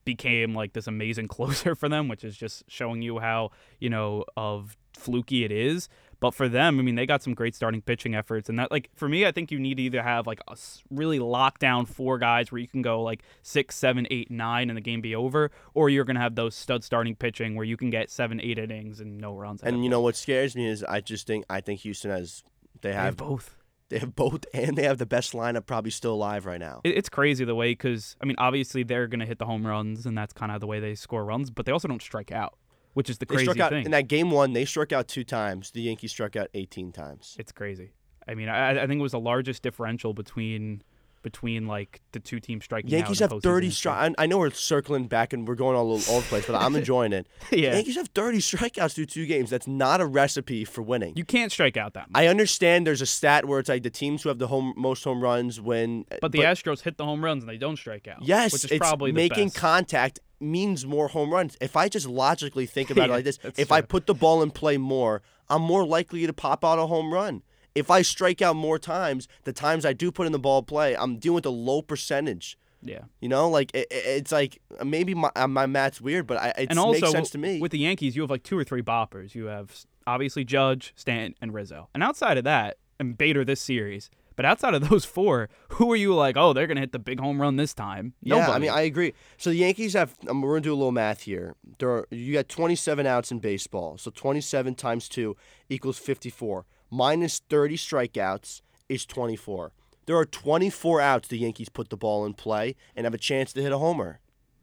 became 0.05 0.55
like 0.55 0.73
this 0.73 0.87
amazing 0.87 1.29
closer 1.35 1.75
for 1.75 1.89
them, 1.89 2.09
which 2.09 2.25
is 2.25 2.37
just 2.37 2.65
showing 2.69 3.03
you 3.03 3.19
how 3.19 3.51
you 3.79 3.91
know 3.91 4.25
of 4.37 4.77
fluky 4.97 5.45
it 5.45 5.53
is. 5.53 5.89
But 6.21 6.33
for 6.33 6.49
them, 6.49 6.79
I 6.79 6.83
mean, 6.83 6.95
they 6.95 7.05
got 7.05 7.23
some 7.23 7.35
great 7.35 7.55
starting 7.55 7.83
pitching 7.83 8.15
efforts, 8.15 8.49
and 8.49 8.59
that 8.59 8.71
like 8.71 8.89
for 8.95 9.09
me, 9.09 9.27
I 9.27 9.33
think 9.33 9.51
you 9.51 9.59
need 9.59 9.77
to 9.77 9.83
either 9.83 10.03
have 10.03 10.27
like 10.27 10.41
a 10.49 10.57
really 10.91 11.19
locked 11.19 11.61
down 11.61 11.85
four 11.85 12.19
guys 12.19 12.51
where 12.51 12.61
you 12.61 12.69
can 12.69 12.81
go 12.81 13.03
like 13.03 13.23
six, 13.43 13.77
seven, 13.77 14.07
eight, 14.11 14.31
nine, 14.31 14.71
and 14.71 14.77
the 14.77 14.81
game 14.81 15.03
be 15.03 15.15
over, 15.15 15.51
or 15.75 15.91
you're 15.91 16.05
gonna 16.05 16.21
have 16.21 16.35
those 16.35 16.55
stud 16.55 16.83
starting 16.83 17.15
pitching 17.15 17.57
where 17.57 17.65
you 17.67 17.77
can 17.77 17.91
get 17.91 18.11
seven, 18.11 18.41
eight 18.41 18.59
innings 18.59 19.01
and 19.01 19.19
no 19.19 19.35
runs. 19.35 19.63
And 19.63 19.85
you 19.85 19.91
know 19.91 20.01
what 20.01 20.17
scares 20.17 20.57
me 20.57 20.67
is 20.67 20.83
I 20.85 21.01
just 21.01 21.27
think 21.27 21.45
I 21.51 21.61
think 21.61 21.81
Houston 21.81 22.11
has 22.11 22.43
they 22.81 22.91
They 22.91 22.95
have 22.95 23.05
have 23.05 23.17
both. 23.19 23.57
They 23.91 23.99
have 23.99 24.15
both 24.15 24.45
and 24.55 24.77
they 24.77 24.85
have 24.85 24.99
the 24.99 25.07
best 25.07 25.33
lineup 25.33 25.67
probably 25.67 25.91
still 25.91 26.15
alive 26.15 26.47
right 26.47 26.61
now. 26.61 26.81
It's 26.85 27.09
crazy 27.09 27.45
the 27.45 27.55
way 27.55 27.73
because 27.73 28.17
I 28.23 28.27
mean 28.27 28.37
obviously 28.39 28.83
they're 28.83 29.07
gonna 29.07 29.27
hit 29.27 29.39
the 29.39 29.47
home 29.47 29.67
runs 29.67 30.07
and 30.07 30.17
that's 30.17 30.33
kind 30.33 30.51
of 30.53 30.61
the 30.61 30.67
way 30.67 30.81
they 30.81 30.95
score 30.95 31.25
runs, 31.25 31.51
but 31.51 31.67
they 31.67 31.73
also 31.73 31.89
don't 31.89 32.03
strike 32.03 32.33
out, 32.33 32.57
which 32.95 33.11
is 33.11 33.19
the 33.19 33.27
They 33.27 33.35
crazy 33.35 33.45
struck 33.51 33.61
out 33.61 33.71
thing. 33.71 33.85
in 33.85 33.91
that 33.93 34.09
game 34.09 34.31
one. 34.31 34.53
They 34.53 34.65
struck 34.65 34.93
out 34.93 35.09
two 35.09 35.25
times. 35.25 35.71
The 35.71 35.83
Yankees 35.83 36.11
struck 36.13 36.37
out 36.37 36.49
18 36.55 36.93
times. 36.93 37.37
it's 37.39 37.53
crazy. 37.53 37.93
I 38.27 38.35
mean 38.35 38.49
I, 38.49 38.83
I 38.83 38.87
think 38.87 38.99
it 39.01 39.03
was 39.03 39.13
the 39.13 39.21
largest 39.21 39.63
differential 39.63 40.15
between 40.15 40.83
between 41.25 41.67
like 41.67 42.01
the 42.13 42.21
two 42.21 42.39
teams 42.39 42.65
striking. 42.65 42.89
out 42.95 42.99
Yankees 42.99 43.19
have 43.19 43.31
30 43.43 43.67
history. 43.67 43.71
strike. 43.77 44.15
I 44.17 44.27
know 44.27 44.39
we're 44.39 44.51
circling 44.53 45.09
back 45.09 45.33
and 45.33 45.49
we're 45.49 45.57
going 45.57 45.75
all 45.77 45.93
over 45.93 46.05
the 46.21 46.27
place, 46.29 46.47
but 46.47 46.55
I'm 46.55 46.77
enjoying 46.77 47.13
it. 47.13 47.27
Yeah. 47.51 47.75
Yankees 47.75 47.97
have 47.97 48.09
30 48.15 48.39
strikeouts 48.39 48.95
through 48.95 49.07
two 49.07 49.27
games. 49.27 49.51
That's 49.51 49.67
not 49.67 50.01
a 50.01 50.07
recipe 50.07 50.65
for 50.65 50.83
winning. 50.83 51.15
You 51.17 51.25
can't 51.25 51.51
strike 51.51 51.77
out 51.77 51.95
that 51.95 52.11
much. 52.11 52.23
I 52.23 52.29
understand 52.29 52.87
there's 52.87 53.03
a 53.03 53.07
stat 53.07 53.47
where 53.47 53.59
it's 53.59 53.69
like 53.69 53.83
the 53.83 53.91
teams 53.91 54.23
who 54.23 54.29
have 54.29 54.39
the 54.39 54.47
home 54.47 54.75
most 54.77 55.03
home 55.03 55.21
runs 55.21 55.61
win. 55.61 56.05
but 56.21 56.31
the 56.31 56.41
Astros 56.41 56.83
hit 56.83 56.97
the 56.97 57.05
home 57.05 57.25
runs 57.25 57.43
and 57.43 57.51
they 57.51 57.59
don't 57.59 57.77
strike 57.77 58.07
out. 58.07 58.23
Yes, 58.23 58.53
which 58.53 58.67
is 58.67 58.71
it's 58.71 58.79
probably 58.79 59.11
the 59.11 59.17
making 59.17 59.47
best. 59.47 59.57
contact 59.57 60.21
means 60.41 60.85
more 60.87 61.09
home 61.09 61.33
runs. 61.33 61.57
If 61.61 61.77
I 61.77 61.89
just 61.89 62.07
logically 62.07 62.67
think 62.67 62.91
about 62.91 63.09
it 63.09 63.13
like 63.15 63.25
this, 63.25 63.39
if 63.57 63.73
I 63.73 63.81
put 63.81 64.07
the 64.07 64.15
ball 64.15 64.43
in 64.43 64.51
play 64.51 64.77
more, 64.77 65.23
I'm 65.49 65.63
more 65.63 65.87
likely 65.87 66.27
to 66.27 66.33
pop 66.33 66.65
out 66.65 66.79
a 66.79 66.87
home 66.87 67.13
run. 67.13 67.43
If 67.75 67.91
I 67.91 68.03
strike 68.03 68.41
out 68.43 68.57
more 68.57 68.79
times, 68.79 69.27
the 69.45 69.53
times 69.53 69.85
I 69.85 69.93
do 69.93 70.13
put 70.13 70.27
in 70.27 70.33
the 70.33 70.39
ball 70.39 70.63
play, 70.63 70.97
I'm 70.97 71.19
dealing 71.19 71.35
with 71.37 71.47
a 71.47 71.51
low 71.51 71.83
percentage. 71.83 72.57
yeah. 72.83 73.03
You 73.21 73.29
know, 73.29 73.49
like 73.49 73.71
it, 73.75 73.87
it- 73.91 74.05
it's 74.19 74.33
like 74.33 74.61
maybe 74.85 75.15
my 75.15 75.31
uh, 75.35 75.49
my 75.49 75.67
math's 75.67 76.01
weird, 76.01 76.27
but 76.27 76.37
I, 76.39 76.49
it 76.59 76.67
and 76.71 76.79
also 76.79 77.01
makes 77.01 77.11
sense 77.13 77.31
to 77.31 77.39
me. 77.39 77.61
with 77.61 77.73
the 77.73 77.79
Yankees, 77.79 78.15
you 78.15 78.23
have 78.23 78.31
like 78.31 78.43
two 78.43 78.59
or 78.59 78.65
three 78.65 78.83
boppers. 78.83 79.35
You 79.35 79.47
have 79.47 79.75
obviously 80.07 80.45
Judge, 80.45 80.93
Stanton, 80.97 81.35
and 81.41 81.53
Rizzo. 81.55 81.89
And 81.95 82.03
outside 82.03 82.37
of 82.39 82.45
that, 82.45 82.77
and 83.01 83.17
Bader 83.19 83.45
this 83.45 83.61
series. 83.61 84.11
But 84.37 84.45
outside 84.45 84.75
of 84.75 84.89
those 84.91 85.05
four, 85.05 85.49
who 85.71 85.91
are 85.93 85.97
you 85.97 86.13
like? 86.15 86.37
Oh, 86.37 86.53
they're 86.53 86.67
gonna 86.67 86.81
hit 86.81 86.93
the 86.93 86.99
big 86.99 87.19
home 87.21 87.41
run 87.41 87.57
this 87.57 87.73
time. 87.75 88.15
yeah, 88.21 88.51
I 88.51 88.59
mean, 88.59 88.71
I 88.71 88.83
agree. 88.83 89.15
So 89.37 89.51
the 89.51 89.57
Yankees 89.57 89.95
have. 89.95 90.15
Um, 90.29 90.43
we're 90.43 90.51
gonna 90.55 90.61
do 90.63 90.73
a 90.73 90.77
little 90.77 90.93
math 90.93 91.23
here. 91.23 91.55
There, 91.79 91.89
are, 91.91 92.07
you 92.11 92.33
got 92.35 92.49
27 92.49 93.07
outs 93.07 93.31
in 93.33 93.39
baseball. 93.39 93.97
So 93.99 94.11
27 94.15 94.75
times 94.75 95.09
two 95.09 95.37
equals 95.69 95.99
54. 95.99 96.67
Minus 96.95 97.41
30 97.51 97.77
strikeouts 97.77 98.63
is 98.89 99.05
24. 99.05 99.73
There 100.07 100.17
are 100.17 100.25
24 100.25 101.01
outs 101.01 101.27
the 101.27 101.39
Yankees 101.39 101.69
put 101.69 101.91
the 101.91 101.97
ball 101.97 102.25
in 102.25 102.35
play 102.35 102.77
and 102.95 103.05
have 103.05 103.15
a 103.15 103.19
chance 103.19 103.53
to 103.55 103.63
hit 103.63 103.73
a 103.73 103.79
homer. 103.79 104.21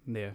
yeah, 0.07 0.31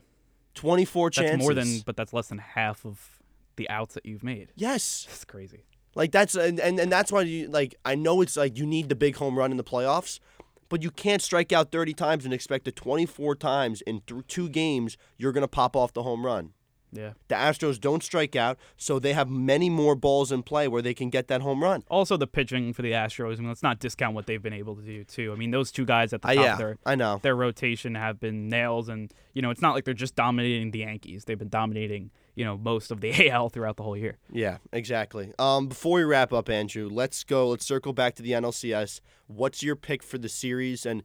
24 0.55 1.09
that's 1.09 1.17
chances. 1.17 1.39
more 1.41 1.55
than, 1.55 1.81
but 1.87 1.97
that's 1.97 2.13
less 2.13 2.29
than 2.29 2.37
half 2.39 2.85
of 2.85 3.23
the 3.57 3.71
outs 3.71 3.95
that 3.95 4.05
you've 4.05 4.23
made. 4.23 4.53
yes. 4.57 5.07
That's 5.09 5.25
crazy. 5.25 5.65
Like 5.95 6.13
that's 6.13 6.35
and, 6.35 6.61
and 6.61 6.79
and 6.79 6.93
that's 6.93 7.11
why 7.11 7.23
you 7.23 7.49
like 7.49 7.75
I 7.83 7.95
know 7.95 8.21
it's 8.21 8.37
like 8.37 8.59
you 8.59 8.67
need 8.67 8.91
the 8.91 8.95
big 8.95 9.17
home 9.17 9.39
run 9.39 9.51
in 9.51 9.57
the 9.57 9.65
playoffs, 9.65 10.21
but 10.69 10.83
you 10.83 10.91
can't 10.91 11.23
strike 11.23 11.51
out 11.51 11.73
30 11.73 11.95
times 11.95 12.27
and 12.27 12.35
expect 12.35 12.67
that 12.67 12.77
24 12.77 13.35
times 13.37 13.81
in 13.87 14.03
th- 14.03 14.27
two 14.29 14.51
games 14.51 14.99
you're 15.17 15.33
going 15.33 15.41
to 15.41 15.49
pop 15.49 15.75
off 15.75 15.95
the 15.95 16.03
home 16.03 16.27
run. 16.27 16.53
Yeah. 16.97 17.13
The 17.29 17.35
Astros 17.35 17.81
don't 17.81 18.03
strike 18.03 18.35
out, 18.37 18.59
so 18.77 18.99
they 18.99 19.13
have 19.13 19.29
many 19.31 19.69
more 19.71 19.95
balls 19.95 20.33
in 20.33 20.43
play 20.43 20.67
where 20.69 20.83
they 20.83 20.95
can 20.95 21.11
get 21.11 21.29
that 21.29 21.43
home 21.43 21.63
run. 21.63 21.85
Also, 21.91 22.17
the 22.17 22.27
pitching 22.27 22.73
for 22.73 22.83
the 22.83 22.93
Astros. 22.93 23.35
I 23.35 23.37
mean, 23.41 23.49
let's 23.49 23.63
not 23.63 23.79
discount 23.79 24.15
what 24.15 24.27
they've 24.27 24.43
been 24.43 24.53
able 24.53 24.75
to 24.77 24.83
do 24.83 25.05
too. 25.05 25.33
I 25.33 25.37
mean, 25.37 25.51
those 25.51 25.71
two 25.71 25.85
guys 25.85 26.13
at 26.13 26.23
the 26.23 26.29
Uh, 26.29 26.35
top 26.35 26.45
yeah, 26.45 26.53
of 26.53 26.59
their 26.59 26.79
I 26.87 26.95
know. 26.95 27.21
their 27.23 27.37
rotation 27.37 27.95
have 27.95 28.19
been 28.21 28.49
nails, 28.49 28.89
and 28.89 29.13
you 29.35 29.43
know, 29.43 29.51
it's 29.51 29.63
not 29.63 29.75
like 29.75 29.85
they're 29.85 29.95
just 29.95 30.17
dominating 30.17 30.71
the 30.71 30.81
Yankees. 30.81 31.25
They've 31.25 31.39
been 31.39 31.49
dominating, 31.49 32.11
you 32.35 32.45
know, 32.45 32.57
most 32.57 32.91
of 32.91 33.01
the 33.01 33.29
AL 33.31 33.51
throughout 33.51 33.77
the 33.77 33.83
whole 33.83 33.97
year. 33.97 34.19
Yeah, 34.33 34.59
exactly. 34.73 35.33
Um, 35.39 35.69
before 35.69 35.97
we 35.99 36.05
wrap 36.05 36.33
up, 36.33 36.49
Andrew, 36.49 36.89
let's 36.91 37.23
go. 37.25 37.49
Let's 37.49 37.67
circle 37.67 37.93
back 37.93 38.15
to 38.17 38.23
the 38.23 38.33
NLCS. 38.33 39.01
What's 39.27 39.63
your 39.63 39.77
pick 39.77 40.03
for 40.03 40.19
the 40.19 40.29
series, 40.29 40.87
and 40.87 41.03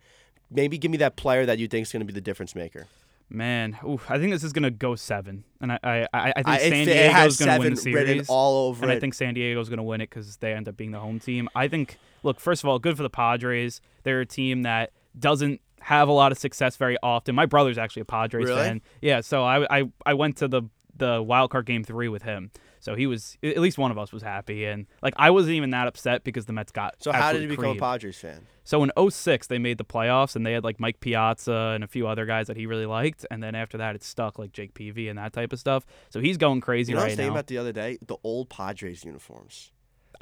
maybe 0.50 0.78
give 0.78 0.92
me 0.92 0.98
that 0.98 1.16
player 1.16 1.46
that 1.46 1.60
you 1.60 1.68
think 1.68 1.84
is 1.88 1.92
going 1.92 2.02
to 2.02 2.06
be 2.06 2.14
the 2.14 2.22
difference 2.22 2.56
maker? 2.56 2.88
Man, 3.34 3.78
oof, 3.88 4.12
I 4.12 4.20
think 4.20 4.32
this 4.34 4.44
is 4.44 4.52
gonna 4.52 4.70
go 4.72 4.96
seven, 4.96 5.46
and 5.62 5.72
I 5.72 5.80
I, 5.84 6.08
I 6.14 6.34
think 6.34 6.48
I- 6.48 6.58
San 6.58 6.86
Diego's 6.86 7.38
gonna 7.38 7.60
win 7.60 7.74
the 7.76 7.82
series. 7.82 8.30
all 8.30 8.68
over 8.70 8.84
and 8.84 8.92
I 8.92 9.00
think 9.00 9.14
San 9.14 9.34
Diego's 9.34 9.70
going 9.70 9.78
to 9.78 9.84
win 9.84 10.02
it 10.02 10.10
because 10.10 10.36
they 10.38 10.54
end 10.54 10.68
up 10.68 10.76
being 10.76 10.92
the 10.92 11.00
home 11.00 11.20
team. 11.20 11.48
I 11.56 11.68
think, 11.70 11.98
look, 12.24 12.40
first 12.42 12.62
of 12.64 12.70
all, 12.70 12.78
good 12.78 12.98
for 12.98 13.04
the 13.04 13.10
Padres. 13.10 13.80
They're 14.04 14.20
a 14.22 14.26
team 14.26 14.64
that 14.64 14.92
doesn't 15.18 15.62
have 15.80 16.10
a 16.10 16.12
lot 16.12 16.32
of 16.34 16.38
success 16.38 16.76
very 16.76 16.98
often. 17.02 17.34
My 17.34 17.46
brother's 17.46 17.78
actually 17.78 18.02
a 18.02 18.06
Padres 18.06 18.48
Really? 18.48 18.62
fan. 18.62 18.82
Yeah, 19.02 19.22
so 19.22 19.44
I, 19.44 19.80
I, 19.80 19.84
I 20.06 20.14
went 20.14 20.38
to 20.38 20.48
the 20.48 20.64
the 20.96 21.22
wild 21.22 21.52
card 21.52 21.66
game 21.66 21.84
three 21.84 22.10
with 22.10 22.24
him. 22.24 22.52
So 22.80 22.96
he 22.96 23.06
was 23.06 23.38
at 23.44 23.60
least 23.60 23.78
one 23.78 23.92
of 23.92 23.98
us 24.00 24.12
was 24.12 24.24
happy, 24.24 24.66
and 24.66 24.88
like 25.04 25.14
I 25.18 25.30
wasn't 25.30 25.54
even 25.54 25.70
that 25.70 25.88
upset 25.88 26.24
because 26.24 26.48
the 26.48 26.54
Mets 26.54 26.72
got. 26.72 26.96
So, 27.00 27.12
how 27.12 27.32
did 27.32 27.44
you 27.44 27.48
become 27.50 27.78
a. 27.78 27.80
Padres 27.80 28.18
fan? 28.18 28.48
So 28.64 28.84
in 28.84 28.92
06, 29.10 29.48
they 29.48 29.60
made 29.60 29.78
the 29.78 29.84
playoffs 29.86 30.36
and 30.36 30.46
they 30.46 30.54
had 30.54 30.64
like 30.64 30.80
Mike 30.80 31.00
Piazza 31.00 31.74
and 31.76 31.84
a 31.84 31.88
few 31.88 32.08
other 32.08 32.26
guys 32.26 32.48
that 32.48 32.58
he 32.58 32.66
really 32.68 32.86
liked. 32.86 33.26
And 33.30 33.42
then 33.42 33.54
after 33.56 33.78
that, 33.80 33.96
it 33.96 34.04
stuck 34.04 34.40
like 34.40 34.52
Jake 34.52 34.74
Peavy 34.76 35.10
and 35.10 35.18
that 35.18 35.34
type 35.34 35.52
of 35.52 35.60
stuff. 35.60 35.86
So 36.10 36.20
he's 36.20 36.38
going 36.38 36.62
crazy 36.62 36.92
You 36.92 36.96
know 36.96 37.02
what 37.02 37.04
I 37.04 37.06
right 37.06 37.10
was 37.12 37.18
thinking 37.18 37.34
now. 37.34 37.34
about 37.40 37.48
the 37.48 37.58
other 37.58 37.72
day? 37.72 37.98
The 38.06 38.18
old 38.24 38.50
Padres 38.50 39.04
uniforms. 39.04 39.72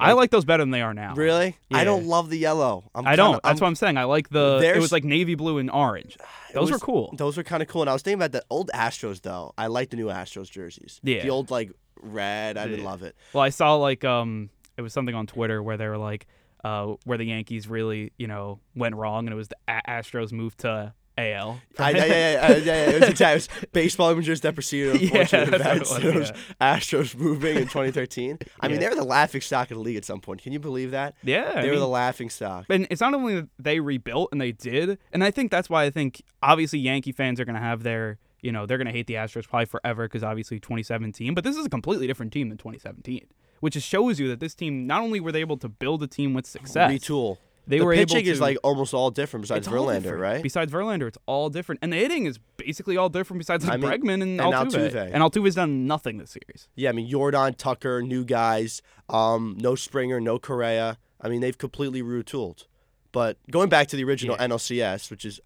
I 0.00 0.12
like 0.12 0.30
those 0.30 0.44
better 0.44 0.62
than 0.62 0.70
they 0.70 0.82
are 0.82 0.94
now. 0.94 1.14
Really? 1.14 1.56
I 1.72 1.84
don't 1.84 2.06
love 2.06 2.30
the 2.30 2.38
yellow. 2.38 2.90
I'm 2.94 3.06
I 3.06 3.16
don't. 3.16 3.26
kinda- 3.34 3.40
That's 3.44 3.60
what 3.60 3.66
I'm 3.68 3.74
saying. 3.74 3.96
I 3.96 4.04
like 4.04 4.28
the. 4.30 4.60
It 4.62 4.78
was 4.80 4.92
like 4.92 5.04
navy 5.04 5.34
blue 5.34 5.58
and 5.58 5.70
orange. 5.70 6.16
Those 6.54 6.70
were 6.70 6.78
cool. 6.78 7.14
Those 7.16 7.36
were 7.36 7.42
kind 7.44 7.62
of 7.62 7.68
cool. 7.68 7.82
And 7.82 7.90
I 7.90 7.92
was 7.92 8.02
thinking 8.02 8.18
about 8.18 8.32
the 8.32 8.44
old 8.50 8.70
Astros 8.74 9.22
though. 9.22 9.54
I 9.56 9.68
like 9.68 9.90
the 9.90 9.96
new 9.96 10.06
Astros 10.06 10.50
jerseys. 10.50 11.00
Yeah. 11.02 11.22
The 11.22 11.30
old 11.30 11.50
like 11.50 11.70
red. 12.00 12.56
I 12.56 12.64
didn't 12.66 12.80
Yeah. 12.84 12.90
love 12.90 13.02
it. 13.02 13.14
Well, 13.32 13.42
I 13.44 13.50
saw 13.50 13.74
like 13.76 14.04
um, 14.04 14.50
it 14.76 14.82
was 14.82 14.92
something 14.92 15.14
on 15.14 15.26
Twitter 15.26 15.62
where 15.62 15.76
they 15.76 15.86
were 15.86 15.98
like, 15.98 16.26
uh, 16.64 16.94
where 17.04 17.18
the 17.18 17.24
Yankees 17.24 17.68
really, 17.68 18.12
you 18.18 18.26
know, 18.26 18.58
went 18.74 18.94
wrong, 18.96 19.26
and 19.26 19.32
it 19.32 19.36
was 19.36 19.48
the 19.48 19.56
Astros 19.88 20.32
moved 20.32 20.58
to 20.60 20.92
AL. 21.20 21.60
I, 21.78 21.82
ah, 21.82 21.88
yeah, 21.88 22.04
yeah, 22.04 22.06
yeah, 22.06 22.32
yeah, 22.32 22.56
yeah, 22.56 22.64
yeah. 22.64 22.90
It 22.90 23.00
was, 23.00 23.08
exactly, 23.10 23.68
baseball 23.72 24.10
images 24.10 24.40
that 24.42 24.54
preceded 24.54 25.00
Yeah, 25.00 25.24
that's 25.24 25.32
events. 25.32 25.96
it 25.96 26.04
It 26.04 26.14
was, 26.14 26.32
Astros 26.60 27.14
moving 27.16 27.56
in 27.56 27.62
2013. 27.64 28.38
I 28.60 28.68
mean, 28.68 28.80
they 28.80 28.88
were 28.88 28.94
the 28.94 29.04
laughing 29.04 29.40
stock 29.40 29.70
of 29.70 29.76
the 29.76 29.82
league 29.82 29.96
at 29.96 30.04
some 30.04 30.20
point. 30.20 30.42
Can 30.42 30.52
you 30.52 30.58
believe 30.60 30.90
that? 30.92 31.14
Yeah, 31.22 31.62
They 31.62 31.70
were 31.70 31.78
the 31.78 31.88
laughing 31.88 32.30
stock. 32.30 32.66
And 32.68 32.86
it's 32.90 33.00
not 33.00 33.14
only 33.14 33.36
that 33.36 33.48
they 33.58 33.80
rebuilt 33.80 34.30
and 34.32 34.40
they 34.40 34.52
did, 34.52 34.98
and 35.12 35.22
I 35.24 35.30
think 35.30 35.50
that's 35.50 35.68
why 35.70 35.84
I 35.84 35.90
think 35.90 36.22
obviously 36.42 36.78
Yankee 36.78 37.12
fans 37.12 37.40
are 37.40 37.44
going 37.44 37.54
to 37.54 37.60
have 37.60 37.82
their, 37.82 38.18
you 38.42 38.52
know, 38.52 38.66
they're 38.66 38.78
going 38.78 38.86
to 38.86 38.92
hate 38.92 39.06
the 39.06 39.14
Astros 39.14 39.48
probably 39.48 39.66
forever 39.66 40.06
because 40.06 40.22
obviously 40.22 40.58
2017, 40.60 41.34
but 41.34 41.44
this 41.44 41.56
is 41.56 41.66
a 41.66 41.70
completely 41.70 42.06
different 42.06 42.32
team 42.32 42.48
than 42.48 42.58
2017, 42.58 43.26
which 43.60 43.74
just 43.74 43.86
shows 43.86 44.18
you 44.18 44.28
that 44.28 44.40
this 44.40 44.54
team 44.54 44.86
not 44.86 45.02
only 45.02 45.20
were 45.20 45.32
they 45.32 45.40
able 45.40 45.58
to 45.58 45.68
build 45.68 46.02
a 46.02 46.06
team 46.06 46.34
with 46.34 46.46
success, 46.46 46.90
Retool. 46.90 47.38
They 47.70 47.78
the 47.78 47.84
were 47.84 47.92
able 47.94 48.14
pitching 48.14 48.26
is 48.30 48.40
like 48.40 48.58
almost 48.62 48.92
all 48.92 49.10
different 49.10 49.42
besides 49.42 49.66
all 49.66 49.74
Verlander, 49.74 50.02
different. 50.02 50.20
right? 50.20 50.42
Besides 50.42 50.72
Verlander, 50.72 51.06
it's 51.08 51.18
all 51.26 51.48
different, 51.48 51.78
and 51.82 51.92
the 51.92 51.96
hitting 51.96 52.26
is 52.26 52.38
basically 52.56 52.96
all 52.96 53.08
different. 53.08 53.38
Besides 53.38 53.64
like 53.64 53.74
I 53.74 53.76
mean, 53.76 53.90
Bregman 53.90 54.22
and, 54.22 54.40
and 54.40 54.52
Altuve. 54.52 54.90
Altuve. 54.92 55.10
and 55.12 55.22
Altuve's 55.22 55.54
done 55.54 55.86
nothing 55.86 56.18
this 56.18 56.30
series. 56.32 56.68
Yeah, 56.74 56.90
I 56.90 56.92
mean 56.92 57.10
Yordan, 57.10 57.56
Tucker, 57.56 58.02
new 58.02 58.24
guys, 58.24 58.82
um, 59.08 59.56
no 59.58 59.74
Springer, 59.74 60.20
no 60.20 60.38
Correa. 60.38 60.98
I 61.20 61.28
mean 61.28 61.40
they've 61.40 61.56
completely 61.56 62.02
retooled. 62.02 62.66
But 63.12 63.38
going 63.50 63.68
back 63.68 63.88
to 63.88 63.96
the 63.96 64.04
original 64.04 64.36
Yeah. 64.38 64.46
NLCS, 64.48 65.10
which 65.10 65.24
is 65.24 65.40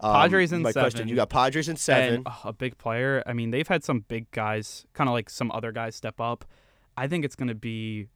um, 0.00 0.12
Padres 0.14 0.52
in 0.52 0.62
my 0.62 0.72
question, 0.72 1.06
you 1.08 1.14
got 1.14 1.30
Padres 1.30 1.68
in 1.68 1.76
seven. 1.76 2.14
And 2.14 2.26
oh, 2.26 2.40
a 2.44 2.52
big 2.52 2.76
player. 2.78 3.22
I 3.26 3.32
mean, 3.32 3.50
they've 3.50 3.68
had 3.68 3.84
some 3.84 4.00
big 4.00 4.30
guys, 4.32 4.84
kind 4.94 5.08
of 5.08 5.14
like 5.14 5.30
some 5.30 5.50
other 5.52 5.70
guys 5.70 5.94
step 5.94 6.20
up. 6.20 6.44
I 6.96 7.06
think 7.06 7.24
it's 7.24 7.36
going 7.36 7.48
to 7.48 7.54
be 7.54 8.08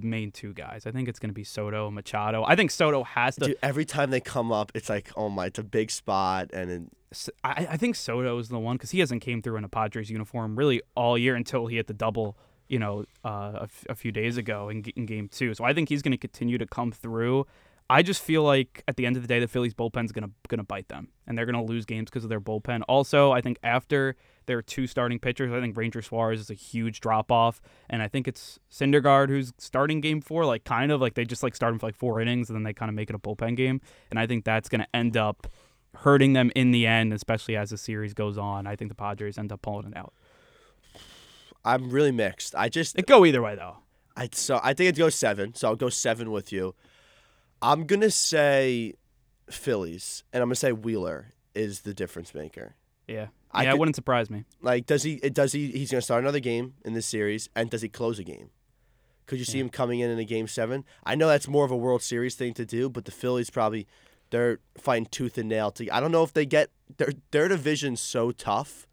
the 0.00 0.06
main 0.06 0.30
two 0.30 0.52
guys. 0.52 0.86
I 0.86 0.90
think 0.90 1.08
it's 1.08 1.18
going 1.18 1.30
to 1.30 1.34
be 1.34 1.44
Soto 1.44 1.86
and 1.86 1.94
Machado. 1.94 2.44
I 2.46 2.56
think 2.56 2.70
Soto 2.70 3.04
has 3.04 3.36
to. 3.36 3.46
Dude, 3.46 3.56
every 3.62 3.84
time 3.84 4.10
they 4.10 4.20
come 4.20 4.52
up, 4.52 4.72
it's 4.74 4.88
like, 4.88 5.10
oh 5.16 5.28
my, 5.28 5.46
it's 5.46 5.58
a 5.58 5.62
big 5.64 5.90
spot, 5.90 6.50
and 6.52 6.70
it, 6.70 7.28
I, 7.42 7.68
I 7.70 7.76
think 7.76 7.96
Soto 7.96 8.38
is 8.38 8.48
the 8.48 8.58
one 8.58 8.76
because 8.76 8.90
he 8.90 9.00
hasn't 9.00 9.22
came 9.22 9.40
through 9.42 9.56
in 9.56 9.64
a 9.64 9.68
Padres 9.68 10.10
uniform 10.10 10.56
really 10.56 10.82
all 10.94 11.16
year 11.16 11.34
until 11.36 11.66
he 11.66 11.76
hit 11.76 11.86
the 11.86 11.94
double, 11.94 12.36
you 12.68 12.78
know, 12.78 13.04
uh, 13.24 13.52
a, 13.54 13.62
f- 13.64 13.86
a 13.88 13.94
few 13.94 14.10
days 14.12 14.36
ago 14.36 14.68
in, 14.68 14.82
g- 14.82 14.92
in 14.96 15.06
game 15.06 15.28
two. 15.28 15.54
So 15.54 15.64
I 15.64 15.72
think 15.72 15.88
he's 15.88 16.02
going 16.02 16.12
to 16.12 16.18
continue 16.18 16.58
to 16.58 16.66
come 16.66 16.90
through. 16.92 17.46
I 17.88 18.02
just 18.02 18.22
feel 18.22 18.42
like 18.42 18.82
at 18.88 18.96
the 18.96 19.04
end 19.06 19.16
of 19.16 19.22
the 19.22 19.28
day, 19.28 19.38
the 19.40 19.46
Phillies 19.46 19.74
bullpen's 19.74 20.10
gonna 20.10 20.30
gonna 20.48 20.64
bite 20.64 20.88
them, 20.88 21.08
and 21.26 21.36
they're 21.36 21.44
gonna 21.46 21.62
lose 21.62 21.84
games 21.84 22.08
because 22.10 22.24
of 22.24 22.30
their 22.30 22.40
bullpen. 22.40 22.80
Also, 22.88 23.30
I 23.30 23.42
think 23.42 23.58
after 23.62 24.16
their 24.46 24.62
two 24.62 24.86
starting 24.86 25.18
pitchers, 25.18 25.52
I 25.52 25.60
think 25.60 25.76
Ranger 25.76 26.02
Suarez 26.02 26.40
is 26.40 26.50
a 26.50 26.54
huge 26.54 27.00
drop 27.00 27.30
off, 27.32 27.60
and 27.88 28.02
I 28.02 28.08
think 28.08 28.28
it's 28.28 28.58
Syndergaard 28.70 29.28
who's 29.28 29.52
starting 29.58 30.00
game 30.00 30.20
four, 30.20 30.44
like 30.44 30.64
kind 30.64 30.92
of 30.92 31.00
like 31.00 31.14
they 31.14 31.24
just 31.24 31.42
like 31.42 31.54
start 31.54 31.72
him 31.72 31.78
for 31.78 31.86
like 31.86 31.96
four 31.96 32.20
innings, 32.20 32.48
and 32.48 32.56
then 32.56 32.62
they 32.62 32.72
kind 32.72 32.88
of 32.88 32.94
make 32.94 33.10
it 33.10 33.16
a 33.16 33.18
bullpen 33.18 33.56
game, 33.56 33.80
and 34.10 34.18
I 34.18 34.26
think 34.26 34.44
that's 34.44 34.68
gonna 34.68 34.88
end 34.92 35.16
up 35.16 35.46
hurting 35.98 36.32
them 36.32 36.50
in 36.54 36.72
the 36.72 36.86
end, 36.86 37.12
especially 37.12 37.56
as 37.56 37.70
the 37.70 37.78
series 37.78 38.14
goes 38.14 38.36
on. 38.36 38.66
I 38.66 38.76
think 38.76 38.90
the 38.90 38.96
Padres 38.96 39.38
end 39.38 39.52
up 39.52 39.62
pulling 39.62 39.86
it 39.86 39.96
out. 39.96 40.12
I'm 41.64 41.90
really 41.90 42.12
mixed. 42.12 42.54
I 42.54 42.68
just, 42.68 42.98
It 42.98 43.06
go 43.06 43.24
either 43.24 43.40
way 43.40 43.54
though. 43.54 43.78
I 44.16 44.28
so 44.32 44.60
I 44.62 44.74
think 44.74 44.90
it 44.90 44.98
goes 44.98 45.14
seven. 45.14 45.54
So 45.54 45.68
I'll 45.68 45.76
go 45.76 45.88
seven 45.88 46.30
with 46.30 46.52
you. 46.52 46.74
I'm 47.60 47.86
gonna 47.86 48.10
say 48.10 48.94
Phillies, 49.50 50.24
and 50.32 50.42
I'm 50.42 50.48
gonna 50.48 50.56
say 50.56 50.72
Wheeler 50.72 51.32
is 51.54 51.80
the 51.80 51.94
difference 51.94 52.34
maker. 52.34 52.74
Yeah, 53.08 53.28
I 53.54 53.64
yeah, 53.64 53.70
it 53.70 53.78
wouldn't 53.78 53.96
surprise 53.96 54.30
me. 54.30 54.44
Like, 54.60 54.86
does 54.86 55.02
he? 55.02 55.16
Does 55.16 55.52
he? 55.52 55.70
He's 55.70 55.90
gonna 55.90 56.02
start 56.02 56.22
another 56.22 56.40
game 56.40 56.74
in 56.84 56.92
this 56.92 57.06
series, 57.06 57.48
and 57.54 57.70
does 57.70 57.82
he 57.82 57.88
close 57.88 58.18
a 58.18 58.24
game? 58.24 58.50
Could 59.26 59.38
you 59.38 59.44
see 59.44 59.58
him 59.58 59.70
coming 59.70 60.00
in 60.00 60.10
in 60.10 60.18
a 60.18 60.24
game 60.24 60.46
seven? 60.46 60.84
I 61.04 61.14
know 61.14 61.28
that's 61.28 61.48
more 61.48 61.64
of 61.64 61.70
a 61.70 61.76
World 61.76 62.02
Series 62.02 62.34
thing 62.34 62.52
to 62.54 62.66
do, 62.66 62.90
but 62.90 63.06
the 63.06 63.10
Phillies 63.10 63.48
probably 63.48 63.86
they're 64.30 64.58
fighting 64.76 65.06
tooth 65.06 65.38
and 65.38 65.48
nail 65.48 65.70
to. 65.72 65.88
I 65.90 66.00
don't 66.00 66.12
know 66.12 66.22
if 66.22 66.32
they 66.32 66.44
get 66.44 66.70
their 66.98 67.12
their 67.30 67.48
division's 67.48 68.00
so 68.00 68.32
tough 68.32 68.86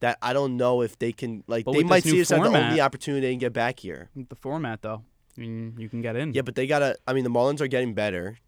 that 0.00 0.18
I 0.22 0.32
don't 0.32 0.56
know 0.56 0.82
if 0.82 0.98
they 0.98 1.12
can 1.12 1.44
like 1.46 1.64
But 1.64 1.72
they 1.72 1.84
might 1.84 2.02
see 2.02 2.18
this 2.18 2.30
as 2.30 2.40
the 2.40 2.46
only 2.46 2.80
opportunity 2.80 3.26
they 3.26 3.32
can 3.32 3.38
get 3.38 3.52
back 3.52 3.80
here. 3.80 4.10
The 4.14 4.34
format 4.36 4.82
though, 4.82 5.02
I 5.36 5.40
mean, 5.40 5.74
you 5.78 5.88
can 5.88 6.02
get 6.02 6.16
in. 6.16 6.34
Yeah, 6.34 6.42
but 6.42 6.54
they 6.54 6.66
gotta. 6.66 6.96
I 7.06 7.12
mean, 7.12 7.24
the 7.24 7.30
Marlins 7.30 7.60
are 7.60 7.68
getting 7.68 7.94
better. 7.94 8.38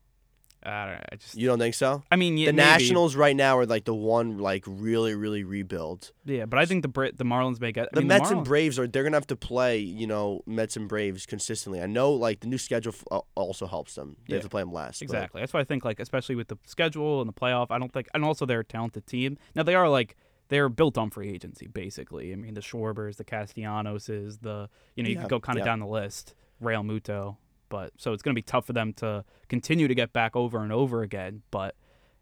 I, 0.63 0.85
don't 0.87 0.95
know, 0.97 1.01
I 1.13 1.17
just. 1.17 1.37
You 1.37 1.47
don't 1.47 1.59
think 1.59 1.75
so? 1.75 2.03
I 2.11 2.17
mean, 2.17 2.37
yeah, 2.37 2.47
the 2.47 2.53
maybe. 2.55 2.67
Nationals 2.69 3.15
right 3.17 3.35
now 3.37 3.57
are 3.59 3.65
like 3.67 3.85
the 3.85 3.95
one 3.95 4.39
like 4.39 4.65
really 4.67 5.15
really 5.15 5.45
rebuild. 5.45 6.13
Yeah, 6.25 6.47
but 6.47 6.59
I 6.59 6.67
think 6.67 6.83
the 6.83 6.89
Brit, 6.89 7.17
the 7.17 7.25
Marlins 7.25 7.61
may 7.61 7.73
get. 7.73 7.85
I 7.87 7.89
The 7.95 8.01
mean, 8.01 8.09
Mets 8.09 8.31
and 8.31 8.45
Braves 8.45 8.79
are 8.79 8.87
they're 8.89 9.05
gonna 9.05 9.17
have 9.17 9.27
to 9.29 9.37
play 9.37 9.79
you 9.79 10.07
know 10.07 10.43
Mets 10.47 10.77
and 10.77 10.89
Braves 10.89 11.27
consistently. 11.27 11.81
I 11.81 11.87
know 11.87 12.13
like 12.13 12.41
the 12.41 12.49
new 12.49 12.59
schedule 12.59 12.93
f- 12.93 13.05
uh, 13.11 13.21
also 13.35 13.67
helps 13.67 13.95
them. 13.95 14.17
They 14.29 14.35
have 14.35 14.41
Yeah, 14.41 14.43
to 14.45 14.49
play 14.49 14.63
them 14.63 14.73
less. 14.73 14.99
but- 14.99 15.05
Exactly. 15.05 15.41
That's 15.41 15.53
why 15.53 15.61
I 15.61 15.65
think 15.65 15.85
like 15.85 16.01
especially 16.01 16.35
with 16.35 16.49
the 16.49 16.59
schedule 16.67 17.21
and 17.21 17.29
the 17.29 17.33
playoff, 17.35 17.69
I 17.71 17.79
don't 17.79 17.93
think 17.93 18.09
and 18.13 18.25
also 18.25 18.45
they're 18.45 18.61
a 18.61 18.65
talented 18.65 19.07
team. 19.07 19.39
Now 19.55 19.63
they 19.63 19.75
are 19.77 19.89
like 19.89 20.17
they're 20.49 20.69
built 20.69 20.99
on 20.99 21.11
free 21.11 21.29
agency 21.31 21.67
basically. 21.69 22.33
I 22.33 22.37
mean 22.37 22.55
the 22.55 22.61
Schwarbers, 22.63 23.17
the 23.17 23.25
Castellanos, 23.25 24.07
the 24.07 24.69
you 24.97 25.03
know, 25.05 25.09
you 25.09 25.15
Yeah, 25.15 25.21
could 25.23 25.31
go 25.31 25.41
kind 25.41 25.59
of 25.59 25.63
yeah. 25.63 25.71
down 25.73 25.81
the 25.81 25.87
list. 25.87 26.35
Realmuto. 26.63 27.37
But 27.69 27.93
so 27.99 28.13
it's 28.13 28.23
going 28.23 28.35
to 28.35 28.39
be 28.39 28.43
tough 28.43 28.67
for 28.67 28.73
them 28.73 28.93
to 28.95 29.25
continue 29.49 29.89
to 29.89 29.95
get 29.95 30.13
back 30.13 30.35
over 30.37 30.59
and 30.63 30.73
over 30.73 31.03
again, 31.03 31.43
but 31.51 31.75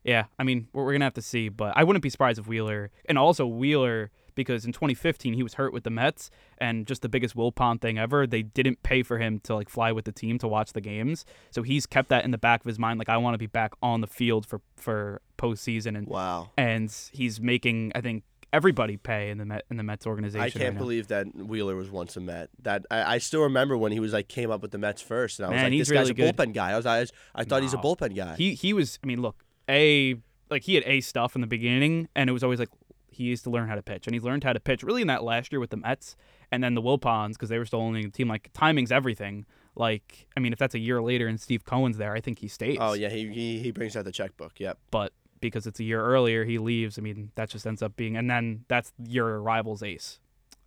yeah, 0.04 0.26
I 0.38 0.44
mean, 0.44 0.68
we're, 0.72 0.84
we're 0.84 0.92
going 0.92 1.00
to 1.00 1.06
have 1.06 1.14
to 1.14 1.22
see, 1.22 1.48
but 1.48 1.72
I 1.76 1.82
wouldn't 1.82 2.02
be 2.02 2.10
surprised 2.10 2.38
if 2.38 2.46
Wheeler 2.46 2.90
and 3.08 3.18
also 3.18 3.44
Wheeler 3.46 4.12
because 4.36 4.64
in 4.64 4.72
2015 4.72 5.32
he 5.34 5.42
was 5.42 5.54
hurt 5.54 5.72
with 5.72 5.82
the 5.82 5.90
Mets 5.90 6.30
and 6.58 6.86
just 6.86 7.02
the 7.02 7.08
biggest 7.08 7.34
Wilpon 7.34 7.80
thing 7.80 7.98
ever. 7.98 8.24
They 8.26 8.42
didn't 8.42 8.82
pay 8.84 9.02
for 9.02 9.18
him 9.18 9.40
to 9.40 9.54
like 9.56 9.68
fly 9.68 9.90
with 9.92 10.04
the 10.04 10.12
team 10.12 10.38
to 10.38 10.46
watch 10.46 10.74
the 10.74 10.80
games, 10.80 11.24
so 11.50 11.62
he's 11.62 11.86
kept 11.86 12.08
that 12.10 12.24
in 12.24 12.30
the 12.30 12.38
back 12.38 12.60
of 12.60 12.66
his 12.66 12.78
mind. 12.78 12.98
Like 12.98 13.08
I 13.08 13.16
want 13.16 13.34
to 13.34 13.38
be 13.38 13.46
back 13.46 13.72
on 13.82 14.00
the 14.00 14.06
field 14.06 14.46
for 14.46 14.60
for 14.76 15.22
postseason, 15.38 15.96
and 15.98 16.06
Wow. 16.06 16.50
and 16.56 16.94
he's 17.12 17.40
making 17.40 17.92
I 17.94 18.00
think 18.00 18.22
everybody 18.52 18.96
pay 18.96 19.30
in 19.30 19.38
the 19.38 19.44
Met 19.44 19.64
in 19.70 19.76
the 19.76 19.82
Mets 19.82 20.06
organization. 20.06 20.42
I 20.44 20.50
can't 20.50 20.74
now. 20.74 20.80
believe 20.80 21.08
that 21.08 21.26
Wheeler 21.34 21.76
was 21.76 21.90
once 21.90 22.16
a 22.16 22.20
Met. 22.20 22.50
That 22.62 22.86
I, 22.90 23.14
I 23.14 23.18
still 23.18 23.42
remember 23.42 23.76
when 23.76 23.92
he 23.92 24.00
was 24.00 24.12
like 24.12 24.28
came 24.28 24.50
up 24.50 24.62
with 24.62 24.70
the 24.70 24.78
Mets 24.78 25.02
first, 25.02 25.38
and 25.38 25.46
I 25.46 25.48
was 25.50 25.56
Man, 25.56 25.70
like, 25.72 25.80
this 25.80 25.90
guy's 25.90 26.10
really 26.10 26.28
a 26.28 26.32
bullpen 26.32 26.52
guy. 26.52 26.72
I 26.72 26.76
was 26.76 26.86
I, 26.86 27.00
was- 27.00 27.12
I 27.34 27.44
thought 27.44 27.62
he's 27.62 27.74
a 27.74 27.78
bullpen 27.78 28.14
guy. 28.14 28.36
He 28.36 28.54
he 28.54 28.72
was. 28.72 28.98
I 29.02 29.06
mean, 29.06 29.20
look, 29.22 29.44
a 29.68 30.16
like 30.50 30.62
he 30.62 30.74
had 30.74 30.84
a 30.86 31.00
stuff 31.00 31.34
in 31.34 31.40
the 31.40 31.46
beginning, 31.46 32.08
and 32.14 32.30
it 32.30 32.32
was 32.32 32.44
always 32.44 32.58
like 32.58 32.70
he 33.10 33.24
used 33.24 33.44
to 33.44 33.50
learn 33.50 33.68
how 33.68 33.74
to 33.74 33.82
pitch, 33.82 34.06
and 34.06 34.14
he's 34.14 34.22
learned 34.22 34.44
how 34.44 34.52
to 34.52 34.60
pitch 34.60 34.82
really 34.82 35.02
in 35.02 35.08
that 35.08 35.22
last 35.24 35.52
year 35.52 35.60
with 35.60 35.70
the 35.70 35.76
Mets, 35.76 36.16
and 36.52 36.62
then 36.62 36.74
the 36.74 36.82
Wilpons 36.82 37.32
because 37.32 37.48
they 37.48 37.58
were 37.58 37.64
still 37.64 37.80
owning 37.80 38.04
the 38.04 38.10
team. 38.10 38.28
Like 38.28 38.50
timing's 38.52 38.92
everything. 38.92 39.46
Like 39.74 40.26
I 40.36 40.40
mean, 40.40 40.52
if 40.52 40.58
that's 40.58 40.74
a 40.74 40.78
year 40.78 41.02
later 41.02 41.26
and 41.26 41.40
Steve 41.40 41.64
Cohen's 41.64 41.98
there, 41.98 42.14
I 42.14 42.20
think 42.20 42.38
he 42.38 42.48
stays. 42.48 42.78
oh 42.80 42.94
yeah, 42.94 43.08
he, 43.10 43.28
he 43.28 43.58
he 43.58 43.70
brings 43.72 43.96
out 43.96 44.04
the 44.04 44.12
checkbook. 44.12 44.58
Yep. 44.58 44.78
But 44.90 45.12
because 45.46 45.66
it's 45.66 45.80
a 45.80 45.84
year 45.84 46.02
earlier, 46.04 46.44
he 46.44 46.58
leaves. 46.58 46.98
I 46.98 47.02
mean, 47.02 47.30
that 47.34 47.48
just 47.50 47.66
ends 47.66 47.82
up 47.82 47.96
being, 47.96 48.16
and 48.16 48.28
then 48.30 48.64
that's 48.68 48.92
your 49.06 49.40
rival's 49.40 49.82
ace. 49.82 50.18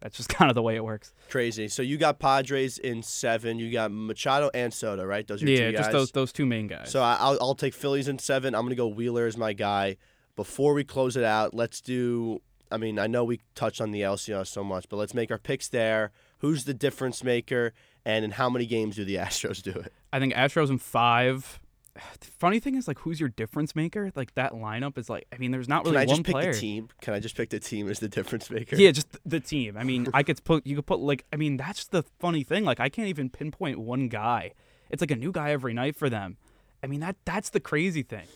That's 0.01 0.15
just 0.15 0.29
kind 0.37 0.49
of 0.49 0.55
the 0.55 0.61
way 0.61 0.75
it 0.75 0.83
works. 0.83 1.13
Crazy. 1.29 1.67
So 1.67 1.81
you 1.81 1.97
got 1.97 2.19
Padres 2.19 2.77
in 2.77 3.03
seven. 3.03 3.59
You 3.59 3.71
got 3.71 3.91
Machado 3.91 4.49
and 4.53 4.73
Soto, 4.73 5.03
right? 5.03 5.27
Those 5.27 5.43
are 5.43 5.47
your 5.49 5.65
Yeah, 5.65 5.71
two 5.71 5.77
just 5.77 5.91
those 5.91 6.11
those 6.11 6.31
two 6.31 6.45
main 6.45 6.67
guys. 6.67 6.89
So 6.89 7.01
I- 7.01 7.17
I'll, 7.19 7.37
I'll 7.41 7.55
take 7.55 7.73
Phillies 7.73 8.07
in 8.07 8.17
seven. 8.19 8.55
I'm 8.55 8.61
going 8.61 8.69
to 8.69 8.75
go 8.75 8.87
Wheeler 8.87 9.25
as 9.25 9.35
my 9.37 9.53
guy. 9.53 9.97
Before 10.35 10.73
we 10.73 10.85
close 10.85 11.17
it 11.17 11.25
out, 11.25 11.53
let's 11.53 11.81
do. 11.81 12.41
I 12.71 12.77
mean, 12.77 12.97
I 12.99 13.07
know 13.07 13.23
we 13.25 13.41
touched 13.55 13.81
on 13.81 13.91
the 13.91 14.01
LCR 14.01 14.47
so 14.47 14.63
much, 14.63 14.87
but 14.89 14.95
let's 14.97 15.13
make 15.13 15.31
our 15.31 15.37
picks 15.39 15.67
there. 15.67 16.11
Who's 16.37 16.63
the 16.63 16.73
difference 16.73 17.23
maker, 17.23 17.73
and 18.05 18.23
in 18.23 18.31
how 18.31 18.49
many 18.49 18.65
games 18.65 18.95
do 18.95 19.03
the 19.03 19.15
Astros 19.17 19.61
do 19.61 19.71
it? 19.71 19.91
I 20.13 20.19
think 20.19 20.33
Astros 20.33 20.69
in 20.69 20.77
five. 20.77 21.59
The 22.19 22.27
funny 22.27 22.59
thing 22.59 22.75
is, 22.75 22.87
like, 22.87 22.99
who's 22.99 23.19
your 23.19 23.29
difference 23.29 23.75
maker? 23.75 24.11
Like 24.15 24.33
that 24.35 24.53
lineup 24.53 24.97
is 24.97 25.09
like, 25.09 25.27
I 25.33 25.37
mean, 25.37 25.51
there's 25.51 25.67
not 25.67 25.83
really 25.85 25.97
Can 25.97 26.01
I 26.01 26.05
one 26.05 26.15
just 26.17 26.25
pick 26.25 26.33
player. 26.33 26.53
the 26.53 26.59
team? 26.59 26.89
Can 27.01 27.13
I 27.13 27.19
just 27.19 27.35
pick 27.35 27.49
the 27.49 27.59
team 27.59 27.89
as 27.89 27.99
the 27.99 28.07
difference 28.07 28.49
maker? 28.49 28.75
Yeah, 28.77 28.91
just 28.91 29.17
the 29.25 29.39
team. 29.39 29.75
I 29.77 29.83
mean, 29.83 30.07
I 30.13 30.23
could 30.23 30.41
put 30.43 30.65
you 30.65 30.75
could 30.77 30.85
put 30.85 30.99
like 30.99 31.25
I 31.33 31.35
mean, 31.35 31.57
that's 31.57 31.85
the 31.87 32.03
funny 32.19 32.43
thing. 32.43 32.63
Like 32.63 32.79
I 32.79 32.87
can't 32.89 33.07
even 33.09 33.29
pinpoint 33.29 33.79
one 33.79 34.07
guy. 34.07 34.53
It's 34.89 35.01
like 35.01 35.11
a 35.11 35.15
new 35.15 35.31
guy 35.31 35.51
every 35.51 35.73
night 35.73 35.95
for 35.95 36.09
them. 36.09 36.37
I 36.83 36.87
mean, 36.87 37.01
that 37.01 37.17
that's 37.25 37.49
the 37.49 37.59
crazy 37.59 38.03
thing. 38.03 38.27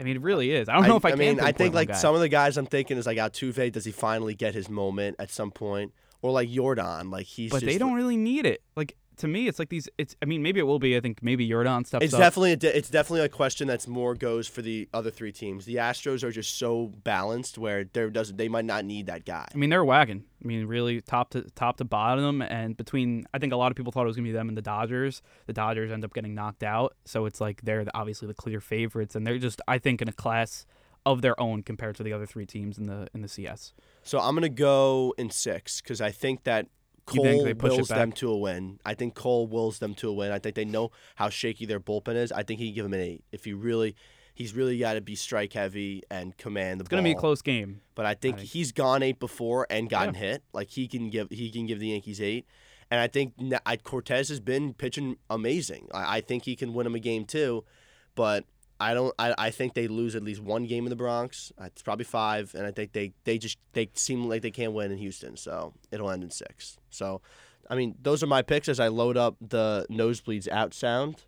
I 0.00 0.04
mean, 0.04 0.16
it 0.16 0.22
really 0.22 0.52
is. 0.52 0.68
I 0.68 0.74
don't 0.74 0.86
know 0.86 0.96
if 0.96 1.04
I, 1.04 1.10
can 1.10 1.20
I 1.20 1.24
mean, 1.24 1.40
I 1.40 1.50
think 1.50 1.74
like 1.74 1.88
guy. 1.88 1.94
some 1.94 2.14
of 2.14 2.20
the 2.20 2.28
guys 2.28 2.56
I'm 2.56 2.66
thinking 2.66 2.98
is 2.98 3.06
like 3.06 3.18
Altuve. 3.18 3.72
Does 3.72 3.84
he 3.84 3.90
finally 3.90 4.34
get 4.34 4.54
his 4.54 4.68
moment 4.68 5.16
at 5.18 5.30
some 5.30 5.50
point? 5.50 5.92
Or 6.22 6.30
like 6.30 6.48
Yordan, 6.48 7.10
like 7.10 7.26
he's. 7.26 7.50
but 7.50 7.62
they 7.62 7.78
don't 7.78 7.94
really 7.94 8.16
need 8.16 8.46
it. 8.46 8.62
Like 8.76 8.96
to 9.18 9.28
me, 9.28 9.48
it's 9.48 9.58
like 9.58 9.68
these. 9.68 9.88
It's. 9.98 10.16
I 10.22 10.24
mean, 10.26 10.42
maybe 10.42 10.60
it 10.60 10.64
will 10.64 10.78
be. 10.78 10.96
I 10.96 11.00
think 11.00 11.22
maybe 11.22 11.48
Yordan 11.48 11.86
steps 11.86 12.04
It's 12.04 12.14
up. 12.14 12.20
definitely 12.20 12.52
a 12.52 12.56
di- 12.56 12.68
it's 12.68 12.88
definitely 12.90 13.24
a 13.24 13.28
question 13.28 13.68
that's 13.68 13.86
more 13.86 14.14
goes 14.14 14.48
for 14.48 14.62
the 14.62 14.88
other 14.94 15.10
three 15.10 15.32
teams. 15.32 15.64
The 15.64 15.76
Astros 15.76 16.22
are 16.22 16.30
just 16.30 16.58
so 16.58 16.86
balanced 17.04 17.58
where 17.58 17.84
there 17.84 18.10
doesn't 18.10 18.36
they 18.36 18.48
might 18.48 18.64
not 18.64 18.84
need 18.84 19.06
that 19.06 19.24
guy. 19.24 19.46
I 19.52 19.56
mean, 19.56 19.70
they're 19.70 19.80
a 19.80 19.84
wagon. 19.86 20.24
I 20.42 20.46
mean, 20.46 20.66
really 20.66 21.00
top 21.00 21.30
to 21.30 21.42
top 21.54 21.76
to 21.78 21.84
bottom, 21.84 22.42
and 22.42 22.76
between 22.76 23.26
I 23.34 23.38
think 23.38 23.52
a 23.52 23.56
lot 23.56 23.70
of 23.72 23.76
people 23.76 23.92
thought 23.92 24.04
it 24.04 24.06
was 24.06 24.16
gonna 24.16 24.28
be 24.28 24.32
them 24.32 24.48
and 24.48 24.56
the 24.56 24.62
Dodgers. 24.62 25.22
The 25.46 25.52
Dodgers 25.52 25.90
end 25.90 26.04
up 26.04 26.14
getting 26.14 26.34
knocked 26.34 26.62
out, 26.62 26.94
so 27.04 27.26
it's 27.26 27.40
like 27.40 27.62
they're 27.62 27.84
the, 27.84 27.96
obviously 27.96 28.28
the 28.28 28.34
clear 28.34 28.60
favorites, 28.60 29.14
and 29.14 29.26
they're 29.26 29.38
just 29.38 29.60
I 29.68 29.78
think 29.78 30.00
in 30.02 30.08
a 30.08 30.12
class 30.12 30.66
of 31.06 31.22
their 31.22 31.40
own 31.40 31.62
compared 31.62 31.96
to 31.96 32.02
the 32.02 32.12
other 32.12 32.26
three 32.26 32.44
teams 32.44 32.76
in 32.76 32.86
the 32.86 33.08
in 33.14 33.22
the 33.22 33.28
CS. 33.28 33.72
So 34.02 34.18
I'm 34.20 34.34
gonna 34.34 34.48
go 34.48 35.14
in 35.18 35.30
six 35.30 35.80
because 35.80 36.00
I 36.00 36.10
think 36.10 36.44
that 36.44 36.66
Cole 37.08 37.24
think 37.24 37.44
they 37.44 37.54
push 37.54 37.72
it 37.72 37.76
wills 37.76 37.88
them 37.88 38.12
to 38.12 38.30
a 38.30 38.36
win. 38.36 38.80
I 38.84 38.94
think 38.94 39.14
Cole 39.14 39.46
wills 39.46 39.78
them 39.78 39.94
to 39.96 40.08
a 40.08 40.12
win. 40.12 40.32
I 40.32 40.38
think 40.38 40.54
they 40.54 40.64
know 40.64 40.90
how 41.16 41.28
shaky 41.28 41.66
their 41.66 41.80
bullpen 41.80 42.14
is. 42.16 42.32
I 42.32 42.42
think 42.42 42.60
he 42.60 42.66
can 42.68 42.74
give 42.74 42.84
them 42.84 42.94
an 42.94 43.00
eight 43.00 43.24
if 43.32 43.44
he 43.44 43.52
really. 43.52 43.94
He's 44.34 44.54
really 44.54 44.78
got 44.78 44.92
to 44.92 45.00
be 45.00 45.16
strike 45.16 45.52
heavy 45.52 46.04
and 46.12 46.36
command 46.36 46.78
the 46.78 46.82
It's 46.84 46.88
gonna 46.90 47.02
be 47.02 47.10
a 47.10 47.16
close 47.16 47.42
game. 47.42 47.80
But 47.96 48.06
I 48.06 48.14
think, 48.14 48.36
think- 48.36 48.50
he's 48.50 48.70
gone 48.70 49.02
eight 49.02 49.18
before 49.18 49.66
and 49.68 49.90
gotten 49.90 50.14
hit. 50.14 50.44
Like 50.52 50.70
he 50.70 50.86
can 50.86 51.10
give 51.10 51.28
he 51.30 51.50
can 51.50 51.66
give 51.66 51.80
the 51.80 51.88
Yankees 51.88 52.20
eight. 52.20 52.46
And 52.90 53.00
I 53.00 53.08
think 53.08 53.34
I, 53.66 53.76
Cortes 53.76 54.28
has 54.28 54.38
been 54.40 54.74
pitching 54.74 55.16
amazing. 55.28 55.88
I, 55.92 56.18
I 56.18 56.20
think 56.20 56.44
he 56.44 56.54
can 56.54 56.72
win 56.72 56.84
them 56.84 56.94
a 56.94 57.00
game 57.00 57.24
too, 57.24 57.64
but 58.14 58.44
I 58.80 58.94
don't. 58.94 59.14
I, 59.18 59.34
I 59.38 59.50
think 59.50 59.74
they 59.74 59.88
lose 59.88 60.14
at 60.14 60.22
least 60.22 60.40
one 60.40 60.64
game 60.66 60.84
in 60.84 60.90
the 60.90 60.96
Bronx. 60.96 61.52
Uh, 61.60 61.64
It's 61.64 61.82
probably 61.82 62.04
five, 62.04 62.54
and 62.54 62.64
I 62.64 62.70
think 62.70 62.92
they 62.92 63.12
they 63.24 63.38
just 63.38 63.58
they 63.72 63.90
seem 63.94 64.28
like 64.28 64.42
they 64.42 64.50
can't 64.50 64.72
win 64.72 64.92
in 64.92 64.98
Houston, 64.98 65.36
so 65.36 65.74
it'll 65.90 66.10
end 66.10 66.22
in 66.22 66.30
six. 66.30 66.78
So, 66.90 67.20
I 67.68 67.74
mean, 67.74 67.96
those 68.00 68.22
are 68.22 68.26
my 68.26 68.42
picks 68.42 68.68
as 68.68 68.78
I 68.78 68.88
load 68.88 69.16
up 69.16 69.36
the 69.40 69.86
nosebleeds 69.90 70.48
out 70.48 70.74
sound. 70.74 71.24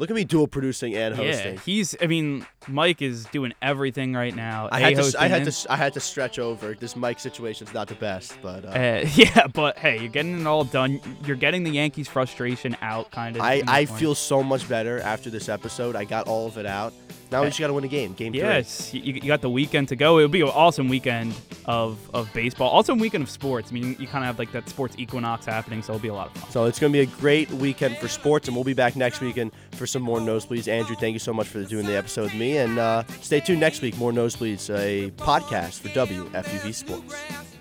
Look 0.00 0.10
at 0.10 0.16
me 0.16 0.24
dual 0.24 0.48
producing 0.48 0.96
and 0.96 1.14
hosting. 1.14 1.54
Yeah, 1.56 1.60
he's. 1.60 1.94
I 2.00 2.06
mean, 2.06 2.46
Mike 2.66 3.02
is 3.02 3.26
doing 3.26 3.52
everything 3.60 4.14
right 4.14 4.34
now. 4.34 4.70
I 4.72 4.80
had 4.80 4.96
to 4.96 5.14
I 5.20 5.28
had 5.28 5.44
to 5.44 5.66
I 5.70 5.76
had 5.76 5.92
to 5.92 6.00
stretch 6.00 6.38
over. 6.38 6.72
This 6.72 6.96
mic 6.96 7.20
situation's 7.20 7.74
not 7.74 7.86
the 7.86 7.96
best, 7.96 8.34
but 8.40 8.64
uh, 8.64 8.68
Uh, 8.68 9.06
yeah, 9.14 9.46
but 9.48 9.76
hey, 9.76 9.98
you're 9.98 10.08
getting 10.08 10.40
it 10.40 10.46
all 10.46 10.64
done. 10.64 11.02
You're 11.26 11.36
getting 11.36 11.64
the 11.64 11.70
Yankees' 11.70 12.08
frustration 12.08 12.78
out, 12.80 13.10
kind 13.10 13.36
of. 13.36 13.42
I, 13.42 13.62
I 13.68 13.84
feel 13.84 14.14
so 14.14 14.42
much 14.42 14.66
better 14.66 15.00
after 15.00 15.28
this 15.28 15.50
episode. 15.50 15.96
I 15.96 16.04
got 16.04 16.26
all 16.26 16.46
of 16.46 16.56
it 16.56 16.64
out. 16.64 16.94
Now 17.30 17.42
we 17.42 17.48
just 17.48 17.60
got 17.60 17.68
to 17.68 17.74
win 17.74 17.84
a 17.84 17.88
game. 17.88 18.12
Game 18.14 18.32
three. 18.32 18.40
Yes, 18.40 18.92
you, 18.92 19.14
you 19.14 19.20
got 19.20 19.40
the 19.40 19.50
weekend 19.50 19.88
to 19.88 19.96
go. 19.96 20.18
It'll 20.18 20.28
be 20.28 20.40
an 20.40 20.48
awesome 20.48 20.88
weekend 20.88 21.32
of, 21.64 21.98
of 22.12 22.32
baseball. 22.32 22.68
Also, 22.70 22.92
a 22.92 22.96
weekend 22.96 23.22
of 23.22 23.30
sports. 23.30 23.70
I 23.70 23.74
mean, 23.74 23.96
you 24.00 24.06
kind 24.08 24.24
of 24.24 24.26
have 24.26 24.38
like 24.38 24.50
that 24.52 24.68
sports 24.68 24.96
equinox 24.98 25.46
happening, 25.46 25.82
so 25.82 25.92
it'll 25.92 26.02
be 26.02 26.08
a 26.08 26.14
lot 26.14 26.26
of 26.28 26.32
fun. 26.42 26.50
So 26.50 26.64
it's 26.64 26.80
going 26.80 26.92
to 26.92 26.96
be 26.96 27.02
a 27.02 27.06
great 27.20 27.48
weekend 27.52 27.98
for 27.98 28.08
sports, 28.08 28.48
and 28.48 28.56
we'll 28.56 28.64
be 28.64 28.74
back 28.74 28.96
next 28.96 29.20
weekend 29.20 29.52
for 29.80 29.86
some 29.86 30.02
more 30.02 30.18
nosebleeds. 30.18 30.68
Andrew, 30.68 30.94
thank 30.94 31.14
you 31.14 31.18
so 31.18 31.32
much 31.32 31.48
for 31.48 31.64
doing 31.64 31.86
the 31.86 31.96
episode 31.96 32.24
with 32.24 32.34
me, 32.34 32.58
and 32.58 32.78
uh, 32.78 33.02
stay 33.22 33.40
tuned 33.40 33.60
next 33.60 33.80
week. 33.80 33.96
More 33.96 34.12
nosebleeds, 34.12 34.68
a 34.76 35.10
podcast 35.12 35.80
for 35.80 35.88
WFUV 35.88 36.74
Sports. 36.74 37.59